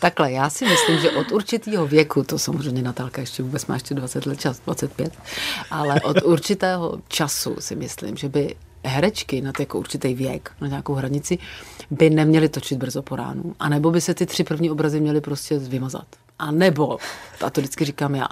Takhle, 0.00 0.32
já 0.32 0.50
si 0.50 0.64
myslím, 0.66 0.98
že 0.98 1.10
od 1.10 1.32
určitého 1.32 1.86
věku, 1.86 2.22
to 2.24 2.38
samozřejmě 2.38 2.82
Natálka 2.82 3.20
ještě 3.20 3.42
vůbec 3.42 3.66
má 3.66 3.74
ještě 3.74 3.94
20 3.94 4.26
let 4.26 4.40
čas, 4.40 4.60
25, 4.60 5.12
ale 5.70 6.00
od 6.00 6.22
určitého 6.22 6.98
času 7.08 7.56
si 7.58 7.76
myslím, 7.76 8.16
že 8.16 8.28
by 8.28 8.54
herečky 8.84 9.40
na 9.40 9.52
jako 9.58 9.78
určitý 9.78 10.14
věk, 10.14 10.52
na 10.60 10.68
nějakou 10.68 10.94
hranici, 10.94 11.38
by 11.90 12.10
neměly 12.10 12.48
točit 12.48 12.78
brzo 12.78 13.02
po 13.02 13.16
ránu. 13.16 13.54
A 13.58 13.68
nebo 13.68 13.90
by 13.90 14.00
se 14.00 14.14
ty 14.14 14.26
tři 14.26 14.44
první 14.44 14.70
obrazy 14.70 15.00
měly 15.00 15.20
prostě 15.20 15.58
vymazat. 15.58 16.06
A 16.40 16.50
nebo, 16.50 16.98
a 17.40 17.50
to 17.50 17.60
vždycky 17.60 17.84
říkám 17.84 18.14
já, 18.14 18.28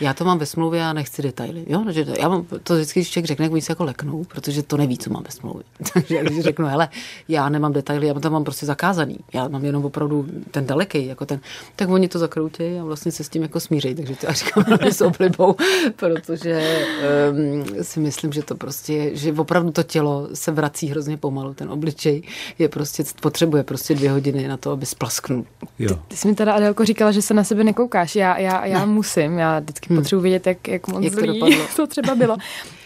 já 0.00 0.14
to 0.14 0.24
mám 0.24 0.38
ve 0.38 0.46
smlouvě 0.46 0.84
a 0.84 0.92
nechci 0.92 1.22
detaily. 1.22 1.64
Jo? 1.66 1.84
Že 1.90 2.06
já 2.20 2.28
mám, 2.28 2.46
to 2.62 2.74
vždycky, 2.74 3.00
když 3.00 3.10
člověk 3.10 3.26
řekne, 3.26 3.44
jak 3.44 3.62
se 3.64 3.72
jako 3.72 3.84
leknou, 3.84 4.24
protože 4.24 4.62
to 4.62 4.76
neví, 4.76 4.98
co 4.98 5.10
mám 5.10 5.22
ve 5.22 5.30
smlouvě. 5.30 5.62
Takže 5.94 6.22
když 6.22 6.40
řeknu, 6.40 6.66
hele, 6.66 6.88
já 7.28 7.48
nemám 7.48 7.72
detaily, 7.72 8.06
já 8.06 8.14
to 8.14 8.30
mám 8.30 8.44
prostě 8.44 8.66
zakázaný. 8.66 9.18
Já 9.32 9.48
mám 9.48 9.64
jenom 9.64 9.84
opravdu 9.84 10.26
ten 10.50 10.66
daleký, 10.66 11.06
jako 11.06 11.26
ten, 11.26 11.40
tak 11.76 11.88
oni 11.88 12.08
to 12.08 12.18
zakroutí 12.18 12.78
a 12.80 12.84
vlastně 12.84 13.12
se 13.12 13.24
s 13.24 13.28
tím 13.28 13.42
jako 13.42 13.60
smíří. 13.60 13.94
Takže 13.94 14.16
to 14.16 14.26
já 14.26 14.32
říkám 14.32 14.64
s 14.90 15.00
oblibou, 15.00 15.56
protože 15.96 16.84
um, 17.30 17.64
si 17.82 18.00
myslím, 18.00 18.32
že 18.32 18.42
to 18.42 18.54
prostě, 18.54 19.16
že 19.16 19.32
opravdu 19.32 19.70
to 19.70 19.82
tělo 19.82 20.28
se 20.34 20.52
vrací 20.52 20.86
hrozně 20.86 21.16
pomalu. 21.16 21.54
Ten 21.54 21.70
obličej 21.70 22.22
je 22.58 22.68
prostě, 22.68 23.04
potřebuje 23.20 23.62
prostě 23.62 23.94
dvě 23.94 24.10
hodiny 24.10 24.48
na 24.48 24.56
to, 24.56 24.70
aby 24.70 24.86
splasknul. 24.86 25.44
Jo. 25.78 25.88
Ty, 25.94 26.00
ty 26.08 26.16
jsi 26.16 26.28
mi 26.28 26.34
teda, 26.34 26.52
Adelko, 26.52 26.84
říkala, 26.84 27.12
že 27.12 27.22
se 27.22 27.33
na 27.34 27.44
sebe 27.44 27.64
nekoukáš. 27.64 28.16
Já, 28.16 28.38
já, 28.38 28.66
já 28.66 28.86
musím, 28.86 29.38
já 29.38 29.58
vždycky 29.60 29.88
hmm. 29.88 30.02
potřebuji 30.02 30.22
vědět, 30.22 30.46
jak, 30.46 30.68
jak 30.68 30.88
moc 30.88 31.04
jak 31.04 31.14
to, 31.14 31.20
zlý 31.20 31.40
to 31.76 31.86
třeba 31.86 32.14
bylo. 32.14 32.36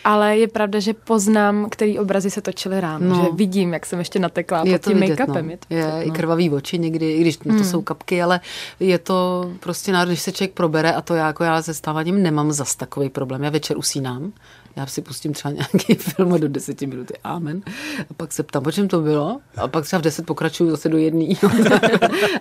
Ale 0.04 0.38
je 0.38 0.48
pravda, 0.48 0.80
že 0.80 0.94
poznám, 0.94 1.66
který 1.70 1.98
obrazy 1.98 2.30
se 2.30 2.40
točily 2.40 2.80
ráno, 2.80 3.08
no. 3.08 3.14
že 3.14 3.36
vidím, 3.36 3.72
jak 3.72 3.86
jsem 3.86 3.98
ještě 3.98 4.18
natekla 4.18 4.62
je 4.66 4.78
pod 4.78 4.90
tím 4.90 5.00
make-upem. 5.00 5.44
No. 5.44 5.50
Je, 5.50 5.56
to 5.56 5.74
je 5.74 5.84
no. 5.84 6.06
i 6.06 6.10
krvavý 6.10 6.50
oči 6.50 6.78
někdy, 6.78 7.12
i 7.12 7.20
když 7.20 7.38
hmm. 7.38 7.58
to 7.58 7.64
jsou 7.64 7.82
kapky, 7.82 8.22
ale 8.22 8.40
je 8.80 8.98
to 8.98 9.50
prostě, 9.60 9.92
když 10.06 10.20
se 10.22 10.32
člověk 10.32 10.52
probere 10.52 10.92
a 10.92 11.00
to 11.00 11.14
já 11.14 11.26
jako 11.26 11.44
já 11.44 11.62
se 11.62 11.74
stávaním 11.74 12.22
nemám 12.22 12.52
zas 12.52 12.76
takový 12.76 13.08
problém. 13.08 13.42
Já 13.42 13.50
večer 13.50 13.78
usínám, 13.78 14.32
já 14.76 14.86
si 14.86 15.02
pustím 15.02 15.32
třeba 15.32 15.52
nějaký 15.52 15.94
film 15.94 16.40
do 16.40 16.48
deseti 16.48 16.86
minuty, 16.86 17.14
amen. 17.24 17.62
A 18.10 18.14
pak 18.16 18.32
se 18.32 18.42
ptám, 18.42 18.66
o 18.66 18.72
čem 18.72 18.88
to 18.88 19.00
bylo? 19.00 19.40
A 19.56 19.68
pak 19.68 19.84
třeba 19.84 20.00
v 20.00 20.02
deset 20.02 20.26
pokračuju 20.26 20.70
zase 20.70 20.88
do 20.88 20.98
jedné. 20.98 21.34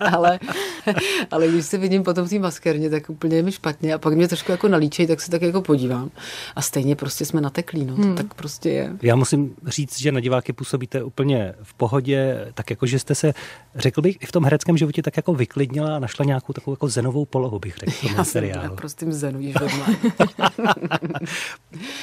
ale, 0.11 0.39
ale 1.31 1.47
když 1.47 1.65
se 1.65 1.77
vidím 1.77 2.03
potom 2.03 2.27
v 2.27 2.29
té 2.29 2.39
maskérně, 2.39 2.89
tak 2.89 3.09
úplně 3.09 3.35
je 3.35 3.43
mi 3.43 3.51
špatně. 3.51 3.93
A 3.93 3.97
pak 3.97 4.13
mě 4.13 4.27
trošku 4.27 4.51
jako 4.51 4.67
nalíčej, 4.67 5.07
tak 5.07 5.21
se 5.21 5.31
tak 5.31 5.41
jako 5.41 5.61
podívám. 5.61 6.11
A 6.55 6.61
stejně 6.61 6.95
prostě 6.95 7.25
jsme 7.25 7.41
nateklí, 7.41 7.85
no. 7.85 7.95
Hmm. 7.95 8.15
Tak 8.15 8.33
prostě 8.33 8.69
je. 8.69 8.93
Já 9.01 9.15
musím 9.15 9.55
říct, 9.67 9.99
že 9.99 10.11
na 10.11 10.19
diváky 10.19 10.53
působíte 10.53 11.03
úplně 11.03 11.53
v 11.63 11.73
pohodě, 11.73 12.51
tak 12.53 12.69
jako, 12.69 12.85
že 12.85 12.99
jste 12.99 13.15
se, 13.15 13.33
řekl 13.75 14.01
bych, 14.01 14.17
i 14.21 14.25
v 14.25 14.31
tom 14.31 14.43
hereckém 14.43 14.77
životě 14.77 15.01
tak 15.01 15.17
jako 15.17 15.33
vyklidnila 15.33 15.95
a 15.95 15.99
našla 15.99 16.25
nějakou 16.25 16.53
takovou 16.53 16.73
jako 16.73 16.87
zenovou 16.87 17.25
polohu, 17.25 17.59
bych 17.59 17.77
řekl, 17.77 17.91
v 17.91 18.15
tom 18.15 18.25
seriálu. 18.25 18.63
Já 18.63 18.69
prostým 18.69 19.13
zenu 19.13 19.39
již 19.39 19.55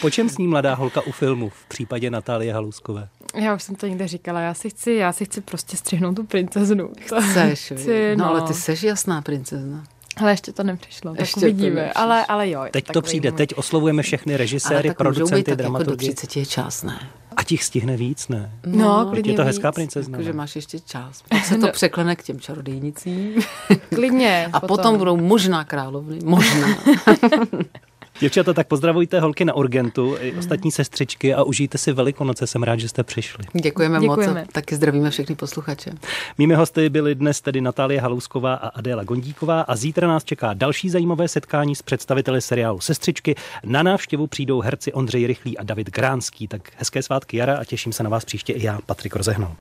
Po 0.01 0.11
čem 0.11 0.24
sní 0.29 0.49
mladá 0.49 0.75
holka 0.75 1.01
u 1.01 1.13
filmu 1.13 1.49
v 1.49 1.67
případě 1.69 2.11
Natálie 2.11 2.53
Haluskové? 2.53 3.09
Já 3.35 3.55
už 3.55 3.63
jsem 3.63 3.75
to 3.75 3.87
někde 3.87 4.09
říkala, 4.09 4.41
já 4.41 4.55
si 4.55 4.71
chci, 4.71 4.93
já 4.93 5.13
si 5.13 5.25
chci 5.25 5.41
prostě 5.41 5.77
střihnout 5.77 6.17
tu 6.17 6.25
princeznu. 6.25 6.91
Chceš, 7.01 7.73
chci, 7.77 8.17
no. 8.17 8.25
no. 8.25 8.31
ale 8.31 8.43
ty 8.43 8.55
seš 8.55 8.83
jasná 8.83 9.23
princezna. 9.23 9.85
Ale 10.17 10.33
ještě 10.33 10.53
to 10.53 10.63
nepřišlo, 10.63 11.15
ještě 11.19 11.41
tak 11.41 11.43
uvidíme. 11.43 11.93
Ale, 11.93 12.27
ale 12.27 12.51
jo. 12.51 12.65
Teď 12.71 12.85
to 12.93 13.03
přijde, 13.03 13.31
můj... 13.31 13.37
teď 13.37 13.55
oslovujeme 13.57 14.03
všechny 14.03 14.37
režiséry, 14.37 14.89
ale 14.89 14.95
producenty, 14.95 15.43
tak 15.43 15.57
dramaturgy. 15.57 16.07
Jako 16.07 16.13
do 16.13 16.15
30 16.15 16.37
je 16.37 16.47
čas, 16.47 16.83
ne? 16.83 17.01
A 17.37 17.45
těch 17.45 17.65
stihne 17.65 17.97
víc, 17.97 18.29
ne? 18.29 18.53
No, 18.67 19.07
klidně 19.11 19.33
Je 19.33 19.37
to 19.37 19.45
hezká 19.45 19.73
princezna. 19.73 20.19
Jako, 20.19 20.25
že 20.25 20.33
máš 20.33 20.57
ještě 20.57 20.81
čas. 20.81 21.23
Pak 21.29 21.45
se 21.45 21.55
to 21.55 21.67
no. 21.67 21.73
překlene 21.73 22.17
k 22.17 22.23
těm 22.23 22.41
čarodejnicím. 22.41 23.43
Klidně. 23.95 24.49
A 24.53 24.61
potom, 24.61 24.77
potom 24.77 24.99
budou 24.99 25.17
možná 25.17 25.65
královny. 25.65 26.19
Možná. 26.25 26.69
Děvčata, 28.21 28.53
tak 28.53 28.67
pozdravujte 28.67 29.21
holky 29.21 29.45
na 29.45 29.55
Urgentu 29.55 30.17
i 30.21 30.33
ostatní 30.33 30.73
sestřičky 30.73 31.35
a 31.35 31.43
užijte 31.43 31.79
si 31.79 31.93
Velikonoce. 31.93 32.47
Jsem 32.47 32.63
rád, 32.63 32.81
že 32.81 32.89
jste 32.89 33.03
přišli. 33.03 33.45
Děkujeme, 33.63 34.01
Děkujeme. 34.01 34.41
moc. 34.41 34.53
Taky 34.53 34.75
zdravíme 34.75 35.11
všechny 35.11 35.35
posluchače. 35.35 35.91
Mými 36.39 36.55
hosty 36.55 36.89
byly 36.89 37.15
dnes 37.15 37.41
tedy 37.41 37.61
Natálie 37.61 38.01
Halousková 38.01 38.55
a 38.55 38.69
Adéla 38.69 39.05
Gondíková 39.05 39.61
a 39.61 39.77
zítra 39.77 40.09
nás 40.09 40.25
čeká 40.25 40.55
další 40.55 40.91
zajímavé 40.91 41.29
setkání 41.29 41.75
s 41.75 41.83
představiteli 41.83 42.41
seriálu 42.41 42.81
Sestřičky. 42.81 43.35
Na 43.65 43.83
návštěvu 43.83 44.27
přijdou 44.27 44.61
herci 44.61 44.93
Ondřej 44.93 45.27
Rychlý 45.27 45.59
a 45.59 45.63
David 45.63 45.91
Gránský. 45.91 46.49
Tak 46.49 46.73
hezké 46.77 47.03
svátky 47.03 47.37
jara 47.37 47.59
a 47.59 47.65
těším 47.65 47.93
se 47.93 48.03
na 48.03 48.11
vás 48.11 48.25
příště 48.25 48.53
i 48.53 48.65
já, 48.67 48.79
Patrik 48.87 49.17
Rozehnal. 49.17 49.57